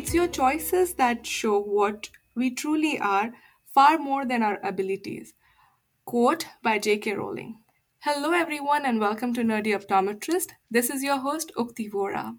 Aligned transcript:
It's 0.00 0.14
your 0.14 0.28
choices 0.28 0.94
that 0.94 1.26
show 1.26 1.60
what 1.60 2.08
we 2.34 2.54
truly 2.54 2.98
are, 2.98 3.32
far 3.74 3.98
more 3.98 4.24
than 4.24 4.42
our 4.42 4.58
abilities. 4.64 5.34
Quote 6.06 6.46
by 6.62 6.78
J.K. 6.78 7.12
Rowling. 7.16 7.58
Hello, 7.98 8.32
everyone, 8.32 8.86
and 8.86 8.98
welcome 8.98 9.34
to 9.34 9.42
Nerdy 9.42 9.78
Optometrist. 9.78 10.52
This 10.70 10.88
is 10.88 11.02
your 11.02 11.18
host, 11.18 11.52
Ukti 11.54 11.90
Vora. 11.92 12.38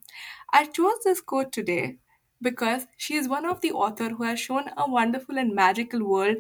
I 0.52 0.66
chose 0.66 1.04
this 1.04 1.22
quote 1.22 1.52
today 1.52 1.98
because 2.42 2.88
she 2.98 3.14
is 3.14 3.30
one 3.30 3.46
of 3.46 3.62
the 3.62 3.74
author 3.74 4.10
who 4.10 4.24
has 4.24 4.40
shown 4.40 4.72
a 4.76 4.90
wonderful 4.90 5.38
and 5.38 5.54
magical 5.54 6.04
world 6.04 6.38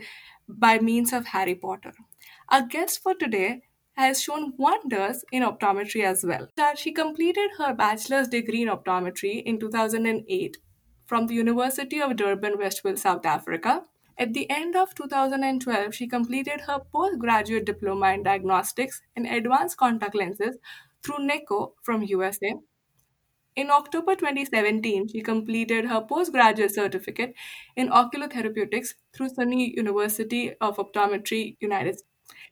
by 0.49 0.79
means 0.79 1.13
of 1.13 1.27
Harry 1.27 1.53
Potter. 1.53 1.93
Our 2.49 2.65
guest 2.65 3.03
for 3.03 3.13
today 3.13 3.61
has 3.93 4.23
shown 4.23 4.53
wonders 4.57 5.23
in 5.31 5.43
optometry 5.43 6.03
as 6.03 6.25
well. 6.25 6.47
She 6.75 6.91
completed 6.91 7.51
her 7.59 7.75
bachelor's 7.75 8.27
degree 8.27 8.63
in 8.63 8.69
optometry 8.69 9.43
in 9.43 9.59
2008 9.59 10.57
from 11.11 11.27
the 11.27 11.33
University 11.35 12.01
of 12.01 12.15
Durban, 12.15 12.57
Westville, 12.57 12.95
South 12.95 13.25
Africa. 13.25 13.83
At 14.17 14.33
the 14.33 14.49
end 14.49 14.77
of 14.77 14.95
2012, 14.95 15.93
she 15.93 16.07
completed 16.07 16.61
her 16.61 16.79
postgraduate 16.93 17.65
diploma 17.65 18.13
in 18.13 18.23
diagnostics 18.23 19.01
and 19.17 19.27
advanced 19.27 19.75
contact 19.75 20.15
lenses 20.15 20.55
through 21.03 21.25
NECO 21.25 21.73
from 21.83 22.03
USA. 22.03 22.53
In 23.57 23.69
October 23.71 24.15
2017, 24.15 25.09
she 25.09 25.19
completed 25.19 25.83
her 25.83 25.99
postgraduate 25.99 26.73
certificate 26.73 27.33
in 27.75 27.89
oculotherapeutics 27.89 28.93
through 29.13 29.31
SUNY 29.31 29.75
University 29.75 30.53
of 30.61 30.77
Optometry, 30.77 31.57
United 31.59 31.99
States. 31.99 32.07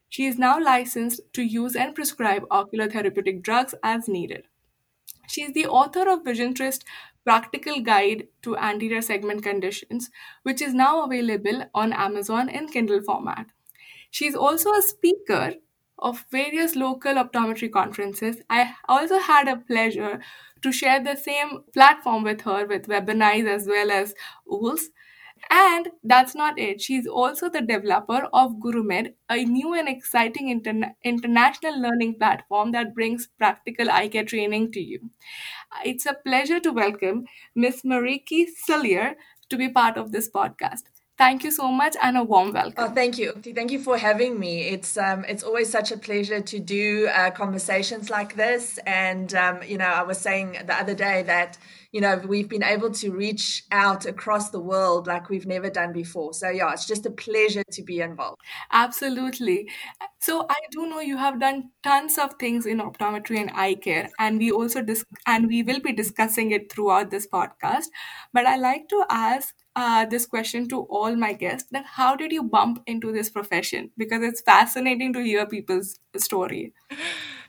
She 0.10 0.26
is 0.26 0.38
now 0.38 0.62
licensed 0.62 1.22
to 1.32 1.44
use 1.44 1.78
and 1.78 1.96
prescribe 1.96 2.44
oculotherapeutic 2.50 3.42
drugs 3.42 3.74
as 3.84 4.10
needed. 4.10 4.48
She 5.30 5.44
is 5.44 5.54
the 5.54 5.68
author 5.68 6.10
of 6.10 6.26
Vision 6.26 6.56
Trist 6.56 6.84
Practical 7.26 7.82
Guide 7.82 8.28
to 8.42 8.58
Anterior 8.58 9.02
Segment 9.02 9.44
Conditions, 9.44 10.10
which 10.44 10.62
is 10.62 10.74
now 10.74 11.04
available 11.04 11.66
on 11.74 11.94
Amazon 11.94 12.50
in 12.50 12.68
Kindle 12.68 13.02
format. 13.02 13.48
She 14.12 14.26
is 14.26 14.36
also 14.36 14.74
a 14.74 14.82
speaker 14.82 15.54
of 16.00 16.26
various 16.32 16.76
local 16.76 17.16
optometry 17.16 17.72
conferences. 17.72 18.38
I 18.50 18.74
also 18.88 19.20
had 19.20 19.48
a 19.48 19.58
pleasure 19.58 20.22
to 20.62 20.72
share 20.72 21.04
the 21.04 21.16
same 21.16 21.60
platform 21.74 22.24
with 22.24 22.42
her 22.42 22.66
with 22.66 22.88
Webinize 22.88 23.48
as 23.48 23.68
well 23.68 23.92
as 23.92 24.14
OOLS. 24.52 24.90
And 25.52 25.90
that's 26.04 26.34
not 26.34 26.58
it. 26.58 26.82
She's 26.82 27.06
also 27.08 27.50
the 27.50 27.62
developer 27.62 28.28
of 28.34 28.54
GuruMed, 28.54 29.14
a 29.30 29.44
new 29.46 29.74
and 29.74 29.88
exciting 29.88 30.48
interna- 30.60 30.96
international 31.04 31.80
learning 31.80 32.16
platform 32.16 32.72
that 32.72 32.96
brings 32.96 33.28
practical 33.28 33.90
eye 33.92 34.08
care 34.08 34.24
training 34.26 34.72
to 34.74 34.80
you. 34.82 35.12
It's 35.86 36.06
a 36.06 36.16
pleasure 36.16 36.60
to 36.62 36.72
welcome 36.72 37.26
Miss 37.56 37.84
Marietjie 37.84 38.48
Cilliers 38.50 39.16
to 39.50 39.58
be 39.58 39.70
part 39.70 39.98
of 39.98 40.12
this 40.12 40.30
podcast. 40.30 40.84
Thank 41.20 41.44
you 41.44 41.52
so 41.52 41.70
much 41.70 41.98
and 42.02 42.16
a 42.16 42.24
warm 42.24 42.54
welcome. 42.54 42.76
Oh, 42.78 42.90
thank 42.90 43.18
you. 43.18 43.34
Thank 43.34 43.72
you 43.72 43.80
for 43.80 43.98
having 43.98 44.40
me. 44.40 44.70
It's 44.70 44.98
um, 44.98 45.26
it's 45.28 45.44
always 45.44 45.70
such 45.70 45.92
a 45.92 45.98
pleasure 45.98 46.40
to 46.40 46.60
do 46.60 47.10
uh, 47.14 47.30
conversations 47.32 48.10
like 48.10 48.38
this. 48.38 48.80
And 48.88 49.36
um, 49.36 49.62
you 49.64 49.78
know, 49.78 49.92
I 50.02 50.04
was 50.04 50.18
saying 50.18 50.58
the 50.66 50.74
other 50.74 50.96
day 50.96 51.24
that 51.24 51.58
you 51.92 52.00
know 52.00 52.22
we've 52.26 52.48
been 52.48 52.64
able 52.64 52.92
to 52.92 53.12
reach 53.12 53.66
out 53.70 54.06
across 54.06 54.52
the 54.52 54.62
world 54.62 55.08
like 55.08 55.30
we've 55.30 55.46
never 55.46 55.70
done 55.70 55.92
before. 55.92 56.34
So 56.34 56.50
yeah, 56.50 56.72
it's 56.72 56.88
just 56.88 57.06
a 57.06 57.12
pleasure 57.12 57.66
to 57.70 57.84
be 57.84 58.00
involved. 58.00 58.40
Absolutely. 58.72 59.70
So 60.22 60.46
I 60.50 60.56
do 60.72 60.88
know 60.88 61.02
you 61.02 61.18
have 61.18 61.38
done 61.42 61.72
tons 61.84 62.18
of 62.18 62.36
things 62.40 62.66
in 62.66 62.80
optometry 62.80 63.42
and 63.42 63.52
eye 63.54 63.76
care, 63.76 64.10
and 64.20 64.40
we 64.40 64.52
also 64.52 64.82
dis- 64.82 65.04
and 65.28 65.48
we 65.48 65.64
will 65.64 65.82
be 65.82 65.92
discussing 65.92 66.52
it 66.52 66.72
throughout 66.72 67.12
this 67.12 67.28
podcast. 67.28 67.88
But 68.32 68.46
I 68.46 68.56
like 68.56 68.88
to 68.88 69.04
ask 69.10 69.54
uh, 69.80 70.06
this 70.06 70.26
question 70.26 70.68
to 70.68 70.82
all 70.98 71.16
my 71.16 71.32
guests 71.32 71.70
that 71.72 71.86
how 71.86 72.16
did 72.16 72.32
you 72.34 72.44
bump 72.44 72.84
into 72.86 73.14
this 73.14 73.30
profession? 73.30 73.92
Because 73.98 74.22
it's 74.24 74.42
fascinating 74.42 75.14
to 75.14 75.24
hear 75.24 75.46
people's 75.46 76.00
story. 76.18 76.74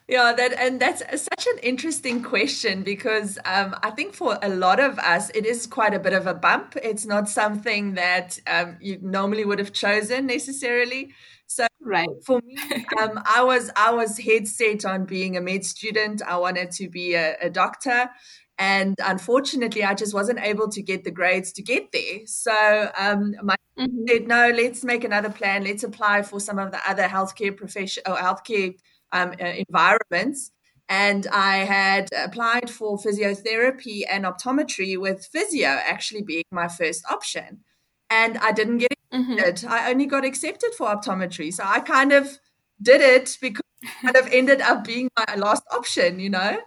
Yeah 0.07 0.33
that 0.33 0.53
and 0.55 0.81
that's 0.81 1.03
such 1.23 1.47
an 1.47 1.59
interesting 1.63 2.21
question 2.21 2.83
because 2.83 3.39
um, 3.45 3.77
i 3.85 3.91
think 3.91 4.13
for 4.13 4.37
a 4.43 4.49
lot 4.49 4.81
of 4.81 4.99
us 4.99 5.31
it 5.37 5.47
is 5.47 5.69
quite 5.69 5.95
a 5.95 6.01
bit 6.01 6.13
of 6.13 6.27
a 6.27 6.35
bump. 6.35 6.77
It's 6.83 7.07
not 7.07 7.29
something 7.29 7.95
that 7.95 8.39
um, 8.49 8.77
you 8.81 8.99
normally 9.03 9.45
would 9.45 9.61
have 9.61 9.73
chosen 9.73 10.27
necessarily. 10.27 11.13
So 11.47 11.67
right. 11.81 12.09
for 12.27 12.41
me 12.45 12.57
um, 13.01 13.23
i 13.25 13.43
was 13.43 13.71
i 13.77 13.91
was 13.93 14.19
head 14.19 14.47
set 14.49 14.85
on 14.85 15.05
being 15.05 15.37
a 15.37 15.41
med 15.41 15.65
student. 15.65 16.23
I 16.35 16.37
wanted 16.39 16.71
to 16.79 16.89
be 16.89 17.15
a, 17.15 17.37
a 17.41 17.51
doctor 17.51 18.11
and 18.61 18.95
unfortunately 19.05 19.83
i 19.83 19.95
just 19.95 20.15
wasn't 20.15 20.39
able 20.39 20.69
to 20.69 20.83
get 20.83 21.03
the 21.03 21.11
grades 21.11 21.51
to 21.53 21.63
get 21.63 21.91
there. 21.93 22.21
So 22.27 22.91
um, 22.97 23.35
my 23.43 23.57
mm-hmm. 23.79 24.07
said 24.07 24.29
no 24.29 24.53
let's 24.55 24.85
make 24.85 25.03
another 25.03 25.31
plan. 25.31 25.65
Let's 25.65 25.83
apply 25.83 26.23
for 26.23 26.39
some 26.39 26.59
of 26.59 26.71
the 26.71 26.81
other 26.89 27.05
healthcare 27.05 27.57
profession 27.57 28.03
or 28.07 28.17
healthcare 28.17 28.75
um, 29.13 29.33
uh, 29.41 29.55
environments. 29.69 30.53
And 30.89 31.27
i 31.33 31.59
had 31.59 32.11
applied 32.25 32.69
for 32.69 32.99
physiotherapy 32.99 34.03
and 34.09 34.25
optometry 34.25 35.01
with 35.01 35.27
physio 35.33 35.69
actually 35.69 36.23
being 36.23 36.45
my 36.53 36.69
first 36.69 37.03
option. 37.11 37.61
And 38.11 38.37
i 38.39 38.53
didn't 38.53 38.79
get 38.79 38.93
it 38.93 39.17
mm-hmm. 39.17 39.69
i 39.73 39.91
only 39.91 40.07
got 40.07 40.25
accepted 40.25 40.73
for 40.77 40.87
optometry. 40.87 41.53
So 41.53 41.65
i 41.67 41.81
kind 41.81 42.13
of 42.13 42.39
did 42.83 43.01
it 43.01 43.39
because 43.41 43.65
it 43.83 43.89
kind 44.03 44.17
of 44.17 44.27
ended 44.31 44.61
up 44.61 44.85
being 44.85 45.09
my 45.19 45.35
last 45.37 45.63
option 45.71 46.21
you 46.21 46.29
know 46.29 46.59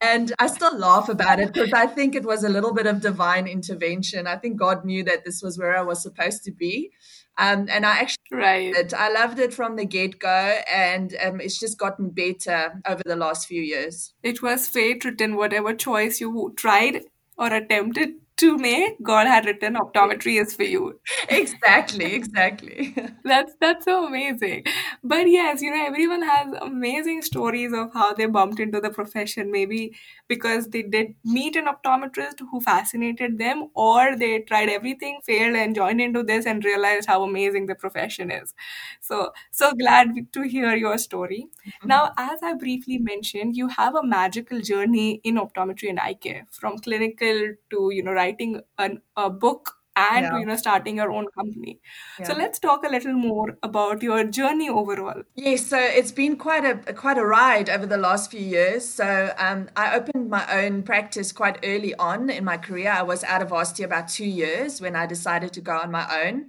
and 0.00 0.32
I 0.38 0.46
still 0.46 0.76
laugh 0.76 1.08
about 1.08 1.40
it 1.40 1.52
because 1.52 1.72
I 1.72 1.86
think 1.86 2.14
it 2.14 2.24
was 2.24 2.44
a 2.44 2.48
little 2.48 2.72
bit 2.72 2.86
of 2.86 3.00
divine 3.00 3.46
intervention. 3.46 4.26
I 4.26 4.36
think 4.36 4.58
God 4.58 4.84
knew 4.84 5.04
that 5.04 5.24
this 5.24 5.42
was 5.42 5.58
where 5.58 5.76
I 5.76 5.82
was 5.82 6.02
supposed 6.02 6.44
to 6.44 6.52
be. 6.52 6.90
Um, 7.38 7.68
and 7.70 7.86
I 7.86 7.98
actually 7.98 8.16
right. 8.32 8.74
it. 8.74 8.92
I 8.92 9.10
loved 9.10 9.38
it 9.38 9.54
from 9.54 9.76
the 9.76 9.86
get 9.86 10.18
go, 10.18 10.58
and 10.70 11.16
um, 11.24 11.40
it's 11.40 11.58
just 11.58 11.78
gotten 11.78 12.10
better 12.10 12.82
over 12.86 13.02
the 13.04 13.16
last 13.16 13.46
few 13.46 13.62
years. 13.62 14.12
It 14.22 14.42
was 14.42 14.68
fate 14.68 15.04
written, 15.04 15.36
whatever 15.36 15.72
choice 15.72 16.20
you 16.20 16.52
tried 16.56 17.02
or 17.38 17.46
attempted 17.46 18.19
to 18.40 18.56
me, 18.58 18.96
God 19.02 19.26
had 19.26 19.46
written 19.46 19.74
optometry 19.74 20.40
is 20.40 20.54
for 20.54 20.64
you. 20.64 21.00
Exactly, 21.28 22.14
exactly. 22.14 22.94
that's 23.24 23.52
that's 23.60 23.84
so 23.84 24.06
amazing. 24.06 24.64
But 25.02 25.28
yes, 25.30 25.62
you 25.62 25.70
know, 25.70 25.84
everyone 25.86 26.22
has 26.22 26.54
amazing 26.60 27.22
stories 27.22 27.72
of 27.72 27.92
how 27.92 28.12
they 28.14 28.26
bumped 28.26 28.60
into 28.60 28.80
the 28.80 28.90
profession. 28.90 29.50
Maybe 29.50 29.96
because 30.30 30.68
they 30.68 30.82
did 30.82 31.14
meet 31.24 31.56
an 31.56 31.66
optometrist 31.72 32.40
who 32.50 32.60
fascinated 32.60 33.38
them, 33.38 33.68
or 33.74 34.16
they 34.16 34.40
tried 34.52 34.70
everything, 34.70 35.20
failed, 35.24 35.56
and 35.56 35.74
joined 35.74 36.00
into 36.00 36.22
this 36.22 36.46
and 36.46 36.64
realized 36.64 37.08
how 37.14 37.22
amazing 37.24 37.66
the 37.66 37.74
profession 37.74 38.30
is. 38.30 38.54
So 39.00 39.32
so 39.50 39.72
glad 39.74 40.14
to 40.32 40.42
hear 40.42 40.74
your 40.74 40.96
story. 40.98 41.46
Mm-hmm. 41.66 41.88
Now, 41.88 42.12
as 42.16 42.42
I 42.42 42.54
briefly 42.54 42.98
mentioned, 42.98 43.56
you 43.56 43.68
have 43.68 43.94
a 43.94 44.02
magical 44.02 44.60
journey 44.60 45.20
in 45.24 45.36
optometry 45.36 45.90
and 45.90 46.00
eye 46.00 46.14
care, 46.14 46.46
from 46.50 46.78
clinical 46.78 47.42
to 47.70 47.90
you 47.92 48.02
know 48.02 48.12
writing 48.12 48.60
an, 48.78 49.02
a 49.16 49.28
book 49.30 49.76
and 50.12 50.24
yeah. 50.24 50.38
you 50.38 50.46
know 50.46 50.56
starting 50.56 50.96
your 50.96 51.10
own 51.10 51.26
company. 51.38 51.80
Yeah. 52.18 52.26
so 52.26 52.34
let's 52.34 52.58
talk 52.58 52.84
a 52.84 52.88
little 52.88 53.12
more 53.14 53.56
about 53.62 54.02
your 54.02 54.24
journey 54.24 54.68
overall. 54.68 55.22
Yes 55.34 55.66
so 55.66 55.78
it's 55.78 56.12
been 56.12 56.36
quite 56.36 56.64
a 56.64 56.92
quite 56.92 57.18
a 57.18 57.24
ride 57.24 57.68
over 57.70 57.86
the 57.86 57.98
last 57.98 58.30
few 58.30 58.40
years. 58.40 58.88
So 58.88 59.32
um, 59.38 59.68
i 59.76 59.94
opened 59.94 60.30
my 60.30 60.44
own 60.62 60.82
practice 60.82 61.32
quite 61.32 61.58
early 61.64 61.94
on 61.94 62.30
in 62.30 62.44
my 62.44 62.56
career. 62.56 62.90
I 62.90 63.02
was 63.02 63.24
out 63.24 63.42
of 63.42 63.50
varsity 63.50 63.82
about 63.82 64.08
two 64.08 64.26
years 64.26 64.80
when 64.80 64.96
i 64.96 65.06
decided 65.06 65.52
to 65.52 65.60
go 65.60 65.76
on 65.76 65.90
my 65.90 66.06
own 66.22 66.46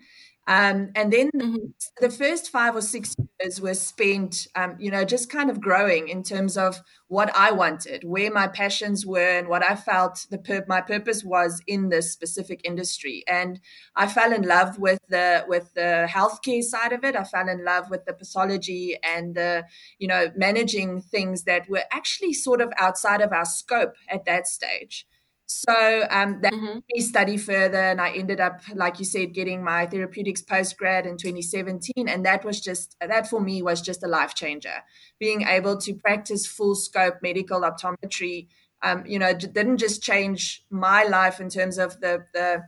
um, 0.52 0.92
and 0.96 1.14
then 1.14 1.32
mm-hmm. 1.34 1.68
the 2.02 2.10
first 2.10 2.50
five 2.50 2.76
or 2.76 2.82
six 2.82 3.16
years 3.40 3.62
were 3.62 3.74
spent, 3.74 4.48
um, 4.54 4.76
you 4.80 4.92
know, 4.92 5.06
just 5.06 5.30
kind 5.30 5.50
of 5.50 5.62
growing 5.62 6.10
in 6.10 6.24
terms 6.24 6.58
of 6.58 6.82
what 7.08 7.34
I 7.34 7.54
wanted, 7.54 8.04
where 8.04 8.30
my 8.30 8.50
passions 8.50 9.06
were, 9.06 9.38
and 9.40 9.48
what 9.48 9.64
I 9.64 9.78
felt 9.78 10.28
the 10.30 10.38
pur- 10.38 10.66
my 10.68 10.82
purpose 10.82 11.24
was 11.24 11.62
in 11.68 11.88
this 11.88 12.12
specific 12.12 12.60
industry. 12.66 13.24
And 13.30 13.62
I 13.96 14.08
fell 14.08 14.34
in 14.34 14.42
love 14.42 14.78
with 14.78 15.00
the 15.08 15.46
with 15.48 15.74
the 15.74 16.06
healthcare 16.10 16.64
side 16.64 16.92
of 16.92 17.06
it. 17.06 17.16
I 17.16 17.24
fell 17.24 17.48
in 17.48 17.64
love 17.64 17.90
with 17.90 18.04
the 18.04 18.14
pathology 18.14 18.98
and 19.04 19.36
the, 19.36 19.64
you 20.00 20.08
know, 20.10 20.32
managing 20.36 21.00
things 21.00 21.44
that 21.44 21.70
were 21.70 21.86
actually 21.94 22.34
sort 22.34 22.60
of 22.60 22.74
outside 22.78 23.22
of 23.22 23.32
our 23.32 23.46
scope 23.46 23.94
at 24.10 24.26
that 24.26 24.48
stage. 24.48 25.08
So 25.54 26.08
um, 26.10 26.40
that 26.42 26.54
mm-hmm. 26.54 26.66
made 26.66 26.84
me 26.94 27.02
study 27.02 27.38
further, 27.38 27.78
and 27.78 28.00
I 28.00 28.12
ended 28.12 28.40
up, 28.40 28.62
like 28.74 29.00
you 29.00 29.06
said, 29.06 29.34
getting 29.34 29.64
my 29.64 29.86
therapeutics 29.86 30.42
postgrad 30.42 31.06
in 31.06 31.18
2017, 31.18 32.08
and 32.08 32.26
that 32.26 32.46
was 32.46 32.62
just 32.62 32.96
that 33.06 33.30
for 33.30 33.42
me 33.42 33.62
was 33.62 33.82
just 33.82 34.02
a 34.04 34.08
life 34.08 34.34
changer. 34.34 34.84
Being 35.20 35.42
able 35.42 35.78
to 35.82 35.94
practice 35.94 36.48
full 36.48 36.74
scope 36.74 37.16
medical 37.22 37.62
optometry, 37.62 38.48
um, 38.82 39.06
you 39.06 39.20
know, 39.20 39.34
didn't 39.34 39.78
just 39.78 40.02
change 40.02 40.64
my 40.70 41.04
life 41.04 41.42
in 41.42 41.50
terms 41.50 41.78
of 41.78 42.00
the 42.00 42.26
the 42.34 42.62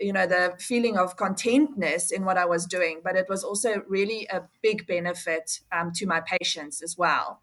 you 0.00 0.12
know 0.12 0.26
the 0.26 0.54
feeling 0.58 0.98
of 0.98 1.16
contentness 1.16 2.10
in 2.10 2.24
what 2.24 2.36
I 2.36 2.44
was 2.44 2.66
doing, 2.66 3.02
but 3.04 3.14
it 3.14 3.26
was 3.28 3.44
also 3.44 3.84
really 3.86 4.26
a 4.32 4.42
big 4.62 4.84
benefit 4.88 5.60
um, 5.70 5.92
to 5.94 6.06
my 6.06 6.20
patients 6.20 6.82
as 6.82 6.98
well. 6.98 7.40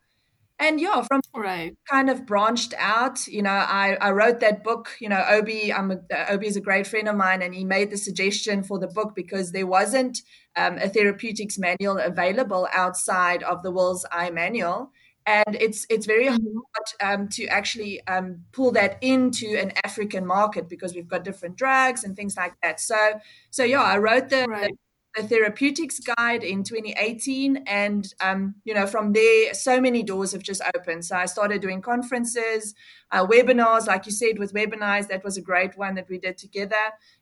And 0.60 0.80
yeah, 0.80 1.02
from 1.04 1.22
Right. 1.36 1.76
kind 1.90 2.10
of 2.10 2.26
branched 2.26 2.74
out. 2.78 3.28
You 3.28 3.42
know, 3.42 3.50
I, 3.52 3.98
I 4.02 4.12
wrote 4.12 4.40
that 4.42 4.64
book. 4.64 4.92
You 5.00 5.10
know, 5.10 5.24
Obi, 5.30 5.74
I'm 5.74 5.92
a, 5.92 6.00
Obi 6.32 6.48
is 6.48 6.56
a 6.58 6.62
great 6.62 6.88
friend 6.88 7.08
of 7.10 7.16
mine, 7.16 7.42
and 7.42 7.54
he 7.56 7.66
made 7.66 7.92
the 7.92 7.98
suggestion 7.98 8.64
for 8.64 8.80
the 8.80 8.88
book 8.88 9.14
because 9.16 9.52
there 9.52 9.68
wasn't 9.68 10.20
um, 10.56 10.78
a 10.78 10.90
therapeutics 10.90 11.58
manual 11.60 11.98
available 12.00 12.68
outside 12.74 13.44
of 13.44 13.64
the 13.64 13.72
Wills 13.72 14.06
Eye 14.12 14.30
manual, 14.32 14.92
and 15.26 15.56
it's 15.60 15.86
it's 15.90 16.06
very 16.06 16.28
hard 16.28 16.40
Mhm. 16.40 16.62
um, 17.02 17.30
to 17.30 17.46
actually 17.48 18.06
um, 18.08 18.44
pull 18.52 18.72
that 18.72 18.98
into 19.02 19.58
an 19.60 19.74
African 19.84 20.26
market 20.26 20.70
because 20.70 20.96
we've 20.96 21.08
got 21.08 21.24
different 21.24 21.58
drugs 21.58 22.04
and 22.04 22.16
things 22.16 22.38
like 22.38 22.54
that. 22.64 22.80
So 22.80 23.20
so 23.50 23.64
yeah, 23.64 23.82
I 23.84 23.98
wrote 23.98 24.30
the 24.30 24.48
Right. 24.48 24.70
the 24.70 24.78
therapeutics 25.22 26.00
guide 26.00 26.44
in 26.44 26.64
2018 26.64 27.58
and 27.68 28.14
um, 28.20 28.56
you 28.64 28.74
know 28.74 28.88
from 28.88 29.14
there 29.14 29.54
so 29.54 29.80
many 29.80 30.02
doors 30.02 30.32
have 30.32 30.42
just 30.42 30.62
opened 30.76 31.06
so 31.06 31.16
i 31.16 31.26
started 31.26 31.62
doing 31.62 31.82
conferences 31.82 32.74
uh, 33.12 33.26
webinars 33.26 33.86
like 33.88 34.06
you 34.06 34.12
said 34.12 34.40
with 34.40 34.54
webinars 34.54 35.08
that 35.08 35.24
was 35.24 35.38
a 35.38 35.42
great 35.42 35.78
one 35.78 35.94
that 35.96 36.10
we 36.10 36.18
did 36.18 36.38
together 36.38 36.76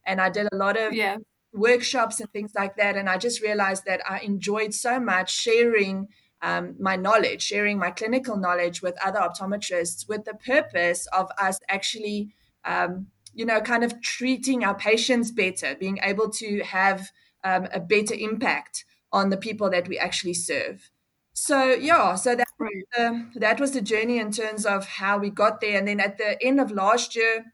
and 0.05 0.21
i 0.21 0.29
did 0.29 0.47
a 0.51 0.55
lot 0.55 0.77
of 0.77 0.93
Yeah. 0.93 1.17
workshops 1.53 2.21
and 2.21 2.31
things 2.31 2.53
like 2.55 2.77
that 2.77 2.95
and 2.95 3.09
i 3.09 3.17
just 3.17 3.41
realized 3.41 3.83
that 3.85 4.01
i 4.09 4.19
enjoyed 4.19 4.73
so 4.73 4.99
much 4.99 5.33
sharing 5.35 6.07
um, 6.43 6.75
my 6.79 6.95
knowledge 6.95 7.41
sharing 7.43 7.77
my 7.77 7.91
clinical 7.91 8.37
knowledge 8.37 8.81
with 8.81 8.95
other 9.05 9.19
optometrists 9.19 10.07
with 10.07 10.23
the 10.23 10.33
purpose 10.33 11.07
of 11.07 11.29
us 11.37 11.59
actually 11.67 12.33
um, 12.63 13.07
you 13.33 13.45
know 13.45 13.59
kind 13.59 13.83
of 13.83 14.01
treating 14.01 14.63
our 14.63 14.75
patients 14.75 15.29
better 15.29 15.75
being 15.75 15.99
able 16.03 16.29
to 16.29 16.61
have 16.63 17.11
um, 17.43 17.67
a 17.73 17.79
better 17.79 18.13
impact 18.13 18.85
on 19.11 19.29
the 19.29 19.37
people 19.37 19.69
that 19.69 19.87
we 19.87 19.97
actually 19.97 20.33
serve. 20.33 20.89
So 21.33 21.73
yeah, 21.73 22.15
so 22.15 22.35
that 22.35 22.47
Right. 22.59 22.83
um, 22.99 23.31
that 23.35 23.59
was 23.59 23.71
the 23.71 23.81
journey 23.81 24.19
in 24.19 24.31
terms 24.31 24.65
of 24.67 24.85
how 24.85 25.17
we 25.17 25.31
got 25.31 25.61
there. 25.61 25.77
And 25.79 25.87
then 25.87 25.99
at 25.99 26.17
the 26.19 26.41
end 26.43 26.59
of 26.59 26.71
last 26.71 27.15
year, 27.15 27.45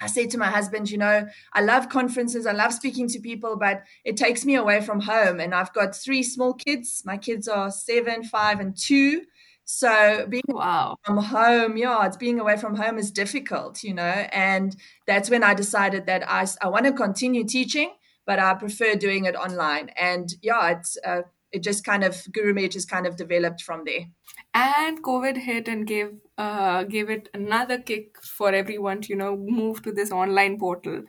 I 0.00 0.06
said 0.06 0.30
to 0.30 0.38
my 0.38 0.46
husband, 0.50 0.90
you 0.90 0.98
know, 0.98 1.26
I 1.52 1.60
love 1.62 1.88
conferences, 1.88 2.46
I 2.46 2.52
love 2.52 2.72
speaking 2.72 3.08
to 3.08 3.18
people, 3.20 3.56
but 3.56 3.82
it 4.04 4.16
takes 4.16 4.44
me 4.44 4.54
away 4.54 4.80
from 4.80 5.00
home. 5.00 5.40
And 5.40 5.54
I've 5.54 5.72
got 5.72 5.94
three 5.94 6.22
small 6.22 6.54
kids. 6.54 7.02
My 7.04 7.16
kids 7.16 7.48
are 7.48 7.70
seven, 7.70 8.24
five, 8.24 8.60
and 8.60 8.76
two. 8.76 9.22
So 9.64 10.26
being 10.28 10.44
Wow. 10.48 10.96
from 11.04 11.18
home, 11.18 11.76
yeah, 11.76 12.06
it's 12.06 12.16
being 12.16 12.38
away 12.40 12.56
from 12.56 12.76
home 12.76 12.98
is 12.98 13.10
difficult, 13.10 13.82
you 13.82 13.94
know. 13.94 14.02
And 14.32 14.76
that's 15.06 15.28
when 15.30 15.42
I 15.42 15.54
decided 15.54 16.06
that 16.06 16.28
I, 16.28 16.46
I 16.62 16.68
want 16.68 16.84
to 16.86 16.92
continue 16.92 17.44
teaching, 17.44 17.90
but 18.26 18.38
I 18.38 18.54
prefer 18.54 18.94
doing 18.94 19.24
it 19.24 19.36
online. 19.36 19.90
And 19.96 20.34
yeah, 20.42 20.70
it's 20.70 20.98
uh, 21.04 21.22
it 21.52 21.62
just 21.62 21.84
kind 21.84 22.04
of 22.04 22.14
GuruMed 22.36 22.72
just 22.72 22.90
kind 22.90 23.06
of 23.06 23.16
developed 23.16 23.62
from 23.62 23.84
there. 23.84 24.06
And 24.52 25.02
COVID 25.02 25.36
hit 25.38 25.68
and 25.68 25.86
gave 25.86 26.10
uh, 26.38 26.84
gave 26.84 27.08
it 27.08 27.28
another 27.34 27.78
kick 27.78 28.20
for 28.22 28.52
everyone 28.52 29.00
to, 29.02 29.08
you 29.10 29.16
know, 29.16 29.36
move 29.36 29.82
to 29.82 29.92
this 29.92 30.10
online 30.10 30.58
portal. 30.58 31.04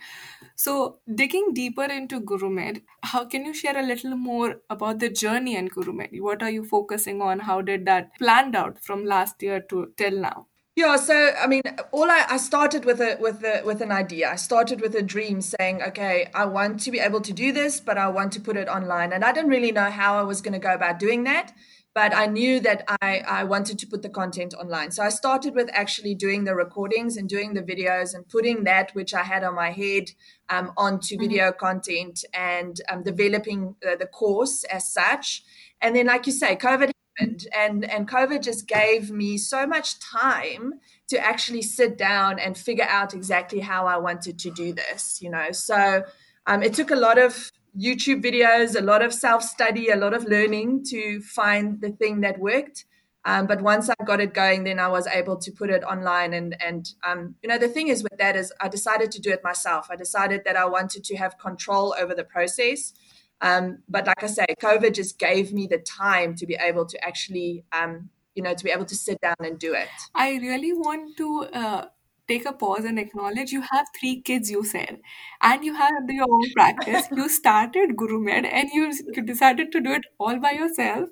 So, 0.55 0.99
digging 1.13 1.53
deeper 1.53 1.83
into 1.83 2.21
GuruMed, 2.21 2.81
how 3.03 3.25
can 3.25 3.45
you 3.45 3.53
share 3.53 3.77
a 3.77 3.85
little 3.85 4.15
more 4.15 4.61
about 4.69 4.99
the 4.99 5.09
journey 5.09 5.55
in 5.55 5.69
GuruMed? 5.69 6.19
What 6.21 6.43
are 6.43 6.49
you 6.51 6.63
focusing 6.65 7.21
on? 7.21 7.39
How 7.39 7.61
did 7.61 7.85
that 7.85 8.17
planned 8.17 8.55
out 8.55 8.79
from 8.83 9.05
last 9.05 9.41
year 9.41 9.61
to 9.69 9.93
till 9.97 10.19
now? 10.19 10.47
Yeah, 10.77 10.95
so 10.97 11.31
I 11.41 11.47
mean, 11.47 11.63
all 11.91 12.11
I, 12.11 12.23
I 12.29 12.37
started 12.37 12.85
with 12.85 13.01
a 13.01 13.17
with 13.19 13.43
a 13.43 13.63
with 13.65 13.81
an 13.81 13.91
idea. 13.91 14.29
I 14.31 14.35
started 14.35 14.79
with 14.79 14.93
a 14.93 15.01
dream, 15.01 15.41
saying, 15.41 15.81
"Okay, 15.81 16.29
I 16.35 16.45
want 16.45 16.81
to 16.81 16.91
be 16.91 16.99
able 16.99 17.19
to 17.21 17.33
do 17.33 17.51
this, 17.51 17.79
but 17.79 17.97
I 17.97 18.07
want 18.09 18.31
to 18.33 18.39
put 18.39 18.55
it 18.57 18.67
online." 18.69 19.11
And 19.11 19.23
I 19.25 19.31
didn't 19.31 19.49
really 19.49 19.71
know 19.71 19.89
how 19.89 20.19
I 20.19 20.21
was 20.21 20.39
going 20.39 20.53
to 20.53 20.59
go 20.59 20.71
about 20.75 20.99
doing 20.99 21.23
that, 21.23 21.51
but 21.95 22.15
I 22.15 22.27
knew 22.27 22.59
that 22.59 22.83
I 23.01 23.23
I 23.27 23.43
wanted 23.45 23.79
to 23.79 23.87
put 23.87 24.03
the 24.03 24.09
content 24.09 24.53
online. 24.53 24.91
So 24.91 25.01
I 25.01 25.09
started 25.09 25.55
with 25.55 25.67
actually 25.73 26.13
doing 26.13 26.43
the 26.43 26.53
recordings 26.53 27.17
and 27.17 27.27
doing 27.27 27.55
the 27.55 27.63
videos 27.63 28.13
and 28.13 28.29
putting 28.29 28.63
that 28.65 28.91
which 28.93 29.15
I 29.15 29.23
had 29.23 29.43
on 29.43 29.55
my 29.55 29.71
head 29.71 30.11
um, 30.49 30.73
onto 30.77 31.15
Mhm. 31.15 31.19
video 31.19 31.51
content 31.53 32.23
and 32.35 32.79
um, 32.87 33.01
developing 33.01 33.75
the, 33.81 33.95
the 33.97 34.05
course 34.05 34.63
as 34.65 34.93
such. 34.93 35.41
And 35.81 35.95
then, 35.95 36.05
like 36.05 36.27
you 36.27 36.33
say, 36.33 36.55
COVID 36.55 36.91
and 37.19 37.85
and 37.85 38.07
COVID 38.07 38.43
just 38.43 38.67
gave 38.67 39.09
me 39.11 39.37
so 39.37 39.65
much 39.65 39.99
time 39.99 40.73
to 41.07 41.17
actually 41.19 41.61
sit 41.61 41.97
down 41.97 42.39
and 42.39 42.57
figure 42.57 42.87
out 42.87 43.13
exactly 43.13 43.59
how 43.59 43.87
I 43.87 43.97
wanted 43.97 44.37
to 44.39 44.51
do 44.51 44.73
this. 44.73 45.21
You 45.21 45.29
know, 45.29 45.51
so 45.51 46.03
um, 46.45 46.63
it 46.63 46.73
took 46.73 46.91
a 46.91 46.95
lot 46.95 47.17
of 47.17 47.51
YouTube 47.77 48.23
videos, 48.23 48.77
a 48.77 48.81
lot 48.81 49.01
of 49.01 49.13
self 49.13 49.43
study, 49.43 49.89
a 49.89 49.95
lot 49.95 50.13
of 50.13 50.25
learning 50.25 50.83
to 50.89 51.21
find 51.21 51.81
the 51.81 51.91
thing 51.91 52.21
that 52.21 52.39
worked. 52.39 52.85
Um, 53.25 53.45
but 53.45 53.61
once 53.61 53.89
I 53.89 53.95
got 54.05 54.21
it 54.21 54.33
going, 54.33 54.63
then 54.63 54.79
I 54.79 54.87
was 54.87 55.05
able 55.05 55.35
to 55.35 55.51
put 55.51 55.69
it 55.69 55.83
online. 55.83 56.33
And 56.33 56.55
and 56.63 56.89
um, 57.03 57.35
you 57.43 57.49
know 57.49 57.57
the 57.57 57.67
thing 57.67 57.89
is 57.89 58.01
with 58.01 58.17
that 58.19 58.35
is 58.35 58.53
I 58.61 58.69
decided 58.69 59.11
to 59.11 59.21
do 59.21 59.31
it 59.31 59.43
myself. 59.43 59.87
I 59.91 59.95
decided 59.95 60.43
that 60.45 60.55
I 60.55 60.65
wanted 60.65 61.03
to 61.05 61.17
have 61.17 61.37
control 61.37 61.93
over 61.99 62.15
the 62.15 62.23
process. 62.23 62.93
Um, 63.41 63.79
but 63.87 64.07
like 64.07 64.23
I 64.23 64.27
say, 64.27 64.45
COVID 64.61 64.93
just 64.93 65.19
gave 65.19 65.53
me 65.53 65.67
the 65.67 65.77
time 65.79 66.35
to 66.35 66.45
be 66.45 66.57
able 66.59 66.85
to 66.85 67.05
actually, 67.05 67.65
um, 67.71 68.09
you 68.35 68.43
know, 68.43 68.53
to 68.53 68.63
be 68.63 68.71
able 68.71 68.85
to 68.85 68.95
sit 68.95 69.19
down 69.21 69.35
and 69.39 69.59
do 69.59 69.73
it. 69.73 69.89
I 70.15 70.37
really 70.37 70.73
want 70.73 71.17
to 71.17 71.45
uh, 71.53 71.85
take 72.27 72.45
a 72.45 72.53
pause 72.53 72.85
and 72.85 72.99
acknowledge 72.99 73.51
you 73.51 73.61
have 73.61 73.87
three 73.99 74.21
kids, 74.21 74.49
you 74.49 74.63
said, 74.63 74.99
and 75.41 75.63
you 75.63 75.75
have 75.75 75.91
your 76.09 76.25
own 76.29 76.51
practice. 76.53 77.07
You 77.11 77.29
started 77.29 77.95
GuruMed 77.95 78.45
and 78.51 78.69
you, 78.73 78.91
you 79.13 79.21
decided 79.21 79.71
to 79.71 79.81
do 79.81 79.91
it 79.91 80.03
all 80.19 80.39
by 80.39 80.51
yourself. 80.51 81.09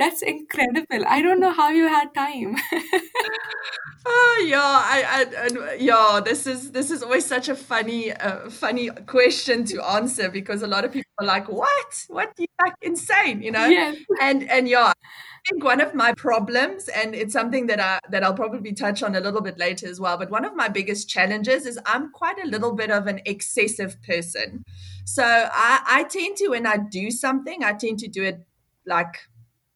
That's 0.00 0.22
incredible. 0.22 1.04
I 1.06 1.20
don't 1.20 1.40
know 1.40 1.52
how 1.52 1.68
you 1.68 1.86
had 1.86 2.14
time. 2.14 2.56
Oh 4.06 4.44
yeah, 4.48 4.58
I, 4.62 5.26
I, 5.36 5.74
yeah. 5.74 6.22
This 6.24 6.46
is 6.46 6.72
this 6.72 6.90
is 6.90 7.02
always 7.02 7.26
such 7.26 7.50
a 7.50 7.54
funny, 7.54 8.10
uh, 8.10 8.48
funny 8.48 8.88
question 9.04 9.66
to 9.66 9.84
answer 9.84 10.30
because 10.30 10.62
a 10.62 10.66
lot 10.66 10.86
of 10.86 10.92
people 10.92 11.12
are 11.20 11.26
like, 11.26 11.50
"What? 11.50 12.06
What? 12.08 12.32
You 12.38 12.46
like 12.62 12.72
insane?" 12.80 13.42
You 13.42 13.52
know? 13.52 13.66
Yes. 13.66 13.98
And 14.22 14.50
and 14.50 14.66
yeah, 14.66 14.86
I 14.86 15.48
think 15.50 15.64
one 15.64 15.82
of 15.82 15.94
my 15.94 16.14
problems, 16.14 16.88
and 16.88 17.14
it's 17.14 17.34
something 17.34 17.66
that 17.66 17.78
I 17.78 17.98
that 18.08 18.24
I'll 18.24 18.32
probably 18.32 18.72
touch 18.72 19.02
on 19.02 19.14
a 19.16 19.20
little 19.20 19.42
bit 19.42 19.58
later 19.58 19.86
as 19.86 20.00
well. 20.00 20.16
But 20.16 20.30
one 20.30 20.46
of 20.46 20.56
my 20.56 20.68
biggest 20.68 21.10
challenges 21.10 21.66
is 21.66 21.78
I'm 21.84 22.10
quite 22.10 22.42
a 22.42 22.48
little 22.48 22.72
bit 22.72 22.90
of 22.90 23.06
an 23.06 23.20
excessive 23.26 24.00
person. 24.02 24.64
So 25.04 25.24
I 25.24 25.82
I 25.86 26.04
tend 26.04 26.38
to 26.38 26.48
when 26.48 26.66
I 26.66 26.78
do 26.78 27.10
something, 27.10 27.62
I 27.62 27.74
tend 27.74 27.98
to 27.98 28.08
do 28.08 28.22
it 28.22 28.46
like 28.86 29.28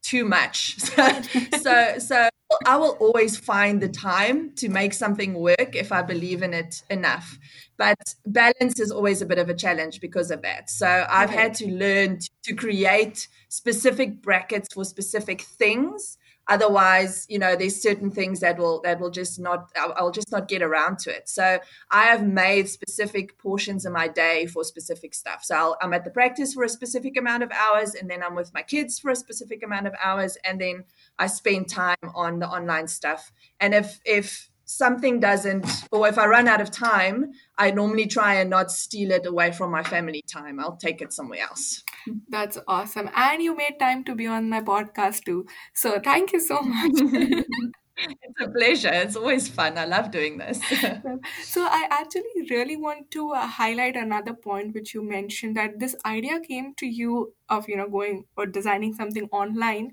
too 0.04 0.25
much. 0.25 0.76
So 0.94 1.23
so 1.62 1.99
so 1.99 2.28
I 2.66 2.76
will 2.76 2.96
always 3.00 3.37
find 3.37 3.80
the 3.80 3.88
time 3.88 4.52
to 4.56 4.68
make 4.68 4.92
something 4.92 5.34
work 5.34 5.75
if 5.75 5.90
I 5.90 6.02
believe 6.02 6.42
in 6.42 6.54
it 6.54 6.82
enough. 6.90 7.38
But 7.78 7.96
balance 8.26 8.78
is 8.78 8.92
always 8.92 9.23
a 9.23 9.26
bit 9.26 9.38
of 9.38 9.49
a 9.49 9.54
challenge 9.54 10.00
because 10.00 10.30
of 10.30 10.42
that. 10.42 10.70
So 10.70 10.87
I've 11.08 11.30
Right. 11.30 11.38
had 11.40 11.54
to 11.56 11.66
learn 11.66 12.18
to, 12.20 12.30
to 12.44 12.54
create 12.54 13.26
specific 13.49 14.23
brackets 14.23 14.68
for 14.73 14.84
specific 14.84 15.40
things. 15.42 16.18
Otherwise, 16.49 17.27
you 17.29 17.39
know, 17.39 17.57
there's 17.57 17.81
certain 17.81 18.11
things 18.11 18.41
that 18.41 18.59
will 18.59 18.81
that 18.83 19.01
will 19.01 19.11
just 19.11 19.41
not 19.41 19.71
I'll, 19.77 20.11
just 20.11 20.31
not 20.31 20.49
get 20.49 20.63
around 20.63 20.99
to 21.01 21.11
it. 21.15 21.29
So 21.29 21.59
I 21.91 22.05
have 22.05 22.27
made 22.27 22.69
specific 22.69 23.39
portions 23.39 23.87
of 23.87 23.93
my 23.93 24.09
day 24.09 24.47
for 24.47 24.65
specific 24.65 25.15
stuff. 25.15 25.45
So 25.45 25.55
I'll, 25.55 25.77
I'm 25.81 25.95
at 25.95 26.05
the 26.05 26.11
practice 26.11 26.55
for 26.55 26.65
a 26.65 26.69
specific 26.69 27.17
amount 27.17 27.43
of 27.43 27.51
hours, 27.53 27.95
and 27.95 28.11
then 28.11 28.23
I'm 28.23 28.35
with 28.35 28.53
my 28.53 28.63
kids 28.63 28.99
for 28.99 29.11
a 29.11 29.17
specific 29.17 29.63
amount 29.65 29.87
of 29.87 29.95
hours, 30.03 30.37
and 30.45 30.61
then 30.61 30.85
I 31.19 31.27
spend 31.29 31.69
time 31.69 31.97
on 32.15 32.39
the 32.39 32.49
online 32.49 32.89
stuff. 32.89 33.33
And 33.61 33.75
if 33.75 34.01
if 34.05 34.51
something 34.67 35.21
doesn't, 35.21 35.67
or 35.91 36.09
if 36.09 36.19
I 36.19 36.27
run 36.27 36.49
out 36.49 36.61
of 36.61 36.71
time, 36.71 37.33
I 37.59 37.71
normally 37.71 38.07
try 38.07 38.35
and 38.35 38.51
not 38.51 38.71
steal 38.71 39.11
it 39.11 39.27
away 39.27 39.53
from 39.53 39.71
my 39.71 39.83
family 39.83 40.23
time. 40.27 40.59
I'll 40.59 40.77
take 40.77 41.03
it 41.03 41.13
somewhere 41.13 41.41
else. 41.41 41.83
That's 42.28 42.58
awesome. 42.68 43.11
And 43.14 43.42
you 43.42 43.56
made 43.56 43.78
time 43.78 44.04
to 44.04 44.14
be 44.14 44.26
on 44.26 44.49
my 44.49 44.61
podcast 44.61 45.25
too. 45.25 45.46
So 45.73 46.00
thank 46.00 46.32
you 46.32 46.40
so 46.40 46.61
much. 46.61 46.92
it's 47.96 48.40
a 48.40 48.49
pleasure. 48.50 48.90
It's 48.92 49.16
always 49.16 49.49
fun. 49.49 49.78
I 49.78 49.84
love 49.84 50.11
doing 50.11 50.38
this. 50.38 50.61
So 51.42 51.62
I 51.64 51.87
actually 51.90 52.46
really 52.50 52.76
want 52.76 53.11
to 53.12 53.30
uh, 53.32 53.46
highlight 53.46 53.96
another 53.96 54.34
point 54.34 54.75
which 54.75 54.94
you 54.94 55.02
mentioned 55.02 55.56
that 55.56 55.78
this 55.78 55.94
idea 56.04 56.40
came 56.40 56.75
to 56.76 56.87
you 56.87 57.34
of, 57.49 57.68
you 57.68 57.76
know, 57.76 57.88
going 57.88 58.26
or 58.37 58.46
designing 58.46 58.94
something 58.94 59.28
online. 59.30 59.92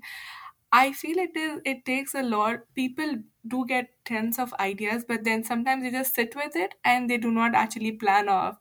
I 0.72 0.92
feel 0.92 1.18
it 1.18 1.36
is 1.36 1.60
it 1.64 1.84
takes 1.84 2.14
a 2.14 2.22
lot. 2.22 2.60
People 2.74 3.18
do 3.46 3.64
get 3.66 3.90
tons 4.04 4.38
of 4.38 4.54
ideas, 4.54 5.04
but 5.06 5.24
then 5.24 5.44
sometimes 5.44 5.82
they 5.82 5.90
just 5.90 6.14
sit 6.14 6.34
with 6.36 6.56
it 6.56 6.74
and 6.84 7.10
they 7.10 7.18
do 7.18 7.30
not 7.30 7.54
actually 7.54 7.92
plan 7.92 8.28
off 8.28 8.58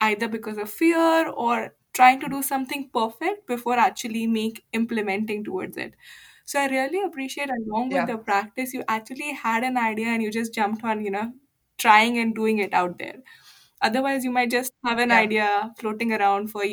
either 0.00 0.28
because 0.28 0.58
of 0.58 0.70
fear 0.70 1.28
or 1.28 1.76
trying 1.94 2.20
to 2.20 2.28
do 2.28 2.42
something 2.42 2.90
perfect 2.92 3.46
before 3.46 3.74
actually 3.78 4.26
make 4.26 4.64
implementing 4.72 5.44
towards 5.44 5.76
it. 5.76 5.94
So 6.44 6.60
I 6.60 6.66
really 6.66 7.02
appreciate 7.02 7.50
along 7.50 7.92
with 7.92 8.06
the 8.06 8.18
practice, 8.18 8.74
you 8.74 8.84
actually 8.88 9.32
had 9.32 9.64
an 9.64 9.78
idea 9.78 10.08
and 10.08 10.22
you 10.22 10.30
just 10.30 10.54
jumped 10.54 10.84
on, 10.84 11.04
you 11.04 11.10
know, 11.10 11.32
trying 11.78 12.18
and 12.18 12.34
doing 12.34 12.58
it 12.58 12.74
out 12.74 12.98
there. 12.98 13.22
Otherwise, 13.82 14.24
you 14.24 14.30
might 14.30 14.50
just 14.50 14.72
have 14.84 14.98
an 14.98 15.10
Yeah. 15.10 15.20
idea 15.20 15.72
floating 15.78 16.12
around 16.12 16.48
for 16.48 16.64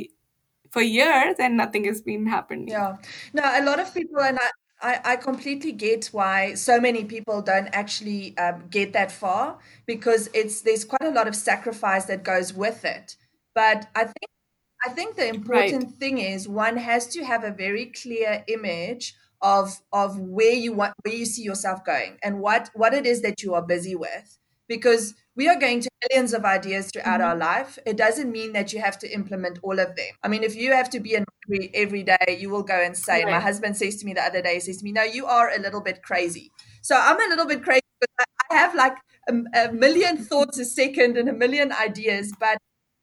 for 0.72 0.82
years 0.82 1.36
and 1.40 1.58
nothing 1.58 1.84
has 1.86 2.02
been 2.02 2.26
happening. 2.28 2.86
Yeah. 2.86 2.98
No, 3.34 3.44
a 3.44 3.64
lot 3.64 3.80
of 3.80 3.94
people, 3.94 4.20
and 4.22 4.38
I, 4.40 4.50
I, 4.82 5.02
I 5.14 5.16
completely 5.18 5.72
get 5.72 6.08
why 6.08 6.54
so 6.54 6.80
many 6.80 7.06
people 7.06 7.42
don't 7.42 7.68
actually 7.68 8.38
um, 8.38 8.68
get 8.70 8.94
that 8.94 9.12
far 9.12 9.60
because 9.86 10.30
it's 10.34 10.62
there's 10.62 10.86
quite 10.86 11.04
a 11.04 11.12
lot 11.12 11.28
of 11.28 11.36
sacrifice 11.36 12.06
that 12.06 12.24
goes 12.24 12.54
with 12.54 12.86
it. 12.86 13.16
But 13.54 13.90
I 13.96 14.06
think 14.06 14.31
I 14.86 14.90
think 14.90 15.16
the 15.16 15.28
Right. 15.46 15.76
important 15.76 15.96
thing 16.00 16.18
is 16.18 16.48
one 16.48 16.78
has 16.78 17.08
to 17.10 17.24
have 17.24 17.44
a 17.44 17.52
very 17.52 17.88
clear 17.88 18.44
image 18.48 19.16
of 19.42 19.82
of 19.92 20.20
where 20.20 20.54
you 20.54 20.74
want 20.74 20.94
where 21.04 21.16
you 21.16 21.26
see 21.26 21.42
yourself 21.44 21.84
going 21.84 22.18
and 22.24 22.40
what 22.40 22.70
what 22.76 22.94
it 22.94 23.06
is 23.06 23.22
that 23.24 23.42
you 23.42 23.54
are 23.56 23.62
busy 23.66 23.96
with 23.96 24.38
because 24.68 25.16
we 25.36 25.48
are 25.48 25.60
going 25.60 25.80
to 25.82 25.90
millions 26.10 26.34
of 26.34 26.46
ideas 26.46 26.90
throughout 26.94 27.22
our 27.22 27.36
Mhm. 27.36 27.36
life 27.36 27.80
it 27.88 27.98
doesn't 27.98 28.32
mean 28.32 28.54
that 28.54 28.72
you 28.72 28.80
have 28.80 29.00
to 29.00 29.12
implement 29.12 29.58
all 29.64 29.80
of 29.80 29.96
them 29.96 30.14
i 30.24 30.28
mean 30.28 30.44
if 30.44 30.56
you 30.56 30.72
have 30.72 30.90
to 30.92 31.00
be 31.00 31.16
in 31.16 31.26
every, 31.74 32.04
day 32.04 32.38
you 32.40 32.50
will 32.52 32.62
go 32.64 32.80
insane 32.82 33.28
my 33.30 33.40
Right. 33.40 33.42
husband 33.42 33.76
says 33.76 33.96
to 33.98 34.06
me 34.06 34.14
the 34.14 34.22
other 34.22 34.42
day 34.44 34.54
he 34.56 34.60
says 34.60 34.78
to 34.78 34.84
me 34.84 34.92
no 34.92 35.04
you 35.04 35.26
are 35.26 35.50
a 35.50 35.58
little 35.60 35.82
bit 35.82 36.04
crazy 36.04 36.52
so 36.82 36.96
i'm 36.96 37.20
a 37.20 37.30
little 37.30 37.48
bit 37.48 37.64
crazy 37.64 37.82
but 38.00 38.10
i 38.52 38.56
have 38.56 38.76
like 38.76 38.96
a, 39.28 39.34
a 39.56 39.72
million 39.74 40.18
thoughts 40.18 40.60
a 40.60 40.66
second 40.66 41.18
and 41.18 41.28
a 41.30 41.34
million 41.34 41.72
ideas 41.72 42.32
but 42.40 42.58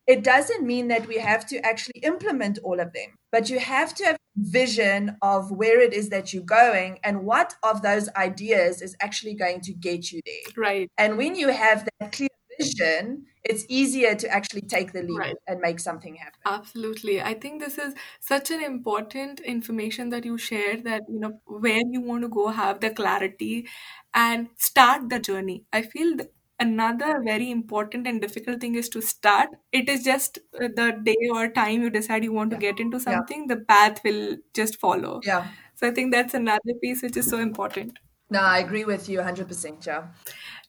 it 0.08 0.24
doesn't 0.24 0.66
mean 0.66 0.88
that 0.88 1.06
we 1.06 1.18
have 1.18 1.46
to 1.48 1.58
actually 1.64 2.00
implement 2.02 2.58
all 2.64 2.80
of 2.80 2.92
them, 2.94 3.10
but 3.30 3.50
you 3.50 3.60
have 3.60 3.94
to 3.96 4.04
have 4.06 4.16
vision 4.36 5.16
of 5.22 5.50
where 5.52 5.80
it 5.80 5.92
is 5.92 6.10
that 6.10 6.32
you're 6.32 6.44
going 6.44 6.98
and 7.04 7.24
what 7.24 7.54
of 7.62 7.82
those 7.82 8.08
ideas 8.16 8.82
is 8.82 8.96
actually 9.00 9.34
going 9.34 9.60
to 9.62 9.74
get 9.74 10.12
you 10.12 10.20
there. 10.26 10.52
Right. 10.56 10.90
And 10.98 11.18
when 11.18 11.36
you 11.36 11.48
have 11.48 11.88
that 12.00 12.12
clear 12.12 12.28
vision, 12.58 13.26
it's 13.44 13.64
easier 13.68 14.14
to 14.14 14.28
actually 14.28 14.62
take 14.62 14.92
the 14.92 15.02
leap 15.02 15.18
Right. 15.18 15.36
and 15.46 15.60
make 15.60 15.80
something 15.80 16.16
happen. 16.16 16.40
Absolutely. 16.46 17.20
I 17.20 17.34
think 17.34 17.60
this 17.60 17.78
is 17.78 17.94
such 18.20 18.50
an 18.50 18.62
important 18.62 19.40
information 19.40 20.08
that 20.10 20.24
you 20.24 20.38
shared 20.38 20.84
that, 20.84 21.02
you 21.08 21.20
know, 21.20 21.40
where 21.46 21.80
you 21.90 22.00
want 22.00 22.22
to 22.22 22.28
go, 22.28 22.48
have 22.48 22.80
the 22.80 22.90
clarity 22.90 23.68
and 24.14 24.48
start 24.56 25.08
the 25.10 25.18
journey. 25.18 25.66
I 25.72 25.82
feel 25.82 26.16
another 26.60 27.20
very 27.24 27.50
important 27.50 28.06
and 28.06 28.20
difficult 28.20 28.60
thing 28.60 28.74
is 28.74 28.88
to 28.90 29.00
start. 29.00 29.50
It 29.72 29.88
is 29.88 30.04
just 30.04 30.38
uh, 30.54 30.68
the 30.74 31.00
day 31.02 31.16
or 31.32 31.48
time 31.48 31.82
you 31.82 31.90
decide 31.90 32.24
you 32.24 32.32
want 32.32 32.50
to 32.52 32.56
get 32.56 32.80
into 32.80 32.98
Yeah. 33.06 33.20
something, 33.20 33.46
the 33.46 33.56
path 33.58 34.02
will 34.04 34.36
just 34.54 34.76
follow. 34.80 35.20
Yeah. 35.24 35.48
So 35.74 35.88
I 35.88 35.90
think 35.92 36.12
that's 36.12 36.34
another 36.34 36.74
piece 36.82 37.02
which 37.02 37.16
is 37.16 37.28
so 37.28 37.38
important. 37.38 37.98
No, 38.30 38.40
I 38.40 38.58
agree 38.58 38.84
with 38.84 39.08
you 39.08 39.18
100%, 39.18 39.86
yeah. 39.86 40.08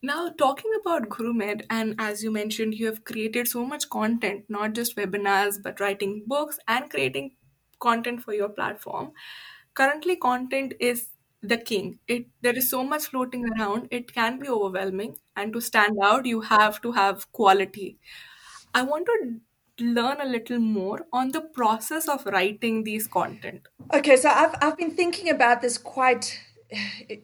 Now, 0.01 0.29
talking 0.29 0.71
about 0.79 1.09
GuruMed, 1.09 1.65
and 1.69 1.95
as 1.99 2.23
you 2.23 2.31
mentioned, 2.31 2.73
you 2.75 2.85
have 2.85 3.03
created 3.03 3.47
so 3.49 3.65
much 3.65 3.89
content, 3.89 4.45
not 4.49 4.73
just 4.73 4.95
webinars, 4.95 5.61
but 5.61 5.79
writing 5.81 6.23
books 6.25 6.57
and 6.69 6.89
creating 6.89 7.35
content 7.79 8.23
for 8.23 8.33
your 8.33 8.47
platform. 8.49 9.11
Currently, 9.73 10.15
content 10.17 10.73
is 10.79 11.09
the 11.41 11.57
king. 11.57 11.99
It 12.07 12.27
there 12.41 12.57
is 12.57 12.69
so 12.69 12.83
much 12.83 13.05
floating 13.07 13.45
around, 13.51 13.87
it 13.91 14.13
can 14.13 14.39
be 14.39 14.49
overwhelming. 14.49 15.17
And 15.35 15.53
to 15.53 15.61
stand 15.61 15.97
out, 16.03 16.25
you 16.25 16.41
have 16.41 16.81
to 16.81 16.91
have 16.93 17.31
quality. 17.31 17.97
I 18.73 18.83
want 18.83 19.05
to 19.07 19.39
learn 19.85 20.17
a 20.19 20.25
little 20.25 20.59
more 20.59 21.05
on 21.13 21.31
the 21.31 21.41
process 21.41 22.07
of 22.07 22.25
writing 22.25 22.83
these 22.83 23.07
content. 23.07 23.67
Okay, 23.93 24.17
so 24.17 24.29
I've 24.29 24.55
I've 24.61 24.77
been 24.77 24.91
thinking 24.91 25.29
about 25.29 25.61
this 25.61 25.77
quite, 25.77 26.39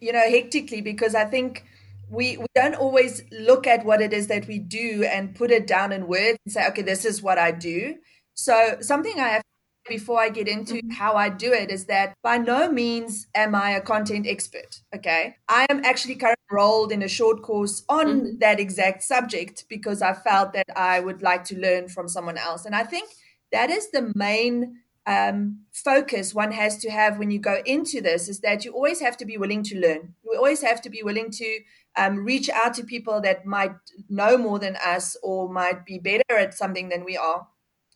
you 0.01 0.13
know, 0.13 0.29
hectically 0.29 0.81
because 0.81 1.15
I 1.15 1.25
think 1.25 1.65
we 2.09 2.37
we 2.37 2.45
don't 2.55 2.75
always 2.75 3.23
look 3.31 3.67
at 3.67 3.85
what 3.85 4.01
it 4.01 4.13
is 4.13 4.27
that 4.27 4.47
we 4.47 4.59
do 4.59 5.03
and 5.03 5.35
put 5.35 5.51
it 5.51 5.67
down 5.67 5.91
in 5.91 6.07
words 6.07 6.37
and 6.45 6.53
say, 6.53 6.67
okay, 6.67 6.81
this 6.81 7.05
is 7.05 7.21
what 7.21 7.37
I 7.37 7.51
do. 7.51 7.95
So 8.33 8.77
something 8.81 9.19
I 9.19 9.29
have 9.29 9.43
before 9.87 10.19
I 10.19 10.29
get 10.29 10.47
into 10.47 10.75
Mhm. 10.75 10.93
how 10.93 11.15
I 11.15 11.29
do 11.29 11.53
it 11.53 11.69
is 11.71 11.85
that 11.85 12.13
by 12.23 12.37
no 12.37 12.71
means 12.71 13.27
am 13.35 13.55
I 13.55 13.71
a 13.71 13.81
content 13.81 14.25
expert. 14.27 14.81
Okay. 14.95 15.35
I 15.47 15.65
am 15.69 15.83
actually 15.85 16.15
currently 16.15 16.35
enrolled 16.51 16.91
in 16.91 17.03
a 17.03 17.07
short 17.07 17.41
course 17.41 17.83
on 17.89 18.05
Mhm. 18.21 18.39
that 18.39 18.59
exact 18.59 19.03
subject 19.03 19.65
because 19.69 20.01
I 20.01 20.13
felt 20.13 20.53
that 20.53 20.69
I 20.75 20.99
would 20.99 21.21
like 21.21 21.43
to 21.45 21.57
learn 21.59 21.87
from 21.89 22.07
someone 22.07 22.37
else. 22.37 22.65
And 22.65 22.75
I 22.75 22.83
think 22.83 23.09
that 23.51 23.69
is 23.69 23.91
the 23.91 24.11
main 24.15 24.81
um, 25.07 25.59
focus 25.71 26.33
one 26.33 26.51
has 26.51 26.79
to 26.79 26.89
have 26.89 27.19
when 27.19 27.29
you 27.29 27.37
go 27.37 27.61
into 27.63 28.01
this 28.01 28.27
is 28.27 28.39
that 28.39 28.65
you 28.65 28.71
always 28.71 28.99
have 28.99 29.15
to 29.17 29.23
be 29.25 29.37
willing 29.37 29.61
to 29.61 29.79
learn. 29.79 30.15
You 30.23 30.33
always 30.35 30.61
have 30.63 30.81
to 30.81 30.89
be 30.89 31.03
willing 31.03 31.29
to 31.29 31.59
um, 31.95 32.25
reach 32.25 32.49
out 32.49 32.73
to 32.73 32.83
people 32.83 33.21
that 33.21 33.45
might 33.45 33.75
know 34.09 34.35
more 34.35 34.57
than 34.57 34.75
us 34.77 35.15
or 35.21 35.47
might 35.47 35.85
be 35.85 35.99
better 35.99 36.23
at 36.35 36.55
something 36.55 36.89
than 36.89 37.05
we 37.05 37.17
are 37.17 37.47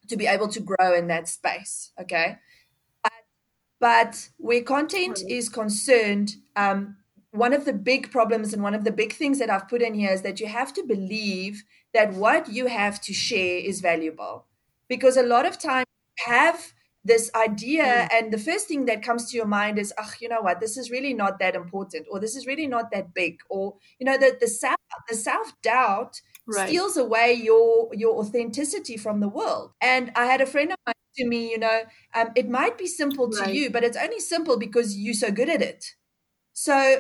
to 0.10 0.18
be 0.18 0.28
able 0.28 0.48
to 0.50 0.60
grow 0.60 0.94
in 0.94 1.08
that 1.08 1.28
space. 1.28 1.92
Okay. 2.00 2.38
But 3.80 4.30
where 4.38 4.62
content 4.62 5.22
is 5.30 5.48
concerned, 5.48 6.36
um, 6.58 6.98
one 7.32 7.54
of 7.54 7.64
the 7.64 7.74
big 7.74 8.12
problems 8.12 8.54
and 8.54 8.62
one 8.62 8.76
of 8.76 8.84
the 8.84 8.92
big 8.92 9.14
things 9.14 9.40
that 9.40 9.50
I've 9.50 9.70
put 9.70 9.82
in 9.82 9.94
here 9.94 10.12
is 10.12 10.22
that 10.24 10.40
you 10.40 10.48
have 10.48 10.74
to 10.74 10.84
believe 10.84 11.64
that 11.94 12.14
what 12.14 12.50
you 12.50 12.68
have 12.68 13.00
to 13.02 13.14
share 13.14 13.60
is 13.60 13.80
valuable. 13.80 14.48
Because 14.90 15.16
a 15.16 15.24
lot 15.24 15.46
of 15.46 15.58
times 15.58 15.86
you 16.18 16.34
have 16.34 16.74
this 17.06 17.32
idea, 17.34 17.84
Mm. 17.84 18.10
and 18.12 18.34
the 18.34 18.38
first 18.38 18.68
thing 18.68 18.86
that 18.86 19.02
comes 19.02 19.32
to 19.32 19.38
your 19.38 19.46
mind 19.46 19.80
is, 19.80 19.94
oh, 19.98 20.12
you 20.20 20.28
know 20.28 20.42
what, 20.42 20.60
this 20.60 20.76
is 20.76 20.92
really 20.92 21.14
not 21.14 21.40
that 21.40 21.56
important, 21.56 22.06
or 22.12 22.20
this 22.20 22.36
is 22.36 22.46
really 22.46 22.68
not 22.68 22.92
that 22.92 23.14
big, 23.14 23.40
or 23.48 23.76
you 24.00 24.06
know, 24.06 24.18
the 24.18 24.38
the 24.42 24.48
self 24.48 24.76
the 25.08 25.16
self 25.16 25.54
doubt 25.62 26.20
Right. 26.50 26.80
steals 26.80 26.98
away 26.98 27.34
your 27.34 27.90
your 27.94 28.16
authenticity 28.20 28.98
from 28.98 29.20
the 29.20 29.30
world. 29.30 29.74
And 29.82 30.12
I 30.16 30.26
had 30.26 30.42
a 30.42 30.46
friend 30.46 30.72
of 30.72 30.78
mine 30.86 30.94
to 31.18 31.26
me, 31.28 31.52
you 31.52 31.58
know, 31.60 31.84
um, 32.14 32.30
it 32.36 32.50
might 32.50 32.78
be 32.78 32.88
simple 32.88 33.30
to 33.32 33.46
Right. 33.46 33.60
you, 33.60 33.70
but 33.70 33.84
it's 33.84 33.98
only 33.98 34.20
simple 34.20 34.58
because 34.58 34.98
you're 34.98 35.14
so 35.14 35.32
good 35.32 35.50
at 35.50 35.62
it. 35.62 35.86
So 36.54 37.00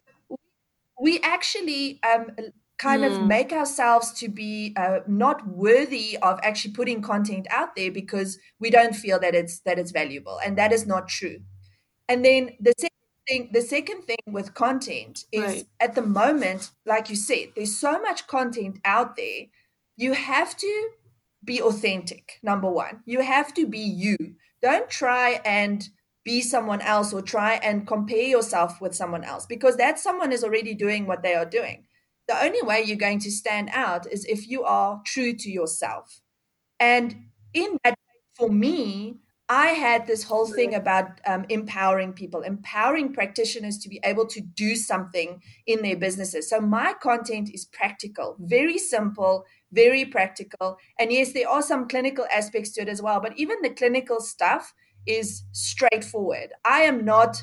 we 1.02 1.20
actually 1.22 2.02
um, 2.04 2.32
kind 2.78 3.06
of 3.06 3.20
Mm. 3.20 3.22
make 3.22 3.52
ourselves 3.52 4.12
to 4.14 4.28
be 4.30 4.74
uh, 4.78 5.00
not 5.08 5.48
worthy 5.48 6.18
of 6.22 6.40
actually 6.44 6.74
putting 6.74 7.02
content 7.02 7.48
out 7.50 7.76
there 7.76 7.92
because 7.92 8.40
we 8.60 8.70
don't 8.70 8.96
feel 8.96 9.20
that 9.20 9.36
it's 9.36 9.60
that 9.62 9.80
it's 9.80 9.92
valuable, 9.92 10.40
and 10.46 10.58
that 10.58 10.72
is 10.72 10.86
not 10.86 11.08
true. 11.08 11.40
And 12.10 12.26
then 12.26 12.52
the 12.60 12.74
second 12.80 12.89
thing, 13.30 13.50
the 13.54 13.62
second 13.62 14.04
thing 14.04 14.18
with 14.28 14.54
content 14.54 15.26
is 15.32 15.44
Right. 15.44 15.68
at 15.80 15.96
the 15.96 16.02
moment, 16.02 16.72
like 16.86 17.10
you 17.10 17.16
said, 17.16 17.54
there's 17.56 17.78
so 17.78 18.00
much 18.02 18.28
content 18.28 18.80
out 18.86 19.16
there. 19.16 19.44
You 19.98 20.14
have 20.14 20.58
to 20.58 20.90
be 21.44 21.62
authentic. 21.62 22.40
Number 22.44 22.70
one, 22.70 23.04
you 23.06 23.22
have 23.22 23.54
to 23.56 23.66
be 23.68 23.80
you. 23.80 24.18
Don't 24.62 24.90
try 24.90 25.42
and 25.46 25.88
be 26.26 26.42
someone 26.42 26.82
else 26.82 27.14
or 27.14 27.22
try 27.22 27.54
and 27.56 27.88
compare 27.88 28.24
yourself 28.28 28.82
with 28.82 28.94
someone 28.96 29.24
else 29.24 29.46
because 29.46 29.78
that 29.78 30.00
someone 30.00 30.32
is 30.34 30.44
already 30.44 30.74
doing 30.74 31.08
what 31.08 31.24
they 31.24 31.34
are 31.36 31.46
doing. 31.46 31.86
The 32.28 32.44
only 32.44 32.62
way 32.62 32.84
you're 32.84 32.98
going 32.98 33.20
to 33.22 33.32
stand 33.32 33.70
out 33.74 34.06
is 34.12 34.26
if 34.26 34.48
you 34.48 34.64
are 34.64 35.02
true 35.06 35.34
to 35.34 35.50
yourself. 35.50 36.22
And 36.80 37.30
in 37.54 37.78
that, 37.84 37.96
for 38.36 38.50
me, 38.50 39.20
I 39.50 39.70
had 39.70 40.06
this 40.06 40.24
whole 40.24 40.46
thing 40.46 40.76
about 40.76 41.20
um, 41.26 41.44
empowering 41.50 42.14
people, 42.14 42.42
empowering 42.42 43.14
practitioners 43.14 43.80
to 43.80 43.90
be 43.90 44.00
able 44.04 44.28
to 44.28 44.42
do 44.42 44.76
something 44.76 45.42
in 45.66 45.82
their 45.82 45.98
businesses. 45.98 46.48
So 46.48 46.62
my 46.62 46.94
content 46.94 47.50
is 47.52 47.66
practical, 47.66 48.36
very 48.40 48.78
simple, 48.78 49.46
very 49.72 50.06
practical. 50.06 50.78
And 51.00 51.12
yes, 51.12 51.34
there 51.34 51.50
are 51.50 51.64
some 51.64 51.88
clinical 51.88 52.28
aspects 52.32 52.72
to 52.74 52.82
it 52.82 52.90
as 52.90 53.02
well, 53.02 53.20
but 53.20 53.38
even 53.40 53.58
the 53.64 53.72
clinical 53.72 54.22
stuff 54.22 54.76
is 55.08 55.44
straightforward. 55.52 56.52
I 56.64 56.82
am 56.82 57.04
not 57.04 57.42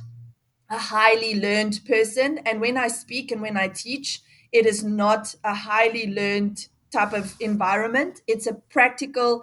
a 0.71 0.79
highly 0.79 1.41
learned 1.41 1.81
person. 1.89 2.39
And 2.47 2.61
when 2.61 2.77
I 2.77 2.87
speak 2.87 3.33
and 3.33 3.43
when 3.43 3.57
I 3.57 3.67
teach, 3.67 4.21
it 4.53 4.65
is 4.65 4.85
not 4.85 5.35
a 5.43 5.55
highly 5.55 6.13
learned 6.13 6.69
type 6.93 7.13
of 7.13 7.35
environment. 7.41 8.21
It's 8.29 8.47
a 8.47 8.55
practical 8.55 9.43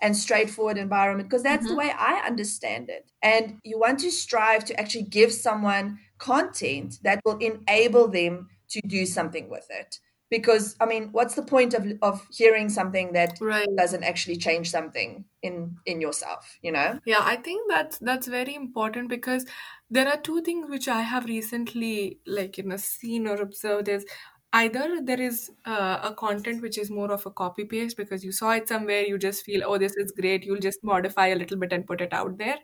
and 0.00 0.16
straightforward 0.16 0.78
environment 0.78 1.28
because 1.28 1.42
that's 1.42 1.66
the 1.66 1.74
Mhm. 1.74 1.76
way 1.76 1.90
I 1.90 2.22
understand 2.26 2.88
it. 2.88 3.10
And 3.22 3.58
you 3.64 3.78
want 3.78 4.00
to 4.00 4.10
strive 4.10 4.64
to 4.66 4.80
actually 4.80 5.04
give 5.04 5.32
someone 5.32 5.98
content 6.18 6.98
that 7.02 7.20
will 7.24 7.38
enable 7.38 8.08
them 8.08 8.48
to 8.70 8.80
do 8.86 9.06
something 9.06 9.48
with 9.48 9.66
it. 9.70 9.98
Because 10.30 10.76
I 10.80 10.86
mean, 10.86 11.10
what's 11.12 11.34
the 11.34 11.42
point 11.42 11.74
of 11.74 11.86
of 12.02 12.26
hearing 12.30 12.68
something 12.68 13.12
that 13.12 13.40
Right. 13.40 13.68
doesn't 13.76 14.04
actually 14.04 14.36
change 14.36 14.70
something 14.70 15.24
in 15.42 15.76
in 15.86 16.00
yourself, 16.00 16.58
you 16.62 16.72
know? 16.72 16.98
Yeah, 17.04 17.20
I 17.20 17.36
think 17.36 17.68
that's 17.70 17.98
that's 17.98 18.26
very 18.26 18.54
important 18.54 19.08
because 19.08 19.46
there 19.88 20.08
are 20.08 20.20
two 20.20 20.42
things 20.42 20.68
which 20.68 20.88
I 20.88 21.00
have 21.02 21.24
recently 21.24 22.20
like 22.26 22.58
you 22.58 22.64
know 22.64 22.76
seen 22.76 23.26
or 23.26 23.36
observed 23.40 23.88
is 23.88 24.04
either 24.52 25.00
there 25.02 25.20
is 25.20 25.50
uh, 25.66 26.00
a 26.02 26.14
content 26.14 26.62
which 26.62 26.78
is 26.78 26.90
more 26.90 27.10
of 27.12 27.26
a 27.26 27.30
copy 27.30 27.64
paste 27.64 27.96
because 27.96 28.24
you 28.24 28.32
saw 28.32 28.50
it 28.52 28.68
somewhere 28.68 29.02
you 29.02 29.18
just 29.18 29.44
feel 29.44 29.62
oh 29.66 29.78
this 29.78 29.96
is 29.96 30.12
great 30.12 30.44
you'll 30.44 30.58
just 30.68 30.82
modify 30.82 31.26
a 31.28 31.34
little 31.36 31.58
bit 31.58 31.72
and 31.72 31.86
put 31.86 32.00
it 32.00 32.12
out 32.12 32.38
there 32.38 32.58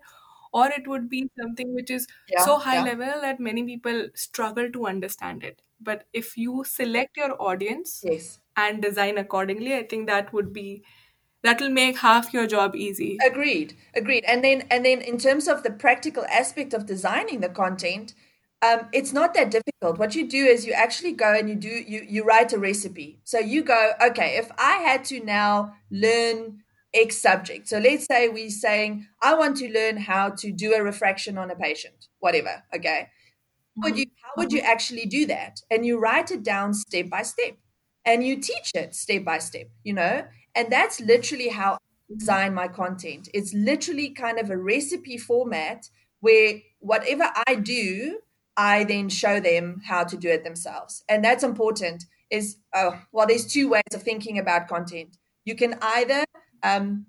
or 0.53 0.69
it 0.69 0.87
would 0.89 1.09
be 1.11 1.29
something 1.41 1.75
which 1.75 1.91
is 1.91 2.07
Yeah, 2.29 2.45
so 2.45 2.59
high 2.59 2.77
yeah. 2.77 2.85
level 2.85 3.21
that 3.23 3.41
many 3.41 3.65
people 3.65 4.09
struggle 4.15 4.71
to 4.73 4.87
understand 4.87 5.45
it 5.45 5.63
but 5.81 6.07
if 6.13 6.37
you 6.37 6.65
select 6.65 7.17
your 7.17 7.41
audience 7.43 8.05
Yes. 8.05 8.41
and 8.57 8.81
design 8.83 9.19
accordingly 9.19 9.75
I 9.75 9.83
think 9.87 10.07
that 10.09 10.33
would 10.33 10.53
be 10.53 10.85
that 11.43 11.61
will 11.61 11.71
make 11.71 11.99
half 11.99 12.33
your 12.33 12.47
job 12.47 12.75
easy 12.77 13.19
agreed 13.27 13.77
agreed 13.95 14.25
and 14.25 14.43
then 14.45 14.63
and 14.71 14.85
then 14.85 15.01
in 15.01 15.19
terms 15.19 15.49
of 15.49 15.63
the 15.63 15.71
practical 15.71 16.25
aspect 16.27 16.75
of 16.75 16.87
designing 16.87 17.41
the 17.41 17.49
content 17.49 18.15
um, 18.65 18.89
it's 18.93 19.13
not 19.13 19.35
that 19.35 19.51
difficult. 19.51 19.99
What 19.99 20.15
you 20.15 20.29
do 20.29 20.45
is 20.45 20.67
you 20.67 20.73
actually 20.73 21.13
go 21.13 21.35
and 21.35 21.49
you 21.49 21.57
do 21.57 21.69
you 21.69 22.07
you 22.09 22.25
write 22.25 22.53
a 22.53 22.59
recipe. 22.59 23.21
So 23.25 23.39
you 23.39 23.63
go 23.65 23.93
okay 24.09 24.37
if 24.39 24.51
i 24.59 24.77
had 24.79 25.05
to 25.07 25.21
now 25.25 25.75
learn 25.91 26.63
x 26.95 27.19
subject. 27.19 27.69
So 27.69 27.79
let's 27.79 28.07
say 28.07 28.29
we're 28.29 28.51
saying 28.51 29.07
i 29.23 29.35
want 29.35 29.57
to 29.59 29.69
learn 29.73 29.99
how 29.99 30.31
to 30.31 30.53
do 30.53 30.75
a 30.75 30.83
refraction 30.83 31.39
on 31.39 31.51
a 31.51 31.57
patient 31.57 32.09
whatever 32.21 32.63
okay? 32.75 33.09
Would 33.83 33.99
you 33.99 34.07
how 34.23 34.31
would 34.39 34.53
you 34.53 34.61
Mm-hmm. 34.61 34.65
actually 34.65 35.07
do 35.07 35.27
that? 35.27 35.61
And 35.71 35.85
you 35.87 35.99
write 35.99 36.31
it 36.31 36.43
down 36.43 36.75
step 36.75 37.09
by 37.11 37.23
step. 37.23 37.57
And 38.07 38.25
you 38.27 38.37
teach 38.41 38.73
it 38.75 38.95
step 38.95 39.25
by 39.25 39.39
step 39.39 39.69
you 39.85 39.95
know? 39.95 40.27
And 40.55 40.71
that's 40.73 41.01
literally 41.01 41.49
how 41.49 41.75
I 41.75 41.79
Mm-hmm. 42.11 42.35
design 42.35 42.55
my 42.55 42.69
content. 42.69 43.29
It's 43.35 43.53
literally 43.55 44.11
kind 44.11 44.39
of 44.39 44.51
a 44.51 44.57
recipe 44.59 45.19
format 45.19 45.89
where 46.21 46.61
whatever 46.81 47.31
i 47.47 47.55
do 47.57 48.21
i 48.57 48.85
then 48.85 49.09
show 49.09 49.41
them 49.41 49.81
how 49.85 50.05
to 50.05 50.17
do 50.17 50.29
it 50.29 50.45
themselves. 50.45 51.03
And 51.09 51.25
that's 51.25 51.45
important 51.45 52.05
is 52.31 52.57
oh 52.75 53.01
well 53.13 53.27
there's 53.27 53.47
two 53.47 53.69
ways 53.69 53.83
of 53.95 54.03
thinking 54.03 54.39
about 54.39 54.69
content. 54.69 55.17
You 55.45 55.55
can 55.55 55.77
either 55.83 56.25
um, 56.63 57.07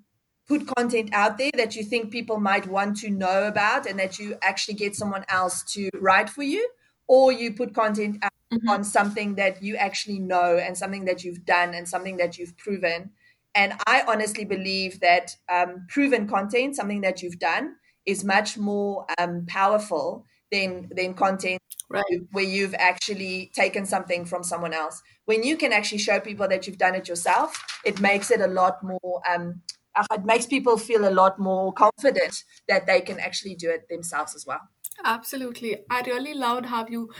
put 0.47 0.67
content 0.75 1.09
out 1.13 1.37
there 1.37 1.51
that 1.55 1.75
you 1.75 1.83
think 1.83 2.11
people 2.11 2.39
might 2.39 2.67
want 2.67 2.97
to 2.97 3.09
know 3.09 3.47
about 3.47 3.85
and 3.87 3.97
that 3.99 4.19
you 4.19 4.37
actually 4.41 4.75
get 4.75 4.95
someone 4.95 5.25
else 5.29 5.63
to 5.73 5.89
write 5.99 6.29
for 6.29 6.43
you 6.43 6.67
or 7.07 7.31
you 7.31 7.53
put 7.53 7.73
content 7.73 8.17
out 8.23 8.31
Mhm. 8.53 8.69
on 8.69 8.83
something 8.83 9.35
that 9.35 9.63
you 9.63 9.75
actually 9.75 10.19
know 10.19 10.57
and 10.57 10.77
something 10.77 11.05
that 11.05 11.23
you've 11.23 11.45
done 11.45 11.73
and 11.73 11.87
something 11.89 12.17
that 12.17 12.37
you've 12.37 12.55
proven. 12.57 13.11
And 13.55 13.73
i 13.87 14.03
honestly 14.07 14.45
believe 14.45 14.99
that 14.99 15.35
um, 15.49 15.85
proven 15.89 16.27
content 16.27 16.75
something 16.75 17.01
that 17.01 17.21
you've 17.23 17.39
done 17.39 17.75
is 18.05 18.23
much 18.23 18.57
more 18.57 19.05
um, 19.17 19.45
powerful 19.47 20.25
than 20.51 20.89
than 20.95 21.13
content 21.13 21.61
right 21.89 22.19
where 22.31 22.43
you've 22.43 22.75
actually 22.75 23.51
taken 23.53 23.85
something 23.85 24.25
from 24.25 24.43
someone 24.43 24.73
else. 24.73 25.01
When 25.25 25.43
you 25.43 25.57
can 25.57 25.71
actually 25.73 25.99
show 25.99 26.19
people 26.19 26.47
that 26.47 26.65
you've 26.67 26.77
done 26.77 26.95
it 26.95 27.07
yourself, 27.07 27.55
it 27.85 27.99
makes 28.01 28.31
it 28.31 28.41
a 28.41 28.47
lot 28.47 28.83
more. 28.83 29.21
Um, 29.29 29.61
uh, 29.95 30.05
it 30.11 30.25
makes 30.25 30.45
people 30.45 30.77
feel 30.77 31.07
a 31.07 31.11
lot 31.11 31.39
more 31.39 31.71
confident 31.73 32.43
that 32.67 32.85
they 32.85 32.99
can 33.01 33.19
actually 33.19 33.55
do 33.55 33.69
it 33.69 33.87
themselves 33.89 34.35
as 34.35 34.45
well. 34.45 34.59
Absolutely. 35.03 35.83
I 35.89 36.01
really 36.01 36.33
loved 36.33 36.65
how 36.67 36.85
you 36.87 37.11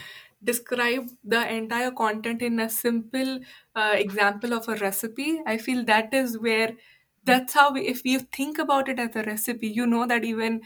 describe 0.42 1.08
the 1.24 1.50
entire 1.52 1.90
content 1.90 2.42
in 2.42 2.60
a 2.60 2.68
simple 2.68 3.40
uh, 3.74 3.94
example 3.94 4.52
of 4.52 4.68
a 4.68 4.76
recipe. 4.76 5.40
I 5.46 5.58
feel 5.58 5.84
that 5.84 6.12
is 6.14 6.38
where 6.38 6.76
that's 7.24 7.54
how 7.54 7.72
we, 7.72 7.86
if 7.86 8.04
you 8.04 8.20
think 8.20 8.58
about 8.58 8.88
it 8.88 8.98
as 8.98 9.16
a 9.16 9.22
recipe, 9.22 9.68
you 9.68 9.86
know 9.86 10.06
that 10.06 10.24
even 10.24 10.62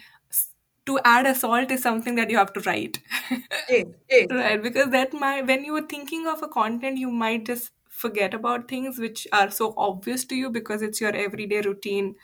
to 0.86 0.98
add 1.04 1.26
a 1.26 1.34
salt 1.34 1.70
is 1.70 1.82
something 1.82 2.14
that 2.16 2.30
you 2.30 2.36
have 2.38 2.52
to 2.54 2.60
write. 2.60 3.00
Yes, 3.68 3.86
yes, 4.10 4.28
Right, 4.30 4.62
because 4.62 4.90
that 4.90 5.12
might, 5.12 5.46
when 5.46 5.64
you 5.64 5.74
are 5.76 5.86
thinking 5.86 6.26
of 6.26 6.42
a 6.42 6.48
content, 6.48 6.98
you 6.98 7.10
might 7.10 7.46
just 7.46 7.72
forget 7.88 8.32
about 8.34 8.68
things 8.68 8.98
which 8.98 9.26
are 9.32 9.50
so 9.50 9.74
obvious 9.76 10.24
to 10.26 10.36
you 10.36 10.50
because 10.50 10.82
it's 10.82 11.00
your 11.00 11.14
everyday 11.14 11.60
routine 11.60 12.14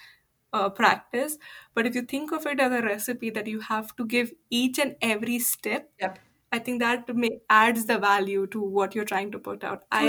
uh, 0.52 0.70
practice. 0.70 1.38
But 1.74 1.86
if 1.86 1.94
you 1.94 2.02
think 2.02 2.32
of 2.32 2.46
it 2.46 2.60
as 2.60 2.72
a 2.72 2.82
recipe 2.82 3.30
that 3.30 3.46
you 3.48 3.60
have 3.60 3.94
to 3.96 4.06
give 4.06 4.32
each 4.50 4.78
and 4.78 4.96
every 5.02 5.38
step, 5.40 5.90
yep. 6.00 6.18
I 6.56 6.58
think 6.58 6.80
that 6.80 7.14
may, 7.14 7.30
adds 7.50 7.86
the 7.86 7.98
value 7.98 8.46
to 8.48 8.60
what 8.60 8.94
you're 8.94 9.04
trying 9.04 9.30
to 9.32 9.38
put 9.38 9.64
out. 9.64 9.84
I, 9.90 10.04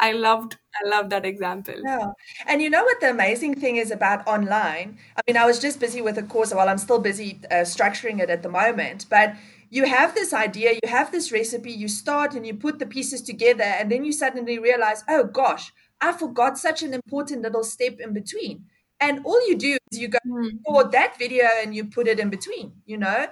I 0.00 0.08
I 0.10 0.12
loved 0.12 0.56
I 0.74 0.88
loved 0.88 1.10
that 1.10 1.24
example. 1.26 1.74
Yeah. 1.84 2.08
And 2.46 2.62
you 2.62 2.70
know 2.70 2.82
what 2.84 3.00
the 3.00 3.10
amazing 3.10 3.54
thing 3.60 3.76
is 3.76 3.90
about 3.90 4.26
online? 4.26 4.98
I 5.16 5.20
mean, 5.26 5.36
I 5.36 5.46
was 5.46 5.58
just 5.58 5.80
busy 5.80 6.00
with 6.02 6.18
a 6.18 6.22
course, 6.22 6.52
well, 6.54 6.68
I'm 6.68 6.78
still 6.78 6.98
busy 7.00 7.40
uh, 7.50 7.64
structuring 7.64 8.20
it 8.20 8.30
at 8.30 8.42
the 8.42 8.48
moment, 8.48 9.06
but 9.10 9.34
you 9.70 9.86
have 9.86 10.14
this 10.14 10.32
idea, 10.34 10.72
you 10.82 10.88
have 10.88 11.12
this 11.12 11.30
recipe, 11.32 11.72
you 11.72 11.88
start 11.88 12.34
and 12.34 12.46
you 12.46 12.54
put 12.54 12.78
the 12.78 12.86
pieces 12.86 13.22
together, 13.22 13.64
and 13.64 13.90
then 13.90 14.04
you 14.04 14.12
suddenly 14.12 14.58
realize, 14.58 15.04
oh 15.08 15.24
gosh, 15.24 15.72
I 16.00 16.12
forgot 16.12 16.58
such 16.58 16.82
an 16.82 16.92
important 16.94 17.42
little 17.42 17.64
step 17.64 18.00
in 18.00 18.12
between. 18.12 18.66
And 19.00 19.24
all 19.24 19.40
you 19.48 19.56
do 19.56 19.78
is 19.90 19.98
you 19.98 20.08
go 20.08 20.18
Hmm. 20.24 20.60
record 20.66 20.92
that 20.92 21.16
video 21.18 21.46
and 21.62 21.74
you 21.74 21.84
put 21.86 22.06
it 22.08 22.20
in 22.20 22.30
between, 22.30 22.82
you 22.84 22.98
know? 22.98 23.26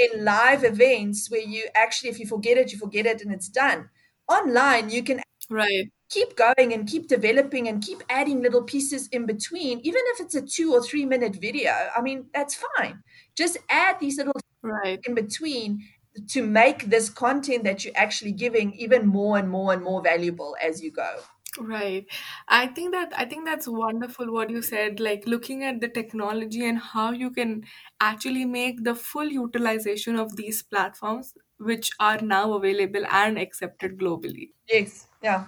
In 0.00 0.24
live 0.24 0.64
events 0.64 1.30
where 1.30 1.40
you 1.42 1.68
actually, 1.74 2.10
if 2.10 2.18
you 2.18 2.26
forget 2.26 2.56
it, 2.58 2.72
you 2.72 2.78
forget 2.78 3.06
it 3.06 3.22
and 3.22 3.32
it's 3.32 3.48
done. 3.48 3.90
Online, 4.28 4.90
you 4.90 5.02
can 5.02 5.20
Right, 5.50 5.90
keep 6.10 6.36
going 6.36 6.72
and 6.72 6.88
keep 6.88 7.08
developing 7.08 7.68
and 7.68 7.82
keep 7.82 8.02
adding 8.08 8.42
little 8.42 8.62
pieces 8.62 9.08
in 9.08 9.26
between, 9.26 9.80
even 9.80 10.02
if 10.06 10.20
it's 10.20 10.34
a 10.34 10.42
two 10.42 10.72
or 10.72 10.82
three 10.82 11.04
minute 11.06 11.36
video. 11.36 11.72
I 11.96 12.00
mean, 12.02 12.26
that's 12.34 12.58
fine. 12.76 13.02
Just 13.36 13.58
add 13.68 13.98
these 14.00 14.18
little 14.18 14.32
right. 14.62 15.00
in 15.06 15.14
between 15.14 15.84
to 16.28 16.42
make 16.42 16.86
this 16.86 17.08
content 17.08 17.64
that 17.64 17.84
you're 17.84 17.96
actually 17.96 18.32
giving 18.32 18.72
even 18.74 19.06
more 19.06 19.38
and 19.38 19.48
more 19.48 19.72
and 19.72 19.82
more 19.82 20.02
valuable 20.02 20.56
as 20.62 20.82
you 20.82 20.90
go. 20.90 21.20
Right. 21.60 22.06
I 22.48 22.66
think 22.68 22.92
that 22.92 23.12
I 23.16 23.24
think 23.26 23.44
that's 23.44 23.68
wonderful 23.68 24.32
what 24.32 24.50
you 24.50 24.62
said, 24.62 24.98
like 24.98 25.26
looking 25.26 25.62
at 25.62 25.80
the 25.80 25.88
technology 25.88 26.64
and 26.64 26.78
how 26.78 27.12
you 27.12 27.30
can 27.30 27.64
actually 28.00 28.44
make 28.46 28.82
the 28.82 28.94
full 28.96 29.26
utilization 29.28 30.16
of 30.16 30.34
these 30.36 30.62
platforms, 30.62 31.34
which 31.58 31.90
are 32.00 32.18
now 32.22 32.54
available 32.54 33.04
and 33.10 33.38
accepted 33.38 33.98
globally. 33.98 34.52
Yes. 34.68 35.06
Yeah. 35.22 35.46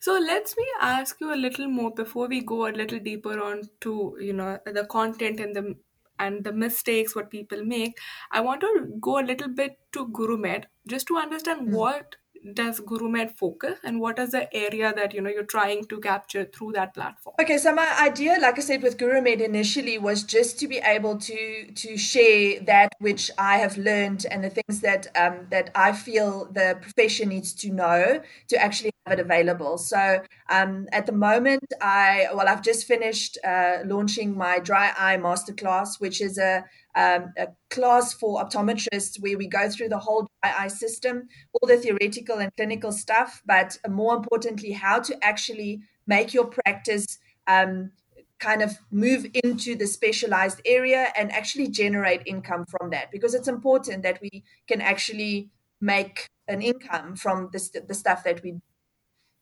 So 0.00 0.18
let 0.18 0.52
me 0.56 0.66
ask 0.80 1.20
you 1.20 1.32
a 1.32 1.36
little 1.36 1.68
more 1.68 1.92
before 1.94 2.28
we 2.28 2.40
go 2.42 2.66
a 2.68 2.72
little 2.80 2.98
deeper 2.98 3.40
on 3.40 3.62
to, 3.80 4.16
you 4.20 4.32
know, 4.32 4.58
the 4.66 4.86
content 4.86 5.40
and 5.40 5.54
the 5.56 5.76
and 6.18 6.44
the 6.44 6.52
mistakes 6.52 7.16
what 7.16 7.30
people 7.30 7.64
make. 7.64 7.98
I 8.30 8.40
want 8.40 8.60
to 8.60 8.96
go 9.00 9.18
a 9.18 9.24
little 9.30 9.48
bit 9.48 9.78
to 9.92 10.06
GuruMed 10.08 10.66
just 10.86 11.06
to 11.08 11.16
understand 11.16 11.68
Mm. 11.68 11.72
what 11.72 12.16
does 12.54 12.80
GuruMed 12.80 13.36
focus 13.36 13.78
and 13.84 14.00
what 14.00 14.18
is 14.18 14.30
the 14.30 14.52
area 14.54 14.92
that 14.94 15.14
you 15.14 15.20
know 15.20 15.30
you're 15.30 15.44
trying 15.44 15.84
to 15.86 16.00
capture 16.00 16.44
through 16.44 16.72
that 16.72 16.94
platform. 16.94 17.34
Okay, 17.40 17.58
so 17.58 17.72
my 17.74 17.88
idea, 18.00 18.36
like 18.40 18.58
I 18.58 18.62
said, 18.62 18.82
with 18.82 18.98
GuruMed 18.98 19.40
initially 19.40 19.98
was 19.98 20.22
just 20.22 20.58
to 20.60 20.68
be 20.68 20.78
able 20.78 21.16
to 21.18 21.72
to 21.72 21.96
share 21.96 22.60
that 22.60 22.94
which 22.98 23.30
I 23.38 23.58
have 23.58 23.76
learned 23.76 24.26
and 24.30 24.44
the 24.44 24.50
things 24.50 24.80
that 24.80 25.06
um, 25.16 25.46
that 25.50 25.70
I 25.74 25.92
feel 25.92 26.46
the 26.52 26.78
profession 26.80 27.28
needs 27.28 27.52
to 27.54 27.70
know 27.70 28.20
to 28.48 28.56
actually 28.56 28.92
have 29.06 29.18
it 29.18 29.22
available. 29.22 29.78
So 29.78 30.22
um, 30.48 30.86
at 30.92 31.06
the 31.06 31.12
moment, 31.12 31.72
I 31.80 32.28
well, 32.34 32.48
I've 32.48 32.62
just 32.62 32.86
finished 32.86 33.38
uh, 33.44 33.78
launching 33.84 34.36
my 34.36 34.58
dry 34.58 34.92
eye 34.98 35.16
masterclass, 35.16 36.00
which 36.00 36.20
is 36.20 36.38
a 36.38 36.64
um, 36.94 37.32
a 37.38 37.48
class 37.70 38.12
for 38.12 38.42
optometrists 38.42 39.20
where 39.20 39.38
we 39.38 39.46
go 39.46 39.68
through 39.68 39.88
the 39.88 39.98
whole 39.98 40.28
dry 40.42 40.54
eye 40.58 40.68
system, 40.68 41.28
all 41.54 41.66
the 41.66 41.76
theoretical 41.76 42.38
and 42.38 42.54
clinical 42.56 42.92
stuff, 42.92 43.42
but 43.46 43.78
more 43.88 44.14
importantly, 44.14 44.72
how 44.72 45.00
to 45.00 45.24
actually 45.24 45.80
make 46.06 46.34
your 46.34 46.46
practice 46.46 47.18
um, 47.46 47.92
kind 48.38 48.60
of 48.60 48.78
move 48.90 49.26
into 49.44 49.76
the 49.76 49.86
specialized 49.86 50.60
area 50.66 51.08
and 51.16 51.30
actually 51.32 51.68
generate 51.68 52.22
income 52.26 52.64
from 52.66 52.90
that. 52.90 53.10
Because 53.10 53.34
it's 53.34 53.48
important 53.48 54.02
that 54.02 54.20
we 54.20 54.42
can 54.66 54.80
actually 54.80 55.50
make 55.80 56.28
an 56.48 56.60
income 56.60 57.16
from 57.16 57.48
the, 57.52 57.58
st- 57.58 57.88
the 57.88 57.94
stuff 57.94 58.24
that 58.24 58.42
we 58.42 58.60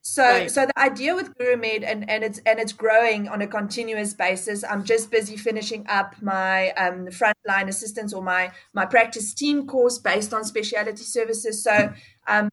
so, 0.03 0.23
Right. 0.23 0.51
so 0.51 0.67
the 0.67 0.79
idea 0.79 1.15
with 1.15 1.37
GuruMed 1.39 1.85
and, 1.85 2.09
and 2.09 2.25
it's 2.25 2.39
and 2.47 2.59
it's 2.59 2.73
growing 2.73 3.29
on 3.29 3.43
a 3.43 3.47
continuous 3.47 4.15
basis. 4.15 4.65
I'm 4.65 4.85
just 4.85 5.11
busy 5.11 5.37
finishing 5.37 5.85
up 5.89 6.15
my 6.23 6.71
um, 6.71 7.09
frontline 7.09 7.69
assistance 7.69 8.15
or 8.15 8.23
my 8.23 8.53
my 8.73 8.87
practice 8.87 9.35
team 9.35 9.67
course 9.67 9.99
based 9.99 10.33
on 10.33 10.45
specialty 10.45 11.05
services. 11.05 11.63
So, 11.63 11.93
um, 12.27 12.49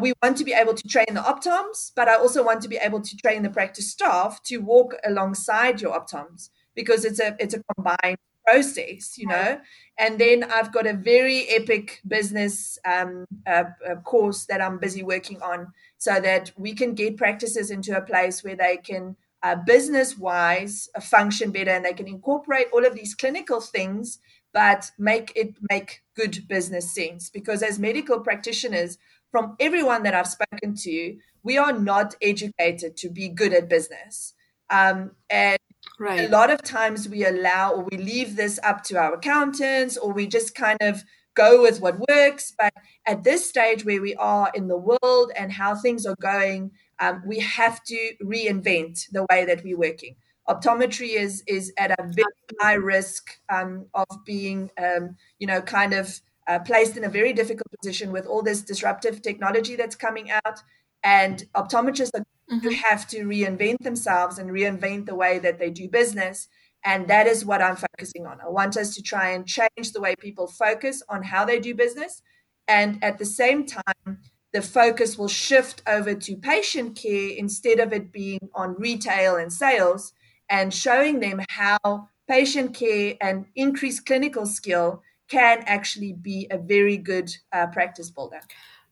we 0.00 0.12
want 0.22 0.36
to 0.38 0.44
be 0.44 0.52
able 0.52 0.74
to 0.74 0.88
train 0.88 1.06
the 1.12 1.22
optoms, 1.22 1.92
but 1.94 2.08
I 2.08 2.16
also 2.16 2.44
want 2.44 2.60
to 2.62 2.68
be 2.68 2.76
able 2.76 3.00
to 3.00 3.16
train 3.16 3.42
the 3.42 3.50
practice 3.50 3.90
staff 3.90 4.42
to 4.44 4.58
walk 4.58 4.94
alongside 5.04 5.80
your 5.80 5.94
optoms 5.98 6.50
because 6.74 7.04
it's 7.04 7.20
a 7.20 7.36
it's 7.38 7.54
a 7.54 7.62
combined 7.74 8.18
process, 8.46 9.18
you 9.18 9.26
know. 9.26 9.60
And 9.98 10.18
then 10.18 10.44
I've 10.44 10.72
got 10.72 10.86
a 10.86 10.92
very 10.92 11.48
epic 11.48 12.00
business 12.06 12.78
um, 12.84 13.26
uh, 13.46 13.64
uh, 13.88 13.96
course 13.96 14.46
that 14.46 14.60
I'm 14.60 14.78
busy 14.78 15.02
working 15.02 15.40
on 15.42 15.72
so 15.98 16.20
that 16.20 16.52
we 16.56 16.74
can 16.74 16.94
get 16.94 17.16
practices 17.16 17.70
into 17.70 17.96
a 17.96 18.02
place 18.02 18.44
where 18.44 18.56
they 18.56 18.76
can 18.76 19.16
uh, 19.42 19.56
business 19.56 20.16
wise 20.18 20.88
uh, 20.94 21.00
function 21.00 21.50
better 21.50 21.70
and 21.70 21.84
they 21.84 21.92
can 21.92 22.08
incorporate 22.08 22.66
all 22.72 22.84
of 22.84 22.94
these 22.94 23.14
clinical 23.14 23.60
things 23.60 24.18
but 24.52 24.90
make 24.98 25.32
it 25.36 25.54
make 25.70 26.02
good 26.14 26.48
business 26.48 26.94
sense. 26.94 27.28
Because 27.28 27.62
as 27.62 27.78
medical 27.78 28.20
practitioners 28.20 28.96
from 29.30 29.54
everyone 29.60 30.02
that 30.04 30.14
i've 30.14 30.26
spoken 30.26 30.74
to 30.74 31.16
we 31.46 31.56
are 31.56 31.72
not 31.72 32.16
educated 32.20 32.96
to 32.96 33.08
be 33.08 33.28
good 33.28 33.52
at 33.52 33.68
business. 33.68 34.34
Um, 34.68 35.12
and 35.30 35.58
a 36.00 36.28
lot 36.28 36.50
of 36.50 36.62
times 36.62 37.08
we 37.08 37.24
allow 37.24 37.72
or 37.72 37.86
we 37.90 37.96
leave 37.96 38.36
this 38.36 38.58
up 38.62 38.82
to 38.84 38.96
our 38.96 39.14
accountants 39.14 39.96
or 39.96 40.12
we 40.12 40.26
just 40.26 40.54
kind 40.54 40.78
of 40.80 41.04
go 41.34 41.62
with 41.62 41.80
what 41.80 41.98
works. 42.08 42.52
But 42.58 42.72
at 43.06 43.24
this 43.24 43.48
stage 43.48 43.84
where 43.84 44.00
we 44.00 44.14
are 44.14 44.50
in 44.54 44.68
the 44.68 44.76
world 44.76 45.32
and 45.36 45.52
how 45.52 45.74
things 45.74 46.06
are 46.06 46.16
going 46.20 46.70
um, 46.98 47.22
we 47.26 47.38
have 47.40 47.82
to 47.84 48.12
reinvent 48.22 49.10
the 49.10 49.26
way 49.30 49.44
that 49.44 49.62
we're 49.62 49.78
working. 49.78 50.16
Optometry 50.48 51.16
is 51.16 51.42
is 51.46 51.72
at 51.76 51.90
a 51.90 52.02
very 52.02 52.26
high 52.60 52.74
risk 52.74 53.38
um, 53.48 53.86
of 53.94 54.06
being, 54.24 54.70
um, 54.78 55.16
you 55.38 55.46
know, 55.46 55.60
kind 55.60 55.92
of 55.92 56.20
uh, 56.46 56.60
placed 56.60 56.96
in 56.96 57.04
a 57.04 57.08
very 57.08 57.32
difficult 57.32 57.66
position 57.80 58.12
with 58.12 58.26
all 58.26 58.42
this 58.42 58.62
disruptive 58.62 59.22
technology 59.22 59.74
that's 59.74 59.96
coming 59.96 60.30
out. 60.30 60.60
And 61.02 61.44
optometrists 61.54 62.10
are 62.14 62.24
mm-hmm. 62.50 62.68
have 62.68 63.06
to 63.08 63.24
reinvent 63.24 63.78
themselves 63.80 64.38
and 64.38 64.50
reinvent 64.50 65.06
the 65.06 65.14
way 65.14 65.38
that 65.38 65.58
they 65.58 65.70
do 65.70 65.88
business. 65.88 66.48
And 66.84 67.08
that 67.08 67.26
is 67.26 67.44
what 67.44 67.62
I'm 67.62 67.76
focusing 67.76 68.26
on. 68.26 68.38
I 68.40 68.48
want 68.48 68.76
us 68.76 68.94
to 68.94 69.02
try 69.02 69.30
and 69.30 69.46
change 69.46 69.92
the 69.92 70.00
way 70.00 70.14
people 70.16 70.46
focus 70.46 71.02
on 71.08 71.24
how 71.24 71.44
they 71.44 71.58
do 71.58 71.74
business. 71.74 72.22
And 72.68 73.02
at 73.02 73.18
the 73.18 73.24
same 73.24 73.66
time, 73.66 74.20
the 74.52 74.62
focus 74.62 75.18
will 75.18 75.28
shift 75.28 75.82
over 75.86 76.14
to 76.14 76.36
patient 76.36 76.96
care 76.96 77.30
instead 77.36 77.80
of 77.80 77.92
it 77.92 78.12
being 78.12 78.48
on 78.54 78.76
retail 78.78 79.36
and 79.36 79.52
sales 79.52 80.12
and 80.48 80.72
showing 80.72 81.20
them 81.20 81.42
how 81.48 82.08
patient 82.28 82.74
care 82.74 83.14
and 83.20 83.46
increased 83.54 84.06
clinical 84.06 84.46
skill 84.46 85.02
can 85.28 85.62
actually 85.66 86.12
be 86.12 86.46
a 86.50 86.58
very 86.58 86.96
good 86.96 87.30
uh, 87.52 87.66
practice 87.66 88.10
builder. 88.10 88.40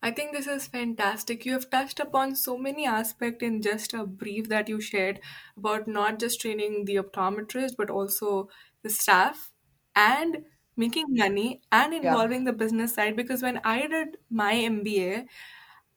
I 0.05 0.11
think 0.11 0.33
this 0.33 0.47
is 0.47 0.67
fantastic. 0.69 1.47
You 1.47 1.53
have 1.53 1.71
touched 1.71 1.99
upon 1.99 2.37
so 2.37 2.59
many 2.59 2.87
aspects 2.87 3.43
in 3.43 3.63
just 3.63 3.95
a 3.95 4.07
brief 4.07 4.49
that 4.51 4.69
you 4.69 4.81
shared 4.81 5.21
about 5.57 5.89
not 5.89 6.19
just 6.19 6.41
training 6.43 6.85
the 6.85 6.97
optometrist, 6.97 7.77
but 7.79 7.89
also 7.91 8.49
the 8.83 8.91
staff 8.91 9.51
and 9.97 10.45
making 10.77 11.07
money 11.09 11.63
and 11.73 11.95
involving 11.95 12.41
yeah. 12.45 12.51
the 12.51 12.57
business 12.57 12.95
side. 12.95 13.17
Because 13.17 13.43
when 13.43 13.59
I 13.65 13.87
did 13.87 14.19
my 14.29 14.53
MBA, 14.55 15.27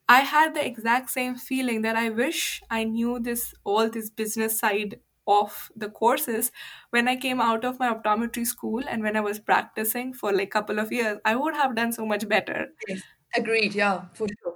I 0.07 0.21
had 0.21 0.53
the 0.55 0.65
exact 0.65 1.09
same 1.09 1.35
feeling 1.35 1.81
that 1.81 1.97
I 1.97 2.09
wish 2.09 2.61
I 2.69 2.85
knew 2.85 3.19
this 3.19 3.53
all 3.65 3.89
this 3.89 4.09
business 4.09 4.57
side 4.57 5.01
of 5.27 5.69
the 5.75 5.89
courses 5.89 6.53
when 6.91 7.09
I 7.09 7.17
came 7.17 7.41
out 7.41 7.65
of 7.65 7.77
my 7.79 7.93
optometry 7.93 8.47
school 8.47 8.81
and 8.87 9.03
when 9.03 9.17
I 9.17 9.19
was 9.19 9.39
practicing 9.39 10.13
for 10.13 10.31
like 10.31 10.47
a 10.47 10.51
couple 10.51 10.79
of 10.79 10.93
years, 10.93 11.19
I 11.25 11.35
would 11.35 11.55
have 11.55 11.75
done 11.75 11.91
so 11.91 12.05
much 12.05 12.29
better. 12.29 12.67
Yes. 12.87 13.01
Agreed, 13.35 13.75
yeah, 13.75 14.05
for 14.13 14.27
sure. 14.41 14.55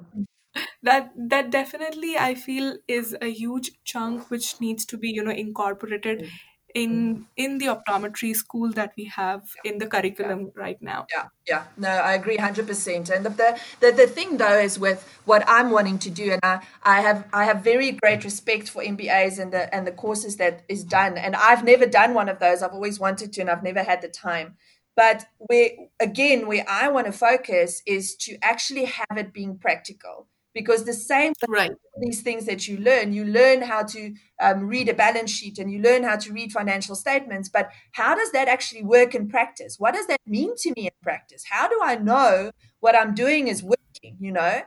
That 0.84 1.12
that 1.16 1.50
definitely 1.50 2.18
I 2.18 2.36
feel 2.36 2.78
is 2.88 3.16
a 3.22 3.28
huge 3.28 3.72
chunk 3.84 4.30
which 4.30 4.60
needs 4.60 4.86
to 4.86 4.98
be, 4.98 5.10
you 5.10 5.24
know, 5.24 5.32
incorporated 5.32 6.22
mm. 6.22 6.30
in 6.76 7.26
in 7.38 7.58
the 7.58 7.68
optometry 7.68 8.36
school 8.36 8.72
that 8.74 8.94
we 8.98 9.06
have 9.06 9.44
in 9.64 9.78
the 9.78 9.88
curriculum 9.88 10.52
yeah. 10.56 10.62
right 10.64 10.82
now. 10.82 11.06
Yeah 11.14 11.28
yeah. 11.52 11.64
No 11.78 11.90
i 11.90 12.14
agree 12.14 12.38
100% 12.38 13.10
and 13.10 13.26
the, 13.26 13.60
the 13.80 13.92
the 13.92 14.08
thing 14.08 14.38
though 14.38 14.60
is 14.60 14.80
with 14.80 15.08
what 15.26 15.44
i'm 15.48 15.72
wanting 15.72 16.00
to 16.00 16.10
do 16.10 16.32
and 16.32 16.40
i 16.44 16.60
i 16.84 17.02
have 17.02 17.28
i 17.34 17.44
have 17.46 17.64
very 17.64 17.92
great 17.92 18.24
respect 18.24 18.70
for 18.70 18.82
mbas 18.84 19.40
and 19.40 19.52
the 19.52 19.74
and 19.76 19.86
the 19.86 19.92
courses 19.92 20.38
that 20.38 20.64
is 20.70 20.84
done. 20.84 21.18
And 21.18 21.36
i've 21.36 21.64
never 21.64 21.86
done 21.86 22.14
one 22.14 22.30
of 22.30 22.40
those. 22.40 22.62
I've 22.62 22.74
always 22.74 23.00
wanted 23.00 23.34
to 23.34 23.42
and 23.42 23.50
i've 23.50 23.64
never 23.64 23.84
had 23.84 24.02
the 24.02 24.08
time 24.08 24.58
but 24.96 25.26
where 25.38 25.70
again 26.00 26.48
where 26.48 26.66
i 26.68 26.88
want 26.88 27.06
to 27.06 27.12
focus 27.12 27.82
is 27.86 28.16
to 28.16 28.38
actually 28.42 28.86
have 28.86 29.18
it 29.18 29.34
being 29.34 29.58
practical. 29.58 30.28
Because 30.54 30.84
the 30.84 30.92
same 30.92 31.32
right. 31.48 31.72
these 32.02 32.22
things 32.24 32.46
that 32.46 32.68
you 32.68 32.78
learn 32.78 33.14
you 33.14 33.24
learn 33.24 33.62
how 33.62 33.84
to 33.84 34.14
um, 34.42 34.68
read 34.68 34.90
a 34.90 34.94
balance 34.94 35.32
sheet 35.32 35.58
and 35.60 35.72
you 35.72 35.80
learn 35.80 36.04
how 36.04 36.18
to 36.18 36.34
read 36.34 36.52
financial 36.52 36.94
statements 36.94 37.48
but 37.48 37.70
how 37.94 38.16
does 38.16 38.34
that 38.34 38.50
actually 38.50 38.84
work 38.84 39.16
in 39.16 39.30
practice? 39.30 39.78
What 39.80 39.94
does 39.94 40.08
that 40.08 40.20
mean 40.26 40.54
to 40.58 40.74
me 40.76 40.88
in 40.88 40.92
practice? 41.02 41.46
How 41.50 41.70
do 41.70 41.80
i 41.82 41.96
know 41.96 42.52
what 42.82 42.98
i'm 42.98 43.14
doing 43.14 43.48
is 43.48 43.64
working 43.64 44.18
you 44.20 44.34
know? 44.34 44.62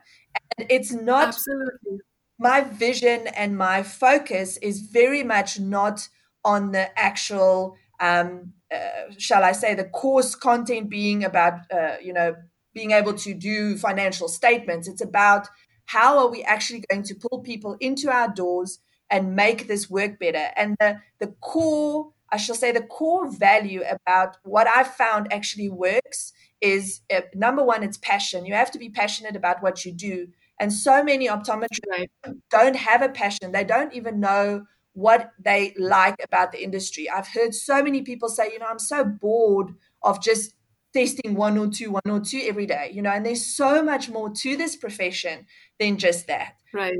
And 0.56 0.66
it's 0.70 0.90
not 0.90 1.28
absolutely. 1.28 1.98
my 2.38 2.62
vision 2.62 3.26
and 3.26 3.58
my 3.58 3.82
focus 3.82 4.56
is 4.58 4.80
very 4.80 5.22
much 5.22 5.60
not 5.60 6.08
on 6.44 6.72
the 6.72 6.98
actual 6.98 7.76
um, 8.00 8.52
uh, 8.74 9.10
shall 9.18 9.44
i 9.44 9.52
say 9.52 9.74
the 9.74 9.84
course 9.84 10.34
content 10.34 10.88
being 10.88 11.24
about 11.24 11.54
uh, 11.72 11.96
you 12.02 12.12
know 12.12 12.34
being 12.72 12.90
able 12.90 13.14
to 13.14 13.34
do 13.34 13.76
financial 13.76 14.28
statements 14.28 14.88
it's 14.88 15.02
about 15.02 15.48
how 15.86 16.18
are 16.18 16.30
we 16.30 16.42
actually 16.42 16.84
going 16.90 17.02
to 17.04 17.14
pull 17.14 17.40
people 17.40 17.76
into 17.80 18.10
our 18.10 18.32
doors 18.32 18.78
and 19.10 19.36
make 19.36 19.68
this 19.68 19.90
work 19.90 20.18
better? 20.18 20.50
And 20.56 20.76
the, 20.80 21.00
the 21.20 21.28
core, 21.40 22.12
I 22.30 22.36
shall 22.36 22.54
say, 22.54 22.72
the 22.72 22.82
core 22.82 23.30
value 23.30 23.82
about 23.88 24.36
what 24.42 24.66
I've 24.66 24.94
found 24.94 25.32
actually 25.32 25.68
works 25.68 26.32
is 26.60 27.00
uh, 27.14 27.20
number 27.34 27.62
one, 27.62 27.82
it's 27.82 27.98
passion. 27.98 28.46
You 28.46 28.54
have 28.54 28.70
to 28.70 28.78
be 28.78 28.88
passionate 28.88 29.36
about 29.36 29.62
what 29.62 29.84
you 29.84 29.92
do. 29.92 30.28
And 30.58 30.72
so 30.72 31.02
many 31.02 31.28
optometrists 31.28 31.80
right. 31.90 32.10
don't 32.50 32.76
have 32.76 33.02
a 33.02 33.08
passion. 33.08 33.52
They 33.52 33.64
don't 33.64 33.92
even 33.92 34.20
know 34.20 34.64
what 34.94 35.32
they 35.38 35.74
like 35.76 36.16
about 36.22 36.52
the 36.52 36.62
industry. 36.62 37.10
I've 37.10 37.28
heard 37.28 37.54
so 37.54 37.82
many 37.82 38.02
people 38.02 38.28
say, 38.28 38.50
you 38.52 38.58
know, 38.58 38.66
I'm 38.66 38.78
so 38.78 39.04
bored 39.04 39.74
of 40.02 40.22
just 40.22 40.54
testing 40.94 41.34
one 41.34 41.58
or 41.58 41.66
two, 41.66 41.90
one 41.90 42.08
or 42.08 42.20
two 42.20 42.40
every 42.46 42.66
day, 42.66 42.90
you 42.92 43.02
know, 43.02 43.10
and 43.10 43.26
there's 43.26 43.44
so 43.44 43.82
much 43.82 44.08
more 44.08 44.30
to 44.30 44.56
this 44.56 44.76
profession 44.76 45.46
than 45.78 45.98
just 45.98 46.28
that. 46.28 46.54
Right. 46.72 46.94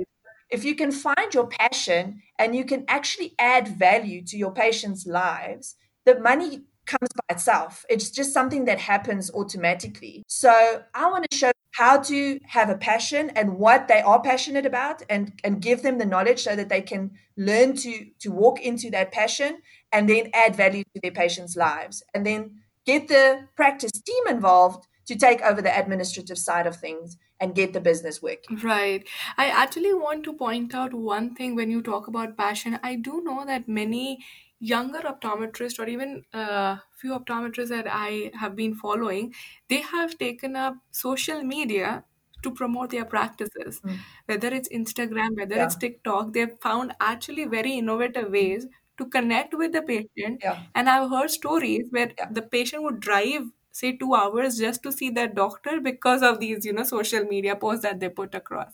If 0.50 0.64
you 0.64 0.74
can 0.74 0.90
find 0.90 1.32
your 1.32 1.46
passion 1.46 2.22
and 2.38 2.54
you 2.54 2.64
can 2.64 2.84
actually 2.88 3.34
add 3.38 3.68
value 3.68 4.22
to 4.26 4.36
your 4.36 4.52
patients' 4.52 5.06
lives, 5.06 5.76
the 6.04 6.18
money 6.18 6.62
comes 6.86 7.08
by 7.14 7.34
itself. 7.34 7.84
It's 7.88 8.10
just 8.10 8.32
something 8.32 8.64
that 8.66 8.78
happens 8.78 9.30
automatically. 9.32 10.22
So 10.28 10.82
I 10.94 11.10
want 11.10 11.26
to 11.30 11.36
show 11.36 11.52
how 11.72 11.98
to 11.98 12.38
have 12.46 12.70
a 12.70 12.76
passion 12.76 13.30
and 13.30 13.58
what 13.58 13.88
they 13.88 14.00
are 14.00 14.20
passionate 14.22 14.66
about 14.66 15.02
and, 15.10 15.32
and 15.42 15.60
give 15.60 15.82
them 15.82 15.98
the 15.98 16.06
knowledge 16.06 16.42
so 16.42 16.54
that 16.54 16.68
they 16.68 16.80
can 16.80 17.10
learn 17.36 17.74
to 17.76 18.06
to 18.20 18.30
walk 18.30 18.60
into 18.60 18.90
that 18.90 19.10
passion 19.10 19.58
and 19.92 20.08
then 20.08 20.30
add 20.32 20.54
value 20.54 20.84
to 20.94 21.00
their 21.02 21.10
patients' 21.10 21.56
lives. 21.56 22.02
And 22.14 22.24
then 22.24 22.60
get 22.86 23.08
the 23.08 23.48
practice 23.56 23.92
team 23.92 24.24
involved 24.28 24.86
to 25.06 25.16
take 25.16 25.42
over 25.42 25.60
the 25.60 25.76
administrative 25.78 26.38
side 26.38 26.66
of 26.66 26.76
things 26.76 27.16
and 27.40 27.54
get 27.54 27.72
the 27.72 27.80
business 27.80 28.22
working. 28.22 28.58
Right. 28.62 29.06
I 29.36 29.46
actually 29.46 29.92
want 29.92 30.24
to 30.24 30.32
point 30.32 30.74
out 30.74 30.94
one 30.94 31.34
thing 31.34 31.54
when 31.54 31.70
you 31.70 31.82
talk 31.82 32.06
about 32.06 32.36
passion. 32.36 32.78
I 32.82 32.94
do 32.94 33.22
know 33.22 33.44
that 33.44 33.68
many 33.68 34.24
younger 34.64 35.00
optometrists 35.00 35.78
or 35.78 35.86
even 35.86 36.24
a 36.32 36.38
uh, 36.38 36.78
few 37.00 37.12
optometrists 37.18 37.68
that 37.68 37.86
I 37.86 38.30
have 38.40 38.56
been 38.56 38.74
following, 38.74 39.34
they 39.68 39.80
have 39.80 40.16
taken 40.18 40.56
up 40.56 40.76
social 40.90 41.42
media 41.42 42.04
to 42.42 42.50
promote 42.50 42.90
their 42.90 43.04
practices. 43.04 43.80
Mm. 43.80 43.98
Whether 44.26 44.48
it's 44.48 44.68
Instagram, 44.68 45.36
whether 45.36 45.56
yeah. 45.56 45.64
it's 45.64 45.76
TikTok, 45.76 46.32
they've 46.32 46.56
found 46.60 46.94
actually 47.00 47.44
very 47.46 47.74
innovative 47.74 48.30
ways 48.30 48.66
to 48.98 49.06
connect 49.06 49.54
with 49.54 49.72
the 49.72 49.82
patient. 49.82 50.40
Yeah. 50.42 50.62
And 50.74 50.88
I've 50.88 51.10
heard 51.10 51.30
stories 51.30 51.88
where 51.90 52.12
yeah. 52.16 52.28
the 52.30 52.42
patient 52.42 52.82
would 52.84 53.00
drive, 53.00 53.42
say, 53.72 53.96
two 53.96 54.14
hours 54.14 54.58
just 54.58 54.82
to 54.84 54.92
see 54.92 55.10
their 55.10 55.28
doctor 55.28 55.80
because 55.80 56.22
of 56.22 56.40
these, 56.40 56.64
you 56.64 56.72
know, 56.72 56.84
social 56.84 57.24
media 57.24 57.56
posts 57.56 57.82
that 57.82 58.00
they 58.00 58.08
put 58.08 58.34
across. 58.34 58.72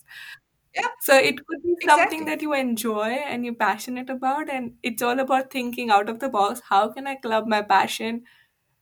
Yeah. 0.75 0.87
So 1.01 1.17
it 1.17 1.45
could 1.47 1.63
be 1.63 1.77
something 1.85 2.21
exactly. 2.21 2.25
that 2.25 2.43
you 2.43 2.55
enjoy 2.55 3.09
and 3.09 3.45
you're 3.45 3.55
passionate 3.55 4.09
about, 4.11 4.49
and 4.49 4.75
it's 4.83 5.03
all 5.03 5.19
about 5.19 5.51
thinking 5.51 5.91
out 5.91 6.09
of 6.09 6.21
the 6.21 6.29
box. 6.29 6.63
How 6.69 6.89
can 6.89 7.07
I 7.07 7.17
club 7.17 7.47
my 7.47 7.63
passion 7.63 8.23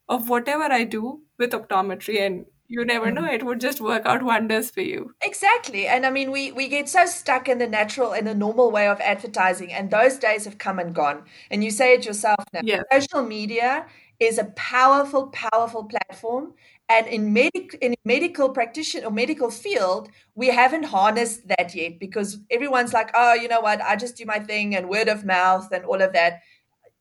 of 0.08 0.28
whatever 0.28 0.64
I 0.64 0.84
do 0.84 1.22
with 1.38 1.52
optometry 1.52 2.20
and 2.20 2.46
you 2.68 2.84
never 2.84 3.10
know 3.10 3.22
mm. 3.22 3.32
it 3.32 3.44
would 3.44 3.60
just 3.60 3.80
work 3.80 4.04
out 4.04 4.22
wonders 4.22 4.70
for 4.70 4.82
you 4.82 5.14
exactly 5.22 5.86
and 5.86 6.04
i 6.04 6.10
mean 6.10 6.30
we 6.30 6.52
we 6.52 6.68
get 6.68 6.88
so 6.88 7.06
stuck 7.06 7.48
in 7.48 7.58
the 7.58 7.66
natural 7.66 8.12
and 8.12 8.26
the 8.26 8.34
normal 8.34 8.70
way 8.70 8.86
of 8.86 9.00
advertising 9.00 9.72
and 9.72 9.90
those 9.90 10.18
days 10.18 10.44
have 10.44 10.58
come 10.58 10.78
and 10.78 10.94
gone 10.94 11.22
and 11.50 11.64
you 11.64 11.70
say 11.70 11.94
it 11.94 12.04
yourself 12.04 12.44
now 12.52 12.60
yeah. 12.62 12.82
social 12.92 13.22
media 13.22 13.86
is 14.20 14.38
a 14.38 14.44
powerful 14.56 15.28
powerful 15.28 15.84
platform 15.84 16.52
and 16.88 17.06
in 17.06 17.32
medic 17.32 17.76
in 17.80 17.94
medical 18.04 18.50
practitioner 18.50 19.06
or 19.06 19.10
medical 19.10 19.50
field 19.50 20.08
we 20.34 20.48
haven't 20.48 20.84
harnessed 20.84 21.46
that 21.48 21.74
yet 21.74 21.98
because 22.00 22.38
everyone's 22.50 22.92
like 22.92 23.10
oh 23.14 23.34
you 23.34 23.48
know 23.48 23.60
what 23.60 23.80
i 23.82 23.96
just 23.96 24.16
do 24.16 24.24
my 24.24 24.38
thing 24.38 24.74
and 24.74 24.88
word 24.88 25.08
of 25.08 25.24
mouth 25.24 25.70
and 25.72 25.84
all 25.84 26.00
of 26.02 26.12
that 26.12 26.40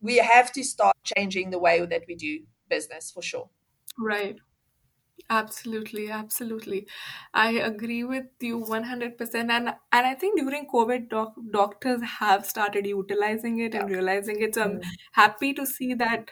we 0.02 0.17
have 0.17 0.52
to 0.54 0.63
start 0.63 0.95
changing 1.04 1.50
the 1.52 1.60
way 1.60 1.86
that 1.86 2.04
we 2.08 2.15
do 2.15 2.39
business 2.69 3.12
for 3.12 3.21
sure 3.21 3.50
right 3.97 4.38
Absolutely, 5.30 6.10
absolutely. 6.12 6.88
I 7.34 7.52
agree 7.54 8.04
with 8.04 8.28
you 8.41 8.60
100%. 8.60 9.52
And 9.52 9.69
and 9.91 10.08
I 10.08 10.15
think 10.15 10.39
during 10.39 10.67
COVID, 10.67 11.10
doc, 11.10 11.36
doctors 11.52 12.02
have 12.19 12.45
started 12.45 12.86
utilizing 12.88 13.60
it 13.60 13.76
and 13.76 13.89
realizing 13.89 14.41
it. 14.41 14.56
So 14.56 14.63
I'm 14.63 14.80
Mm. 14.80 14.91
happy 15.13 15.54
to 15.56 15.65
see 15.65 15.93
that 15.95 16.32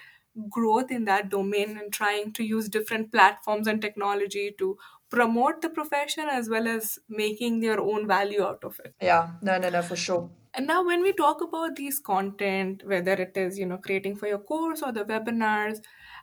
growth 0.49 0.91
in 0.91 1.05
that 1.05 1.29
domain 1.29 1.77
and 1.77 1.91
trying 1.93 2.33
to 2.33 2.43
use 2.43 2.69
different 2.69 3.11
platforms 3.11 3.67
and 3.67 3.81
technology 3.81 4.53
to 4.57 4.77
promote 5.09 5.61
the 5.61 5.69
profession 5.69 6.27
as 6.29 6.49
well 6.49 6.67
as 6.67 6.99
making 7.07 7.59
their 7.59 7.79
own 7.79 8.07
value 8.07 8.43
out 8.43 8.63
of 8.63 8.79
it. 8.83 8.93
Yeah, 9.01 9.31
no, 9.41 9.57
no, 9.57 9.69
no, 9.69 9.81
for 9.81 9.95
sure. 9.95 10.29
And 10.53 10.67
now 10.67 10.85
when 10.85 11.01
we 11.01 11.13
talk 11.13 11.41
about 11.41 11.75
these 11.75 11.99
content, 11.99 12.83
whether 12.85 13.13
it 13.13 13.35
is, 13.35 13.59
you 13.59 13.65
know, 13.65 13.77
creating 13.77 14.15
for 14.15 14.27
your 14.27 14.39
course 14.39 14.81
or 14.81 14.91
the 14.91 15.05
webinars, 15.05 15.79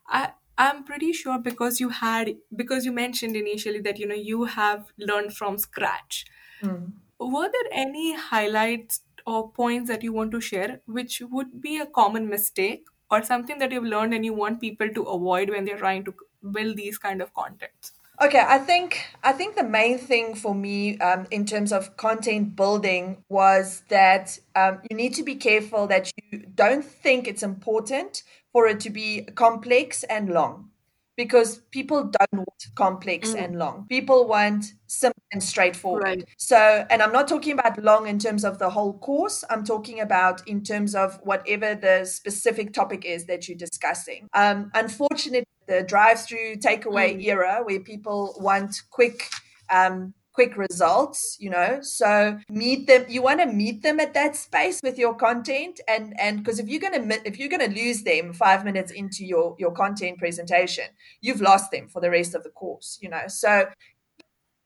I 0.07 0.33
I'm 0.59 0.85
pretty 0.85 1.12
sure 1.12 1.38
because 1.38 1.81
you 1.81 1.88
had 1.88 2.37
because 2.55 2.85
you 2.85 2.92
mentioned 2.92 3.37
initially 3.37 3.81
that 3.81 3.98
you 3.98 4.07
know 4.07 4.14
you 4.14 4.44
have 4.44 4.92
learned 4.98 5.35
from 5.35 5.59
scratch. 5.59 6.27
Mm. 6.62 6.92
Were 7.18 7.51
there 7.51 7.70
any 7.72 8.14
highlights 8.14 9.03
or 9.27 9.51
points 9.53 9.88
that 9.88 10.03
you 10.03 10.12
want 10.12 10.33
to 10.33 10.40
share, 10.40 10.81
which 10.87 11.22
would 11.31 11.61
be 11.61 11.79
a 11.79 11.87
common 11.87 12.29
mistake 12.29 12.87
or 13.12 13.22
something 13.22 13.59
that 13.59 13.70
you've 13.70 13.85
learned 13.85 14.14
and 14.14 14.25
you 14.25 14.33
want 14.33 14.61
people 14.61 14.88
to 14.88 15.03
avoid 15.03 15.51
when 15.51 15.66
they're 15.66 15.79
trying 15.79 16.05
to 16.05 16.14
build 16.51 16.77
these 16.77 16.98
kind 16.98 17.20
of 17.20 17.33
contents? 17.35 17.92
Okay, 18.20 18.42
I 18.46 18.59
think 18.59 19.05
I 19.22 19.33
think 19.33 19.57
the 19.57 19.64
main 19.64 19.98
thing 19.98 20.35
for 20.35 20.55
me 20.55 20.98
um, 20.98 21.27
in 21.31 21.44
terms 21.44 21.72
of 21.72 21.96
content 21.96 22.57
building 22.57 23.25
was 23.29 23.83
that 23.88 24.38
um, 24.55 24.81
you 24.90 24.96
need 24.96 25.14
to 25.14 25.22
be 25.22 25.35
careful 25.35 25.87
that 25.88 26.11
you 26.31 26.46
don't 26.55 26.85
think 26.85 27.27
it's 27.27 27.42
important 27.42 28.22
for 28.53 28.66
it 28.66 28.81
to 28.81 28.90
be 28.90 29.22
complex 29.35 30.05
and 30.05 30.29
long 30.29 30.71
because 31.24 31.58
people 31.70 32.00
don't 32.18 32.38
want 32.44 32.62
complex 32.74 33.32
Mm, 33.32 33.44
and 33.44 33.58
long. 33.58 33.87
People 33.88 34.26
want 34.26 34.64
simple 34.88 35.22
and 35.32 35.42
straightforward. 35.42 36.02
right, 36.04 36.24
So, 36.37 36.58
and 36.90 37.00
I'm 37.00 37.12
not 37.12 37.28
talking 37.28 37.52
about 37.52 37.82
long 37.82 38.06
in 38.08 38.18
terms 38.18 38.44
of 38.44 38.58
the 38.58 38.70
whole 38.70 38.94
course. 38.98 39.44
I'm 39.48 39.64
talking 39.64 40.00
about 40.00 40.46
in 40.48 40.62
terms 40.62 40.94
of 40.94 41.18
whatever 41.22 41.74
the 41.74 42.04
specific 42.04 42.72
topic 42.72 43.04
is 43.04 43.26
that 43.26 43.48
you're 43.48 43.56
discussing. 43.68 44.28
Um, 44.35 44.70
unfortunately, 44.74 45.46
the 45.68 45.82
drive-through 45.82 46.56
takeaway 46.56 47.08
mm, 47.16 47.24
era 47.24 47.62
where 47.64 47.80
people 47.80 48.35
want 48.38 48.82
quick 48.90 49.28
um, 49.70 50.12
quick 50.32 50.56
results 50.56 51.36
you 51.38 51.50
know? 51.50 51.78
So 51.82 52.38
meet 52.48 52.86
them 52.86 53.04
you 53.08 53.22
want 53.22 53.40
to 53.40 53.46
meet 53.46 53.82
them 53.82 54.00
at 54.00 54.14
that 54.14 54.36
space 54.36 54.80
with 54.82 54.98
your 54.98 55.14
content 55.14 55.80
and 55.88 56.18
and 56.18 56.38
because 56.38 56.58
if 56.58 56.68
you're 56.68 56.80
going 56.80 57.08
to 57.08 57.26
if 57.26 57.38
you're 57.38 57.48
going 57.48 57.68
to 57.68 57.82
lose 57.82 58.02
them 58.02 58.32
5 58.32 58.64
minutes 58.64 58.92
into 58.92 59.24
your 59.24 59.56
your 59.58 59.72
content 59.72 60.18
presentation 60.18 60.86
you've 61.20 61.40
lost 61.40 61.70
them 61.70 61.88
for 61.88 62.00
the 62.00 62.10
rest 62.10 62.34
of 62.34 62.42
the 62.42 62.50
course 62.50 62.98
you 63.00 63.08
know? 63.08 63.26
So 63.28 63.66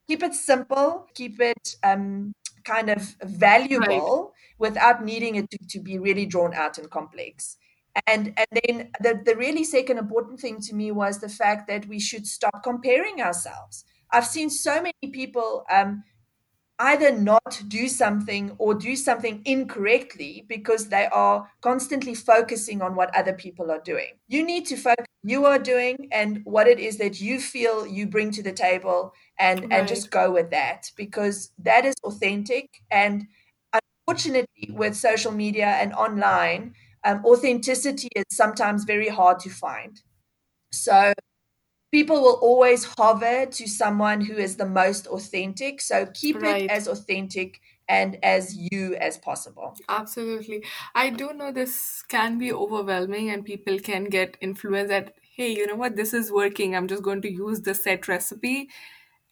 keep 0.08 0.22
it 0.22 0.34
simple 0.34 1.06
keep 1.14 1.40
it 1.40 1.76
um 1.82 2.32
kind 2.66 2.90
of 2.90 3.16
right, 3.22 3.30
valuable 3.30 4.34
without 4.58 5.04
needing 5.04 5.36
it 5.36 5.50
to, 5.50 5.58
to 5.68 5.80
be 5.80 5.98
really 5.98 6.26
drawn 6.26 6.52
out 6.54 6.78
and 6.78 6.90
complex. 6.90 7.56
And 8.06 8.34
and 8.36 8.46
then 8.62 8.90
the, 9.00 9.22
the 9.24 9.36
really 9.36 9.64
second 9.64 9.96
important 9.96 10.38
thing 10.38 10.60
to 10.62 10.74
me 10.74 10.90
was 10.90 11.18
the 11.18 11.30
fact 11.30 11.66
that 11.68 11.86
we 11.86 11.98
should 11.98 12.26
stop 12.26 12.62
comparing 12.62 13.22
ourselves 13.22 13.84
i've 14.10 14.26
seen 14.26 14.50
so 14.50 14.82
many 14.82 15.12
people 15.12 15.64
um, 15.70 16.02
either 16.78 17.10
not 17.10 17.62
do 17.68 17.88
something 17.88 18.54
or 18.58 18.74
do 18.74 18.94
something 18.96 19.40
incorrectly 19.44 20.44
because 20.46 20.88
they 20.88 21.06
are 21.06 21.50
constantly 21.62 22.14
focusing 22.14 22.82
on 22.82 22.94
what 22.94 23.14
other 23.16 23.32
people 23.32 23.70
are 23.70 23.80
doing. 23.80 24.18
You 24.28 24.44
need 24.44 24.66
to 24.66 24.76
focus 24.76 25.06
you 25.22 25.46
are 25.46 25.58
doing 25.58 26.08
and 26.12 26.42
what 26.44 26.68
it 26.68 26.78
is 26.78 26.98
that 26.98 27.20
you 27.20 27.40
feel 27.40 27.86
you 27.86 28.06
bring 28.06 28.30
to 28.32 28.42
the 28.42 28.52
table 28.52 29.14
and 29.38 29.72
and 29.72 29.88
just 29.88 30.10
go 30.10 30.30
with 30.30 30.50
that 30.50 30.90
because 30.96 31.50
that 31.58 31.86
is 31.86 31.94
authentic. 32.04 32.68
And 32.90 33.26
unfortunately 34.06 34.70
with 34.70 34.94
social 34.96 35.32
media 35.32 35.66
and 35.66 35.92
online 35.94 36.74
um, 37.04 37.24
authenticity 37.24 38.08
is 38.14 38.24
sometimes 38.30 38.84
very 38.84 39.08
hard 39.08 39.38
to 39.40 39.50
find. 39.50 40.00
So 40.72 41.14
people 41.92 42.20
will 42.22 42.38
always 42.42 42.84
hover 42.98 43.46
to 43.46 43.66
someone 43.68 44.20
who 44.22 44.34
is 44.36 44.56
the 44.56 44.66
most 44.66 45.06
authentic. 45.06 45.80
So 45.80 46.06
keep 46.06 46.42
it 46.42 46.64
as 46.68 46.88
authentic 46.88 47.60
and 47.88 48.18
as 48.24 48.56
you 48.56 48.94
as 48.96 49.18
possible. 49.18 49.80
Absolutely. 49.88 50.64
I 50.94 51.10
do 51.10 51.32
know 51.32 51.52
this 51.52 52.02
can 52.02 52.38
be 52.38 52.52
overwhelming 52.52 53.30
and 53.30 53.44
people 53.44 53.78
can 53.78 54.04
get 54.04 54.36
influenced 54.40 54.88
that, 54.88 55.14
hey, 55.36 55.52
you 55.54 55.66
know 55.66 55.76
what, 55.76 55.96
this 55.96 56.12
is 56.12 56.32
working. 56.32 56.74
I'm 56.74 56.88
just 56.88 57.02
going 57.02 57.22
to 57.22 57.30
use 57.32 57.60
the 57.60 57.74
set 57.74 58.08
recipe 58.08 58.68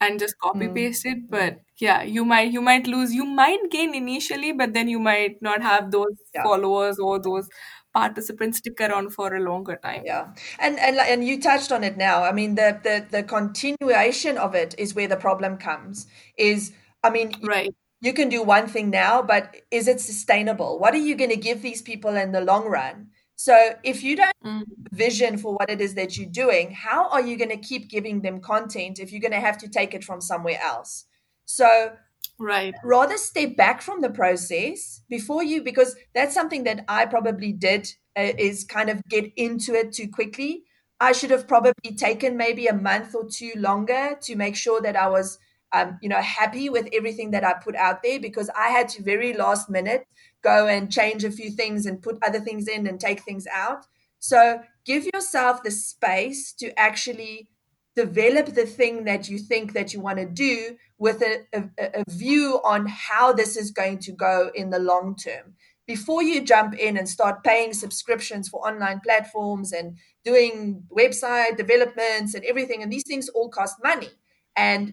and 0.00 0.20
just 0.20 0.38
copy 0.38 0.68
Mm, 0.68 0.68
paste 0.68 1.06
it. 1.06 1.18
mm, 1.30 1.30
But 1.30 1.62
yeah, 1.78 2.02
you 2.02 2.24
might 2.24 2.52
you 2.52 2.60
might 2.60 2.86
lose. 2.86 3.14
You 3.14 3.24
might 3.24 3.70
gain 3.70 3.94
initially, 3.94 4.52
but 4.52 4.74
then 4.74 4.88
you 4.88 5.00
might 5.00 5.42
not 5.42 5.62
have 5.62 5.90
those 5.90 6.16
yeah. 6.34 6.42
followers 6.42 6.98
or 6.98 7.18
those 7.20 7.48
participants 7.94 8.58
stick 8.58 8.80
around 8.80 9.10
for 9.14 9.34
a 9.34 9.40
longer 9.40 9.76
time. 9.82 10.02
Yeah, 10.04 10.34
and 10.58 10.78
and 10.78 10.96
and 10.98 11.26
you 11.26 11.40
touched 11.40 11.72
on 11.72 11.84
it 11.84 11.96
now. 11.96 12.22
I 12.24 12.32
mean, 12.32 12.54
the 12.56 12.80
the 12.82 13.06
the 13.10 13.22
continuation 13.22 14.36
of 14.38 14.54
it 14.54 14.74
is 14.78 14.94
where 14.94 15.08
the 15.08 15.16
problem 15.16 15.56
comes. 15.58 16.06
Is 16.36 16.72
I 17.02 17.10
mean, 17.10 17.40
Right. 17.42 17.74
you 18.00 18.12
can 18.12 18.28
do 18.28 18.42
one 18.42 18.68
thing 18.68 18.90
now, 18.90 19.22
but 19.22 19.56
is 19.70 19.88
it 19.88 20.00
sustainable? 20.00 20.78
What 20.78 20.94
are 20.94 20.98
you 21.08 21.14
going 21.16 21.30
to 21.30 21.36
give 21.36 21.62
these 21.62 21.82
people 21.82 22.16
in 22.16 22.32
the 22.32 22.40
long 22.40 22.66
run? 22.66 23.10
So 23.36 23.76
if 23.82 24.02
you 24.02 24.16
don't 24.16 24.34
Mm, 24.44 24.64
vision 24.92 25.38
for 25.38 25.54
what 25.54 25.70
it 25.70 25.80
is 25.80 25.94
that 25.94 26.16
you're 26.16 26.30
doing, 26.30 26.70
how 26.72 27.08
are 27.10 27.20
you 27.22 27.36
going 27.36 27.50
to 27.50 27.56
keep 27.56 27.88
giving 27.90 28.22
them 28.22 28.40
content 28.40 28.98
if 28.98 29.12
you're 29.12 29.20
going 29.20 29.32
to 29.32 29.40
have 29.40 29.58
to 29.58 29.68
take 29.68 29.94
it 29.94 30.04
from 30.04 30.20
somewhere 30.20 30.60
else? 30.62 31.06
So 31.46 31.96
right. 32.38 32.74
rather 32.84 33.16
step 33.16 33.56
back 33.56 33.82
from 33.82 34.00
the 34.00 34.10
process 34.10 35.02
before 35.08 35.42
you 35.42 35.62
because 35.62 35.96
that's 36.14 36.34
something 36.34 36.64
that 36.64 36.84
i 36.88 37.06
probably 37.06 37.52
did 37.52 37.88
uh, 38.18 38.32
is 38.38 38.64
kind 38.64 38.88
of 38.90 39.02
get 39.08 39.32
into 39.36 39.74
it 39.74 39.92
too 39.92 40.08
quickly 40.08 40.64
i 41.00 41.12
should 41.12 41.30
have 41.30 41.48
probably 41.48 41.94
taken 41.96 42.36
maybe 42.36 42.66
a 42.66 42.74
month 42.74 43.14
or 43.14 43.28
two 43.28 43.52
longer 43.56 44.16
to 44.20 44.36
make 44.36 44.56
sure 44.56 44.80
that 44.80 44.96
i 44.96 45.08
was 45.08 45.38
um, 45.72 45.98
you 46.00 46.08
know 46.08 46.20
happy 46.20 46.68
with 46.68 46.88
everything 46.92 47.30
that 47.32 47.44
i 47.44 47.52
put 47.52 47.74
out 47.76 48.02
there 48.02 48.20
because 48.20 48.50
i 48.56 48.68
had 48.68 48.88
to 48.88 49.02
very 49.02 49.32
last 49.32 49.68
minute 49.68 50.06
go 50.42 50.66
and 50.66 50.92
change 50.92 51.24
a 51.24 51.30
few 51.30 51.50
things 51.50 51.86
and 51.86 52.02
put 52.02 52.18
other 52.24 52.40
things 52.40 52.68
in 52.68 52.86
and 52.86 53.00
take 53.00 53.22
things 53.22 53.46
out 53.52 53.86
so 54.18 54.60
give 54.84 55.04
yourself 55.12 55.62
the 55.62 55.70
space 55.70 56.52
to 56.52 56.78
actually 56.78 57.48
develop 57.96 58.46
the 58.46 58.66
thing 58.66 59.04
that 59.04 59.28
you 59.28 59.38
think 59.38 59.72
that 59.72 59.92
you 59.92 60.00
want 60.00 60.18
to 60.18 60.26
do 60.26 60.76
with 60.98 61.22
a, 61.22 61.44
a, 61.52 62.00
a 62.00 62.04
view 62.10 62.60
on 62.64 62.86
how 62.86 63.32
this 63.32 63.56
is 63.56 63.70
going 63.70 63.98
to 63.98 64.12
go 64.12 64.50
in 64.54 64.70
the 64.70 64.78
long 64.78 65.16
term. 65.16 65.54
Before 65.86 66.22
you 66.22 66.40
jump 66.40 66.74
in 66.74 66.96
and 66.96 67.08
start 67.08 67.44
paying 67.44 67.74
subscriptions 67.74 68.48
for 68.48 68.66
online 68.66 69.00
platforms 69.00 69.72
and 69.72 69.98
doing 70.24 70.82
website 70.96 71.56
developments 71.56 72.34
and 72.34 72.44
everything 72.44 72.82
and 72.82 72.90
these 72.90 73.04
things 73.06 73.28
all 73.28 73.50
cost 73.50 73.76
money. 73.82 74.08
And 74.56 74.92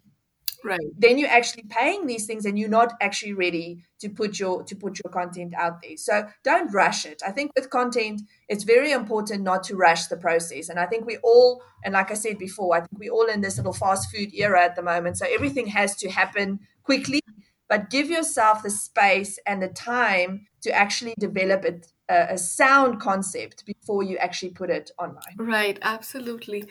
Right. 0.64 0.78
then 0.96 1.18
you're 1.18 1.28
actually 1.28 1.64
paying 1.68 2.06
these 2.06 2.26
things 2.26 2.44
and 2.44 2.58
you're 2.58 2.68
not 2.68 2.92
actually 3.00 3.32
ready 3.32 3.82
to 4.00 4.08
put 4.08 4.38
your 4.38 4.62
to 4.64 4.76
put 4.76 4.98
your 5.02 5.12
content 5.12 5.54
out 5.56 5.82
there 5.82 5.96
so 5.96 6.26
don't 6.44 6.72
rush 6.72 7.04
it 7.04 7.20
i 7.26 7.30
think 7.32 7.50
with 7.56 7.70
content 7.70 8.22
it's 8.48 8.64
very 8.64 8.92
important 8.92 9.42
not 9.42 9.64
to 9.64 9.76
rush 9.76 10.06
the 10.06 10.16
process 10.16 10.68
and 10.68 10.78
i 10.78 10.86
think 10.86 11.04
we 11.06 11.16
all 11.18 11.62
and 11.84 11.94
like 11.94 12.10
i 12.10 12.14
said 12.14 12.38
before 12.38 12.76
i 12.76 12.80
think 12.80 12.98
we're 12.98 13.12
all 13.12 13.26
in 13.26 13.40
this 13.40 13.56
little 13.56 13.72
fast 13.72 14.10
food 14.10 14.32
era 14.34 14.62
at 14.62 14.76
the 14.76 14.82
moment 14.82 15.16
so 15.18 15.26
everything 15.30 15.66
has 15.66 15.96
to 15.96 16.08
happen 16.10 16.60
quickly 16.84 17.20
but 17.68 17.88
give 17.90 18.10
yourself 18.10 18.62
the 18.62 18.70
space 18.70 19.38
and 19.46 19.62
the 19.62 19.68
time 19.68 20.46
to 20.60 20.70
actually 20.72 21.14
develop 21.18 21.64
it 21.64 21.86
a, 22.08 22.34
a 22.34 22.38
sound 22.38 23.00
concept 23.00 23.64
before 23.64 24.02
you 24.02 24.16
actually 24.18 24.50
put 24.50 24.70
it 24.70 24.90
online 24.98 25.36
Right. 25.38 25.78
Absolutely. 25.82 26.66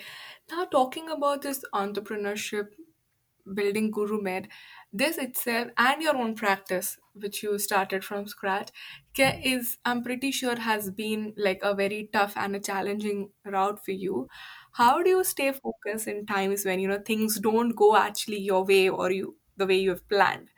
Now, 0.49 0.65
talking 0.65 1.09
about 1.09 1.41
this 1.41 1.63
entrepreneurship 1.73 2.67
building 3.53 3.91
Guru 3.91 4.21
Med, 4.21 4.47
this 4.93 5.17
itself 5.17 5.69
and 5.77 6.01
your 6.01 6.15
own 6.15 6.35
practice, 6.35 6.97
which 7.13 7.43
you 7.43 7.57
started 7.59 8.03
from 8.03 8.27
scratch, 8.27 8.69
is 9.17 9.77
I'm 9.85 10.03
pretty 10.03 10.31
sure 10.31 10.59
has 10.59 10.89
been 10.89 11.33
like 11.37 11.59
a 11.63 11.75
very 11.75 12.09
tough 12.11 12.33
and 12.35 12.55
a 12.55 12.59
challenging 12.59 13.29
route 13.45 13.83
for 13.83 13.91
you. 13.91 14.27
How 14.73 15.03
do 15.03 15.09
you 15.09 15.23
stay 15.23 15.51
focused 15.51 16.07
in 16.07 16.25
times 16.25 16.65
when 16.65 16.79
you 16.79 16.87
know 16.87 16.99
things 16.99 17.39
don't 17.39 17.75
go 17.75 17.95
actually 17.95 18.39
your 18.39 18.63
way 18.65 18.89
or 18.89 19.11
you 19.11 19.35
the 19.57 19.67
way 19.67 19.79
you 19.79 19.89
have 19.89 20.07
planned? 20.07 20.49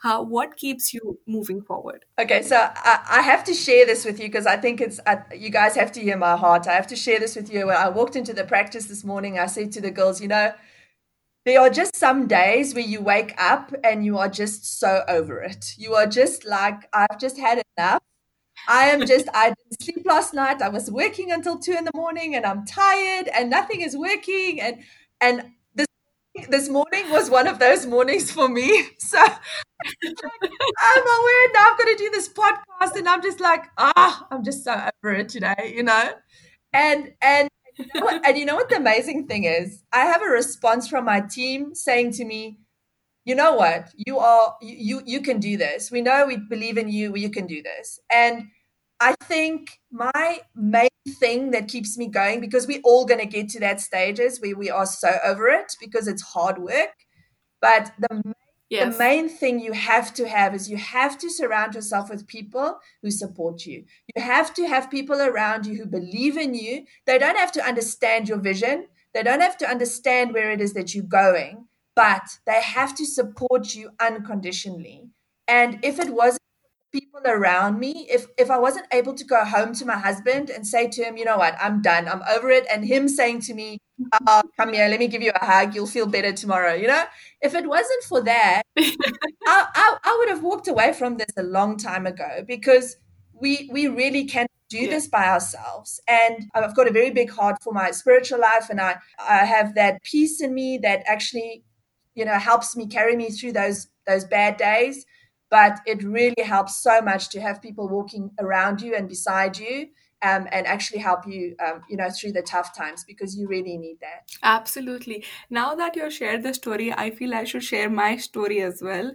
How 0.00 0.22
what 0.22 0.56
keeps 0.56 0.94
you 0.94 1.18
moving 1.26 1.60
forward? 1.62 2.06
Okay, 2.18 2.40
so 2.42 2.56
I, 2.56 3.00
I 3.18 3.22
have 3.22 3.44
to 3.44 3.54
share 3.54 3.84
this 3.84 4.04
with 4.04 4.18
you 4.18 4.28
because 4.28 4.46
I 4.46 4.56
think 4.56 4.80
it's, 4.80 4.98
I, 5.06 5.18
you 5.34 5.50
guys 5.50 5.74
have 5.74 5.92
to 5.92 6.00
hear 6.00 6.16
my 6.16 6.36
heart. 6.36 6.66
I 6.66 6.72
have 6.72 6.86
to 6.86 6.96
share 6.96 7.18
this 7.18 7.36
with 7.36 7.52
you. 7.52 7.66
When 7.66 7.76
I 7.76 7.90
walked 7.90 8.16
into 8.16 8.32
the 8.32 8.44
practice 8.44 8.86
this 8.86 9.04
morning, 9.04 9.38
I 9.38 9.44
said 9.44 9.72
to 9.72 9.80
the 9.80 9.90
girls, 9.90 10.22
you 10.22 10.28
know, 10.28 10.54
there 11.46 11.60
are 11.60 11.70
just 11.70 11.96
some 11.96 12.26
days 12.26 12.74
where 12.74 12.84
you 12.84 13.00
wake 13.00 13.34
up 13.40 13.72
and 13.82 14.04
you 14.04 14.18
are 14.18 14.28
just 14.28 14.78
so 14.78 15.02
over 15.08 15.40
it. 15.40 15.74
You 15.78 15.94
are 15.94 16.06
just 16.06 16.44
like, 16.44 16.88
I've 16.92 17.18
just 17.18 17.38
had 17.38 17.62
enough. 17.78 18.02
I 18.68 18.86
am 18.90 19.06
just, 19.06 19.26
I 19.32 19.48
didn't 19.48 19.82
sleep 19.82 20.04
last 20.04 20.34
night. 20.34 20.60
I 20.60 20.68
was 20.68 20.90
working 20.90 21.32
until 21.32 21.58
two 21.58 21.72
in 21.72 21.84
the 21.84 21.92
morning 21.94 22.34
and 22.34 22.44
I'm 22.44 22.66
tired 22.66 23.28
and 23.28 23.48
nothing 23.48 23.80
is 23.80 23.96
working. 23.96 24.60
And, 24.60 24.82
and 25.20 25.50
this, 25.74 25.86
this 26.50 26.68
morning 26.68 27.10
was 27.10 27.30
one 27.30 27.48
of 27.48 27.58
those 27.58 27.86
mornings 27.86 28.30
for 28.30 28.48
me. 28.48 28.88
So 28.98 29.18
oh 29.18 31.02
my 31.04 31.18
aware 31.20 31.52
now 31.54 31.72
I've 31.72 31.78
got 31.78 31.84
to 31.86 31.96
do 31.96 32.10
this 32.10 32.28
podcast. 32.28 32.98
And 32.98 33.08
I'm 33.08 33.22
just 33.22 33.40
like, 33.40 33.64
ah, 33.78 34.26
I'm 34.30 34.44
just 34.44 34.62
so 34.62 34.72
over 34.72 35.14
it 35.14 35.30
today, 35.30 35.72
you 35.74 35.82
know? 35.82 36.12
And, 36.74 37.14
and, 37.22 37.48
and 38.24 38.38
you 38.38 38.44
know 38.44 38.54
what 38.54 38.68
the 38.68 38.76
amazing 38.76 39.26
thing 39.26 39.44
is? 39.44 39.82
I 39.92 40.00
have 40.00 40.22
a 40.22 40.26
response 40.26 40.88
from 40.88 41.04
my 41.04 41.20
team 41.20 41.74
saying 41.74 42.12
to 42.12 42.24
me, 42.24 42.58
you 43.24 43.34
know 43.34 43.54
what? 43.54 43.90
You 43.96 44.18
are 44.18 44.56
you 44.62 45.02
you 45.04 45.20
can 45.20 45.38
do 45.40 45.56
this. 45.56 45.90
We 45.90 46.00
know 46.00 46.26
we 46.26 46.36
believe 46.36 46.78
in 46.78 46.88
you. 46.88 47.16
You 47.16 47.30
can 47.30 47.46
do 47.46 47.62
this. 47.62 48.00
And 48.10 48.48
i 49.00 49.14
think 49.22 49.78
my 49.90 50.40
main 50.54 50.88
thing 51.18 51.50
that 51.50 51.68
keeps 51.68 51.96
me 51.96 52.06
going 52.06 52.40
because 52.40 52.66
we're 52.66 52.82
all 52.84 53.04
going 53.06 53.20
to 53.20 53.26
get 53.26 53.48
to 53.48 53.60
that 53.60 53.80
stages 53.80 54.40
where 54.40 54.56
we 54.56 54.70
are 54.70 54.86
so 54.86 55.10
over 55.24 55.48
it 55.48 55.72
because 55.80 56.06
it's 56.06 56.22
hard 56.22 56.58
work 56.58 56.90
but 57.60 57.92
the 57.98 58.22
the 58.70 58.98
main 58.98 59.28
thing 59.28 59.58
you 59.58 59.72
have 59.72 60.14
to 60.14 60.28
have 60.28 60.54
is 60.54 60.70
you 60.70 60.76
have 60.76 61.18
to 61.18 61.28
surround 61.28 61.74
yourself 61.74 62.08
with 62.08 62.26
people 62.26 62.78
who 63.02 63.10
support 63.10 63.66
you. 63.66 63.84
You 64.14 64.22
have 64.22 64.54
to 64.54 64.66
have 64.66 64.90
people 64.90 65.20
around 65.20 65.66
you 65.66 65.76
who 65.76 65.86
believe 65.86 66.36
in 66.36 66.54
you. 66.54 66.84
They 67.04 67.18
don't 67.18 67.36
have 67.36 67.52
to 67.52 67.64
understand 67.64 68.28
your 68.28 68.38
vision, 68.38 68.86
they 69.12 69.22
don't 69.24 69.40
have 69.40 69.58
to 69.58 69.68
understand 69.68 70.32
where 70.32 70.52
it 70.52 70.60
is 70.60 70.72
that 70.74 70.94
you're 70.94 71.04
going, 71.04 71.66
but 71.96 72.38
they 72.46 72.62
have 72.62 72.94
to 72.94 73.04
support 73.04 73.74
you 73.74 73.90
unconditionally. 73.98 75.08
And 75.48 75.80
if 75.82 75.98
it 75.98 76.10
wasn't 76.10 76.40
people 76.92 77.22
around 77.24 77.78
me, 77.78 78.06
if 78.08 78.26
if 78.38 78.50
I 78.50 78.58
wasn't 78.58 78.86
able 78.92 79.14
to 79.14 79.24
go 79.24 79.44
home 79.44 79.74
to 79.74 79.84
my 79.84 79.98
husband 79.98 80.50
and 80.50 80.66
say 80.66 80.88
to 80.88 81.02
him, 81.02 81.16
you 81.16 81.24
know 81.24 81.38
what, 81.38 81.56
I'm 81.60 81.82
done, 81.82 82.06
I'm 82.08 82.22
over 82.30 82.50
it, 82.50 82.66
and 82.72 82.84
him 82.84 83.08
saying 83.08 83.40
to 83.42 83.54
me, 83.54 83.78
oh, 84.26 84.42
come 84.58 84.72
here, 84.72 84.88
let 84.88 84.98
me 85.00 85.08
give 85.08 85.22
you 85.22 85.32
a 85.40 85.44
hug, 85.44 85.74
you'll 85.74 85.86
feel 85.86 86.06
better 86.06 86.32
tomorrow, 86.32 86.74
you 86.74 86.86
know, 86.86 87.04
if 87.40 87.54
it 87.54 87.66
wasn't 87.68 88.04
for 88.04 88.20
that, 88.22 88.62
I, 88.78 88.94
I, 89.46 89.96
I 90.04 90.16
would 90.18 90.28
have 90.28 90.42
walked 90.42 90.68
away 90.68 90.92
from 90.92 91.16
this 91.16 91.30
a 91.36 91.42
long 91.42 91.76
time 91.76 92.06
ago 92.06 92.44
because 92.46 92.96
we 93.32 93.68
we 93.72 93.88
really 93.88 94.24
can 94.24 94.46
do 94.68 94.82
Yeah. 94.82 94.90
this 94.90 95.08
by 95.08 95.26
ourselves. 95.28 96.00
And 96.08 96.48
i've 96.54 96.76
got 96.76 96.88
a 96.88 96.92
very 96.92 97.10
big 97.10 97.30
heart 97.30 97.56
for 97.62 97.72
my 97.72 97.90
spiritual 97.90 98.38
life 98.40 98.68
and 98.70 98.80
i 98.80 98.96
i 99.18 99.38
have 99.44 99.74
that 99.74 100.02
peace 100.02 100.40
in 100.40 100.54
me 100.54 100.78
that 100.78 101.02
actually 101.06 101.64
you 102.14 102.24
know 102.24 102.38
helps 102.38 102.76
me 102.76 102.86
carry 102.86 103.16
me 103.16 103.30
through 103.30 103.52
those 103.52 103.88
those 104.06 104.24
bad 104.24 104.56
days. 104.56 105.04
But 105.50 105.80
it 105.84 106.02
really 106.04 106.42
helps 106.44 106.80
so 106.80 107.00
much 107.02 107.28
to 107.30 107.40
have 107.40 107.60
people 107.60 107.88
walking 107.88 108.30
around 108.38 108.80
you 108.80 108.94
and 108.94 109.08
beside 109.08 109.58
you 109.58 109.88
um, 110.22 110.46
and 110.52 110.66
actually 110.66 111.00
help 111.00 111.26
you 111.26 111.56
um, 111.64 111.82
you 111.88 111.96
know 111.96 112.08
through 112.10 112.32
the 112.32 112.42
tough 112.42 112.76
times 112.76 113.04
because 113.04 113.36
you 113.36 113.48
really 113.48 113.76
need 113.78 113.98
that 114.00 114.30
Absolutely. 114.42 115.24
Now 115.50 115.74
that 115.74 115.96
you've 115.96 116.12
shared 116.12 116.42
the 116.42 116.54
story, 116.54 116.92
I 116.92 117.10
feel 117.10 117.34
I 117.34 117.44
should 117.44 117.64
share 117.64 117.90
my 117.90 118.16
story 118.16 118.60
as 118.62 118.80
well. 118.82 119.12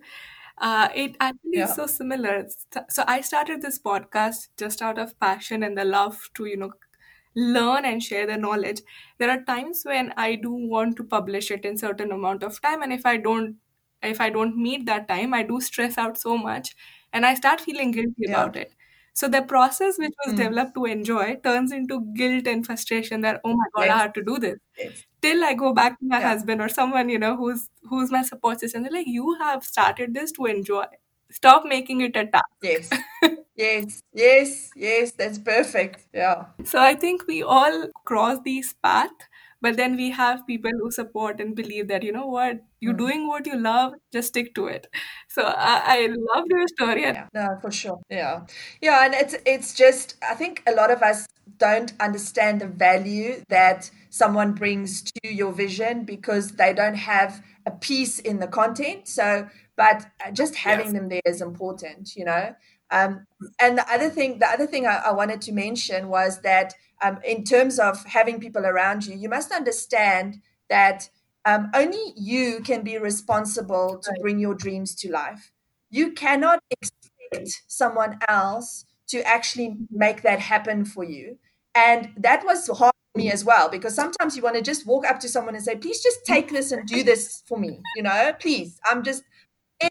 Uh, 0.58 0.90
it 0.96 1.16
actually 1.20 1.60
is 1.62 1.74
so 1.76 1.86
similar. 1.88 2.48
So 2.74 2.86
so 2.90 3.04
I 3.08 3.22
started 3.22 3.62
this 3.62 3.80
podcast 3.80 4.50
just 4.58 4.82
out 4.82 5.00
of 5.00 5.20
passion 5.20 5.64
and 5.64 5.78
the 5.78 5.86
love 5.86 6.30
to, 6.36 6.46
you 6.46 6.58
know, 6.58 6.72
learn 7.36 7.86
and 7.86 8.04
share 8.04 8.26
the 8.28 8.38
knowledge. 8.38 8.82
There 9.18 9.30
are 9.30 9.44
times 9.44 9.84
when 9.86 10.14
I 10.18 10.36
do 10.36 10.52
want 10.54 10.96
to 10.98 11.04
publish 11.04 11.52
it 11.52 11.66
in 11.66 11.78
certain 11.78 12.12
amount 12.12 12.44
of 12.44 12.62
time, 12.62 12.82
and 12.84 12.94
if 12.94 13.06
I 13.06 13.18
don't, 13.18 13.58
if 14.04 14.22
I 14.22 14.30
don't 14.30 14.58
meet 14.58 14.86
that 14.86 15.08
time, 15.08 15.34
I 15.34 15.44
do 15.44 15.60
stress 15.62 15.98
out 15.98 16.18
so 16.18 16.38
much, 16.38 16.76
and 17.14 17.26
I 17.26 17.34
start 17.36 17.62
feeling 17.62 17.92
guilty 17.92 18.26
yeah 18.26 18.32
about 18.32 18.56
it. 18.56 18.74
So 19.16 19.30
the 19.30 19.42
process 19.42 19.98
which 19.98 20.14
was 20.26 20.34
mm. 20.34 20.38
developed 20.38 20.76
to 20.76 20.84
enjoy 20.84 21.38
turns 21.38 21.72
into 21.72 22.02
guilt 22.16 22.48
and 22.48 22.66
frustration 22.66 23.22
that, 23.22 23.40
oh 23.46 23.56
my 23.56 23.66
God, 23.74 23.84
I 23.84 23.86
yes. 23.86 24.02
have 24.02 24.14
to 24.14 24.24
do 24.24 24.38
this. 24.38 24.60
Yes. 24.78 25.04
Till 25.22 25.42
I 25.42 25.54
go 25.54 25.74
back 25.74 25.98
to 26.00 26.06
my 26.06 26.20
yeah. 26.20 26.30
husband 26.30 26.60
or 26.62 26.68
someone, 26.68 27.08
you 27.08 27.18
know, 27.18 27.38
who's 27.38 27.70
who's 27.90 28.12
my 28.12 28.24
support 28.24 28.60
system. 28.60 28.84
They're 28.84 28.92
like, 28.92 29.08
you 29.08 29.38
have 29.40 29.64
started 29.64 30.14
this 30.14 30.34
to 30.34 30.46
enjoy. 30.48 30.84
Stop 31.32 31.64
making 31.66 32.02
it 32.02 32.16
a 32.18 32.26
task. 32.26 32.46
yes. 32.62 32.90
Yes. 33.56 34.02
Yes. 34.14 34.70
Yes. 34.76 35.12
That's 35.12 35.40
perfect. 35.40 36.08
Yeah. 36.14 36.48
So 36.66 36.82
I 36.82 36.94
think 36.94 37.26
we 37.26 37.42
all 37.42 37.88
cross 38.04 38.40
these 38.44 38.76
paths, 38.84 39.14
but 39.66 39.78
then 39.78 39.96
we 40.02 40.10
have 40.12 40.46
people 40.48 40.72
who 40.80 40.92
support 40.92 41.40
and 41.42 41.56
believe 41.56 41.88
that, 41.90 42.04
you 42.04 42.12
know 42.12 42.28
what, 42.28 42.64
you're 42.80 42.94
Mm. 42.94 43.04
doing 43.06 43.28
what 43.28 43.48
you 43.52 43.58
love, 43.58 43.94
just 44.14 44.30
stick 44.30 44.54
to 44.56 44.68
it. 44.68 44.88
So 45.30 45.44
I, 45.44 45.76
I 45.96 46.00
loved 46.08 46.52
your 46.52 46.68
story. 46.76 47.02
Yeah, 47.02 47.28
no, 47.34 47.48
for 47.62 47.72
sure. 47.72 48.00
Yeah. 48.10 48.46
Yeah, 48.82 49.06
and 49.06 49.14
it's 49.14 49.36
it's 49.46 49.74
just 49.74 50.16
I 50.28 50.36
think 50.36 50.64
a 50.68 50.72
lot 50.82 50.92
of 50.92 51.02
us 51.02 51.26
don't 51.58 51.94
understand 52.00 52.62
the 52.62 52.68
value 52.68 53.44
that 53.50 53.90
someone 54.10 54.54
brings 54.54 55.02
to 55.04 55.34
your 55.34 55.52
vision 55.52 56.04
because 56.06 56.52
they 56.54 56.74
don't 56.74 56.96
have 56.96 57.44
a 57.66 57.72
piece 57.72 58.20
in 58.20 58.40
the 58.40 58.48
content. 58.48 59.08
So, 59.08 59.50
but 59.76 60.06
uh, 60.26 60.32
just 60.32 60.56
having 60.56 60.88
yes, 60.88 60.94
them 60.94 61.10
there 61.10 61.22
is 61.26 61.42
important, 61.42 62.16
you 62.16 62.26
know. 62.26 62.56
Um, 62.92 63.26
and 63.60 63.78
the 63.78 63.92
other 63.92 64.10
thing, 64.10 64.40
the 64.40 64.48
other 64.48 64.68
thing 64.68 64.86
I, 64.86 64.98
I 65.06 65.12
wanted 65.12 65.42
to 65.42 65.52
mention 65.52 66.08
was 66.10 66.42
that 66.42 66.74
um, 67.02 67.20
in 67.26 67.44
terms 67.44 67.80
of 67.80 68.04
having 68.06 68.40
people 68.40 68.66
around 68.66 69.06
you, 69.06 69.16
you 69.16 69.30
must 69.30 69.52
understand 69.52 70.42
that 70.70 71.10
um, 71.46 71.70
only 71.74 72.14
you 72.16 72.62
can 72.62 72.84
be 72.84 72.98
responsible 72.98 74.00
to 74.04 74.14
bring 74.22 74.40
your 74.40 74.56
dreams 74.56 74.96
to 74.96 75.12
life. 75.12 75.52
You 75.90 76.12
cannot 76.12 76.60
expect 76.72 77.64
someone 77.68 78.20
else 78.28 78.86
to 79.08 79.22
actually 79.28 79.78
make 79.92 80.24
that 80.24 80.40
happen 80.40 80.86
for 80.86 81.04
you. 81.04 81.38
And 81.76 82.12
that 82.18 82.44
was 82.46 82.68
hard 82.68 82.94
for 83.14 83.20
me 83.20 83.32
as 83.32 83.46
well, 83.46 83.70
because 83.70 83.94
sometimes 83.94 84.36
you 84.36 84.42
want 84.42 84.56
to 84.56 84.62
just 84.62 84.88
walk 84.88 85.06
up 85.06 85.20
to 85.20 85.30
someone 85.30 85.56
and 85.56 85.64
say, 85.64 85.76
please 85.76 86.02
just 86.02 86.26
take 86.26 86.50
this 86.52 86.72
and 86.72 86.88
do 86.88 87.04
this 87.04 87.44
for 87.46 87.60
me. 87.60 87.82
You 87.96 88.04
know, 88.04 88.34
please, 88.40 88.80
I'm 88.86 89.04
just, 89.04 89.24
I, 89.82 89.90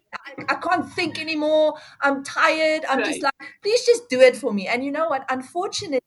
I 0.48 0.54
can't 0.56 0.90
think 0.92 1.20
anymore. 1.20 1.74
I'm 2.00 2.24
tired. 2.24 2.84
I'm 2.88 3.04
just 3.04 3.22
like, 3.22 3.34
please 3.62 3.84
just 3.86 4.08
do 4.08 4.20
it 4.20 4.34
for 4.36 4.52
me. 4.52 4.66
And 4.66 4.84
you 4.84 4.90
know 4.90 5.08
what? 5.08 5.24
Unfortunately, 5.30 5.94
right. 5.94 6.03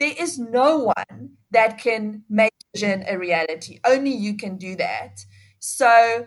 There 0.00 0.14
is 0.18 0.38
no 0.38 0.78
one 0.78 1.30
that 1.50 1.78
can 1.78 2.24
make 2.28 2.52
vision 2.74 3.04
a 3.08 3.18
reality. 3.18 3.80
Only 3.84 4.12
you 4.12 4.36
can 4.36 4.56
do 4.56 4.76
that. 4.76 5.24
So 5.58 6.26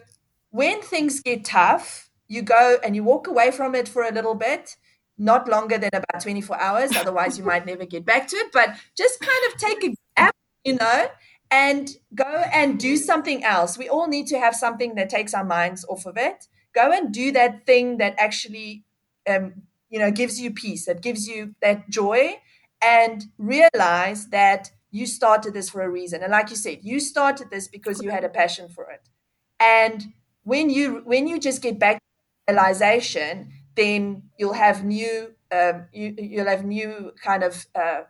when 0.51 0.81
things 0.81 1.19
get 1.19 1.45
tough, 1.45 2.09
you 2.27 2.41
go 2.41 2.77
and 2.83 2.95
you 2.95 3.03
walk 3.03 3.27
away 3.27 3.51
from 3.51 3.75
it 3.75 3.87
for 3.87 4.03
a 4.03 4.11
little 4.11 4.35
bit, 4.35 4.75
not 5.17 5.47
longer 5.47 5.77
than 5.77 5.91
about 5.93 6.21
24 6.21 6.59
hours. 6.59 6.95
Otherwise, 6.95 7.37
you 7.37 7.43
might 7.43 7.65
never 7.65 7.85
get 7.85 8.05
back 8.05 8.27
to 8.29 8.35
it. 8.35 8.51
But 8.53 8.75
just 8.97 9.19
kind 9.19 9.53
of 9.53 9.59
take 9.59 9.83
a 9.83 9.95
gap, 10.15 10.35
you 10.63 10.75
know, 10.75 11.07
and 11.51 11.89
go 12.13 12.43
and 12.53 12.79
do 12.79 12.97
something 12.97 13.43
else. 13.43 13.77
We 13.77 13.89
all 13.89 14.07
need 14.07 14.27
to 14.27 14.39
have 14.39 14.55
something 14.55 14.95
that 14.95 15.09
takes 15.09 15.33
our 15.33 15.45
minds 15.45 15.85
off 15.89 16.05
of 16.05 16.17
it. 16.17 16.47
Go 16.73 16.91
and 16.91 17.13
do 17.13 17.31
that 17.31 17.65
thing 17.65 17.97
that 17.97 18.15
actually, 18.17 18.83
um, 19.27 19.53
you 19.89 19.99
know, 19.99 20.11
gives 20.11 20.39
you 20.39 20.51
peace, 20.51 20.85
that 20.85 21.01
gives 21.01 21.27
you 21.27 21.55
that 21.61 21.89
joy, 21.89 22.35
and 22.81 23.25
realize 23.37 24.27
that 24.29 24.71
you 24.91 25.05
started 25.05 25.53
this 25.53 25.69
for 25.69 25.81
a 25.81 25.89
reason. 25.89 26.23
And 26.23 26.31
like 26.31 26.49
you 26.49 26.55
said, 26.55 26.79
you 26.81 26.99
started 26.99 27.49
this 27.49 27.67
because 27.67 28.01
you 28.01 28.09
had 28.09 28.23
a 28.23 28.29
passion 28.29 28.69
for 28.69 28.89
it. 28.89 29.09
And 29.59 30.13
when 30.43 30.69
you 30.69 31.01
when 31.05 31.27
you 31.27 31.39
just 31.39 31.61
get 31.61 31.79
back 31.79 31.97
to 31.97 32.53
realization, 32.53 33.51
then 33.75 34.23
you'll 34.37 34.53
have 34.53 34.83
new 34.83 35.33
um, 35.51 35.85
you, 35.93 36.15
you'll 36.17 36.47
have 36.47 36.65
new 36.65 37.13
kind 37.23 37.43
of 37.43 37.65
uh, 37.75 38.01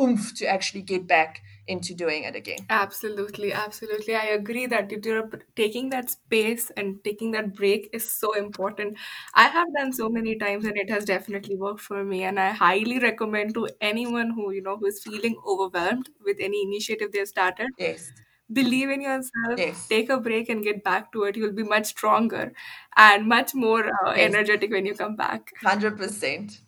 oomph 0.00 0.34
to 0.36 0.46
actually 0.46 0.82
get 0.82 1.06
back 1.06 1.42
into 1.66 1.94
doing 1.94 2.24
it 2.24 2.36
again. 2.36 2.70
Absolutely, 2.70 3.52
absolutely. 3.52 4.14
I 4.14 4.24
agree 4.26 4.66
that 4.66 4.90
if 4.90 5.04
you're 5.04 5.28
taking 5.54 5.90
that 5.90 6.08
space 6.10 6.70
and 6.76 7.02
taking 7.04 7.30
that 7.32 7.54
break 7.54 7.90
is 7.92 8.10
so 8.10 8.34
important. 8.34 8.96
I 9.34 9.44
have 9.48 9.66
done 9.76 9.92
so 9.92 10.08
many 10.08 10.36
times 10.38 10.64
and 10.64 10.76
it 10.78 10.88
has 10.90 11.04
definitely 11.04 11.56
worked 11.56 11.80
for 11.80 12.02
me. 12.04 12.22
And 12.24 12.40
I 12.40 12.50
highly 12.52 12.98
recommend 12.98 13.52
to 13.54 13.68
anyone 13.82 14.30
who, 14.30 14.50
you 14.50 14.62
know, 14.62 14.76
who 14.78 14.86
is 14.86 15.02
feeling 15.02 15.36
overwhelmed 15.46 16.08
with 16.24 16.38
any 16.40 16.62
initiative 16.62 17.12
they've 17.12 17.28
started, 17.28 17.68
Yes, 17.78 18.10
believe 18.52 18.90
in 18.90 19.00
yourself, 19.00 19.30
yes, 19.56 19.88
take 19.88 20.10
a 20.10 20.18
break 20.20 20.48
and 20.48 20.62
get 20.64 20.82
back 20.84 21.12
to 21.12 21.24
it. 21.24 21.36
You'll 21.36 21.52
be 21.52 21.62
much 21.62 21.86
stronger 21.86 22.52
and 22.96 23.26
much 23.28 23.54
more 23.54 23.86
uh, 24.06 24.12
yes, 24.14 24.16
energetic 24.16 24.70
when 24.70 24.86
you 24.86 24.94
come 24.94 25.16
back. 25.16 25.52
hundred 25.64 25.96
percent. 25.96 26.60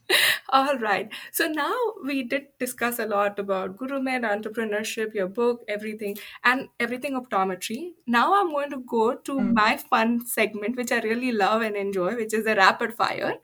All 0.49 0.77
right. 0.79 1.11
So 1.33 1.47
now 1.49 1.75
we 2.05 2.23
did 2.23 2.47
discuss 2.59 2.99
a 2.99 3.07
lot 3.07 3.39
about 3.39 3.77
GuruMed, 3.77 4.23
entrepreneurship, 4.25 5.15
your 5.15 5.29
book, 5.29 5.63
everything, 5.69 6.17
and 6.45 6.69
everything 6.81 7.15
optometry. 7.21 7.93
Now 8.07 8.35
I'm 8.41 8.51
going 8.51 8.71
to 8.71 8.79
go 8.79 9.15
to 9.17 9.33
Mm. 9.39 9.55
my 9.55 9.77
fun 9.77 10.25
segment, 10.27 10.77
which 10.77 10.93
I 10.93 11.01
really 11.01 11.33
love 11.33 11.63
and 11.63 11.77
enjoy, 11.77 12.15
which 12.17 12.35
is 12.35 12.45
the 12.45 12.55
rapid 12.57 12.95
fire. 12.95 13.35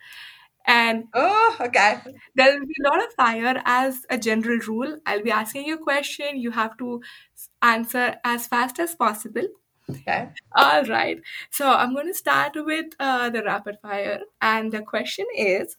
And 0.66 1.08
Oh, 1.14 1.56
okay, 1.60 2.00
there 2.34 2.52
will 2.58 2.66
be 2.66 2.74
a 2.84 2.88
lot 2.88 3.04
of 3.04 3.12
fire 3.14 3.62
as 3.64 4.04
a 4.10 4.18
general 4.18 4.58
rule. 4.66 4.98
I'll 5.06 5.22
be 5.22 5.30
asking 5.30 5.66
you 5.66 5.74
a 5.74 5.78
question. 5.78 6.36
You 6.36 6.50
have 6.52 6.76
to 6.78 7.02
answer 7.62 8.16
as 8.24 8.46
fast 8.46 8.78
as 8.78 8.94
possible. 8.94 9.46
okay. 9.90 10.28
All 10.54 10.84
right. 10.84 11.20
So 11.50 11.70
I'm 11.70 11.94
going 11.94 12.06
to 12.06 12.14
start 12.14 12.52
with 12.56 12.86
uh, 13.00 13.30
the 13.30 13.42
rapid 13.42 13.78
fire. 13.82 14.20
And 14.40 14.70
the 14.72 14.80
question 14.82 15.26
is 15.36 15.76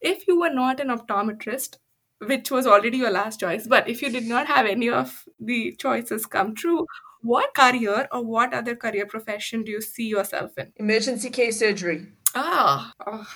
if 0.00 0.26
you 0.28 0.38
were 0.40 0.50
not 0.50 0.80
an 0.80 0.88
optometrist, 0.88 1.78
which 2.24 2.50
was 2.50 2.66
already 2.66 2.98
your 2.98 3.10
last 3.10 3.40
choice, 3.40 3.66
but 3.66 3.88
if 3.88 4.02
you 4.02 4.10
did 4.10 4.24
not 4.24 4.46
have 4.46 4.66
any 4.66 4.88
of 4.88 5.24
the 5.38 5.74
choices 5.78 6.26
come 6.26 6.54
true, 6.54 6.86
what 7.22 7.54
career 7.54 8.08
or 8.12 8.24
what 8.24 8.54
other 8.54 8.76
career 8.76 9.06
profession 9.06 9.64
do 9.64 9.72
you 9.72 9.80
see 9.80 10.06
yourself 10.06 10.56
in? 10.58 10.72
Emergency 10.76 11.30
care 11.30 11.52
surgery. 11.52 12.06
Ah, 12.34 12.92
oh, 13.06 13.26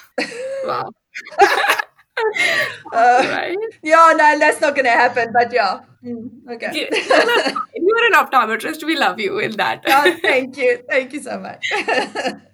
wow. 0.64 0.91
Uh, 2.93 3.25
right. 3.31 3.57
yeah, 3.83 4.12
no, 4.14 4.39
that's 4.39 4.61
not 4.61 4.75
going 4.75 4.85
to 4.85 4.91
happen. 4.91 5.33
But 5.33 5.53
yeah, 5.53 5.81
Mm, 6.05 6.31
okay. 6.51 6.89
You're 7.75 8.07
an 8.07 8.15
optometrist. 8.15 8.85
We 8.85 8.97
love 8.97 9.21
you 9.21 9.39
in 9.39 9.53
that. 9.53 9.83
Oh, 9.87 10.17
thank 10.23 10.57
you, 10.57 10.83
thank 10.89 11.13
you 11.13 11.21
so 11.21 11.39
much. 11.39 11.71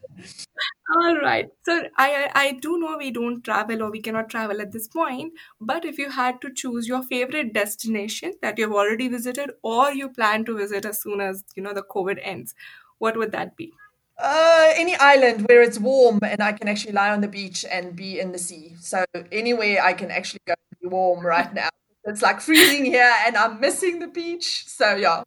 All 0.94 1.16
right. 1.16 1.46
So 1.64 1.82
I 1.96 2.08
I 2.14 2.30
I 2.42 2.52
do 2.52 2.78
know 2.78 2.96
we 2.98 3.10
don't 3.10 3.42
travel 3.42 3.82
or 3.82 3.90
we 3.90 4.00
cannot 4.00 4.28
travel 4.30 4.60
at 4.60 4.72
this 4.72 4.88
point, 4.88 5.32
but 5.60 5.84
if 5.84 5.98
you 5.98 6.10
had 6.10 6.40
to 6.42 6.52
choose 6.52 6.88
your 6.88 7.02
favorite 7.02 7.52
destination 7.52 8.34
that 8.42 8.58
you've 8.58 8.72
already 8.72 9.08
visited 9.08 9.50
or 9.62 9.90
you 9.92 10.08
plan 10.08 10.44
to 10.44 10.56
visit 10.56 10.84
as 10.84 11.02
soon 11.02 11.20
as, 11.20 11.44
you 11.56 11.62
know, 11.62 11.74
the 11.74 11.82
COVID 11.82 12.20
ends, 12.22 12.54
what 12.98 13.16
would 13.16 13.32
that 13.32 13.56
be? 13.56 13.72
Uh, 14.18 14.72
any 14.76 14.94
island 14.96 15.46
where 15.48 15.62
it's 15.62 15.78
warm 15.78 16.20
and 16.22 16.40
I 16.42 16.52
can 16.52 16.68
actually 16.68 16.92
lie 16.92 17.10
on 17.10 17.20
the 17.20 17.28
beach 17.28 17.64
and 17.70 17.94
be 17.94 18.18
in 18.18 18.32
the 18.32 18.38
sea. 18.38 18.74
So 18.80 19.04
anywhere 19.30 19.82
I 19.82 19.92
can 19.92 20.10
actually 20.10 20.40
go 20.46 20.54
be 20.80 20.88
warm 20.88 21.26
right 21.26 21.52
now. 21.52 21.68
It's 22.06 22.22
like 22.22 22.40
freezing 22.40 22.84
here 22.84 23.12
and 23.26 23.36
I'm 23.36 23.60
missing 23.60 23.98
the 23.98 24.06
beach. 24.06 24.64
So 24.66 24.94
yeah, 24.94 25.22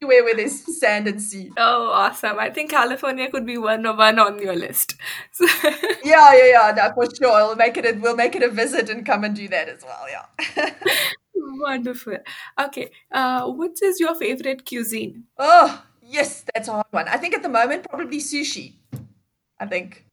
anywhere 0.00 0.24
where 0.24 0.36
there's 0.36 0.78
sand 0.80 1.08
and 1.08 1.20
sea. 1.20 1.50
Oh, 1.56 1.90
awesome. 1.92 2.38
I 2.38 2.50
think 2.50 2.70
California 2.70 3.30
could 3.30 3.44
be 3.46 3.58
one 3.58 3.84
of 3.84 3.98
one 3.98 4.18
on 4.18 4.40
your 4.40 4.56
list. 4.56 4.94
So 5.32 5.46
Yeah, 6.04 6.32
yeah, 6.34 6.46
yeah, 6.46 6.72
no, 6.76 6.92
for 6.94 7.14
sure. 7.14 7.46
We'll 7.46 7.56
make 7.56 7.76
it 7.76 7.84
a, 7.84 7.98
we'll 7.98 8.16
make 8.16 8.34
it 8.36 8.42
a 8.42 8.48
visit 8.50 8.88
and 8.88 9.04
come 9.04 9.24
and 9.24 9.34
do 9.34 9.48
that 9.48 9.68
as 9.68 9.82
well. 9.84 10.06
Yeah. 10.08 10.74
wonderful. 11.34 12.18
Okay. 12.58 12.90
Uh, 13.10 13.50
what 13.50 13.72
is 13.82 14.00
your 14.00 14.14
favorite 14.14 14.66
cuisine? 14.66 15.24
oh, 15.38 15.82
yes, 16.02 16.44
that's 16.54 16.68
a 16.68 16.72
hard 16.72 16.86
one. 16.90 17.08
I 17.08 17.16
think 17.16 17.34
at 17.34 17.42
the 17.42 17.48
moment 17.48 17.86
probably 17.88 18.18
sushi. 18.18 18.74
I 19.58 19.66
think. 19.66 20.06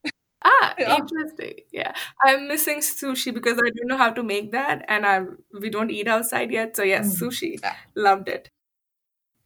Ah, 0.49 0.73
Yeah. 0.79 0.95
interesting. 0.97 1.55
Yeah. 1.71 1.93
I'm 2.23 2.47
missing 2.47 2.79
sushi 2.79 3.33
because 3.33 3.57
I 3.57 3.69
don't 3.77 3.87
know 3.93 3.97
how 3.97 4.11
to 4.19 4.23
make 4.23 4.51
that 4.51 4.83
and 4.87 5.05
I 5.05 5.15
we 5.63 5.69
don't 5.69 5.91
eat 5.91 6.07
outside 6.07 6.51
yet. 6.51 6.75
So 6.75 6.83
yes, 6.83 7.09
Mm. 7.15 7.19
sushi. 7.21 7.51
Yeah. 7.63 7.75
Loved 7.95 8.29
it. 8.29 8.49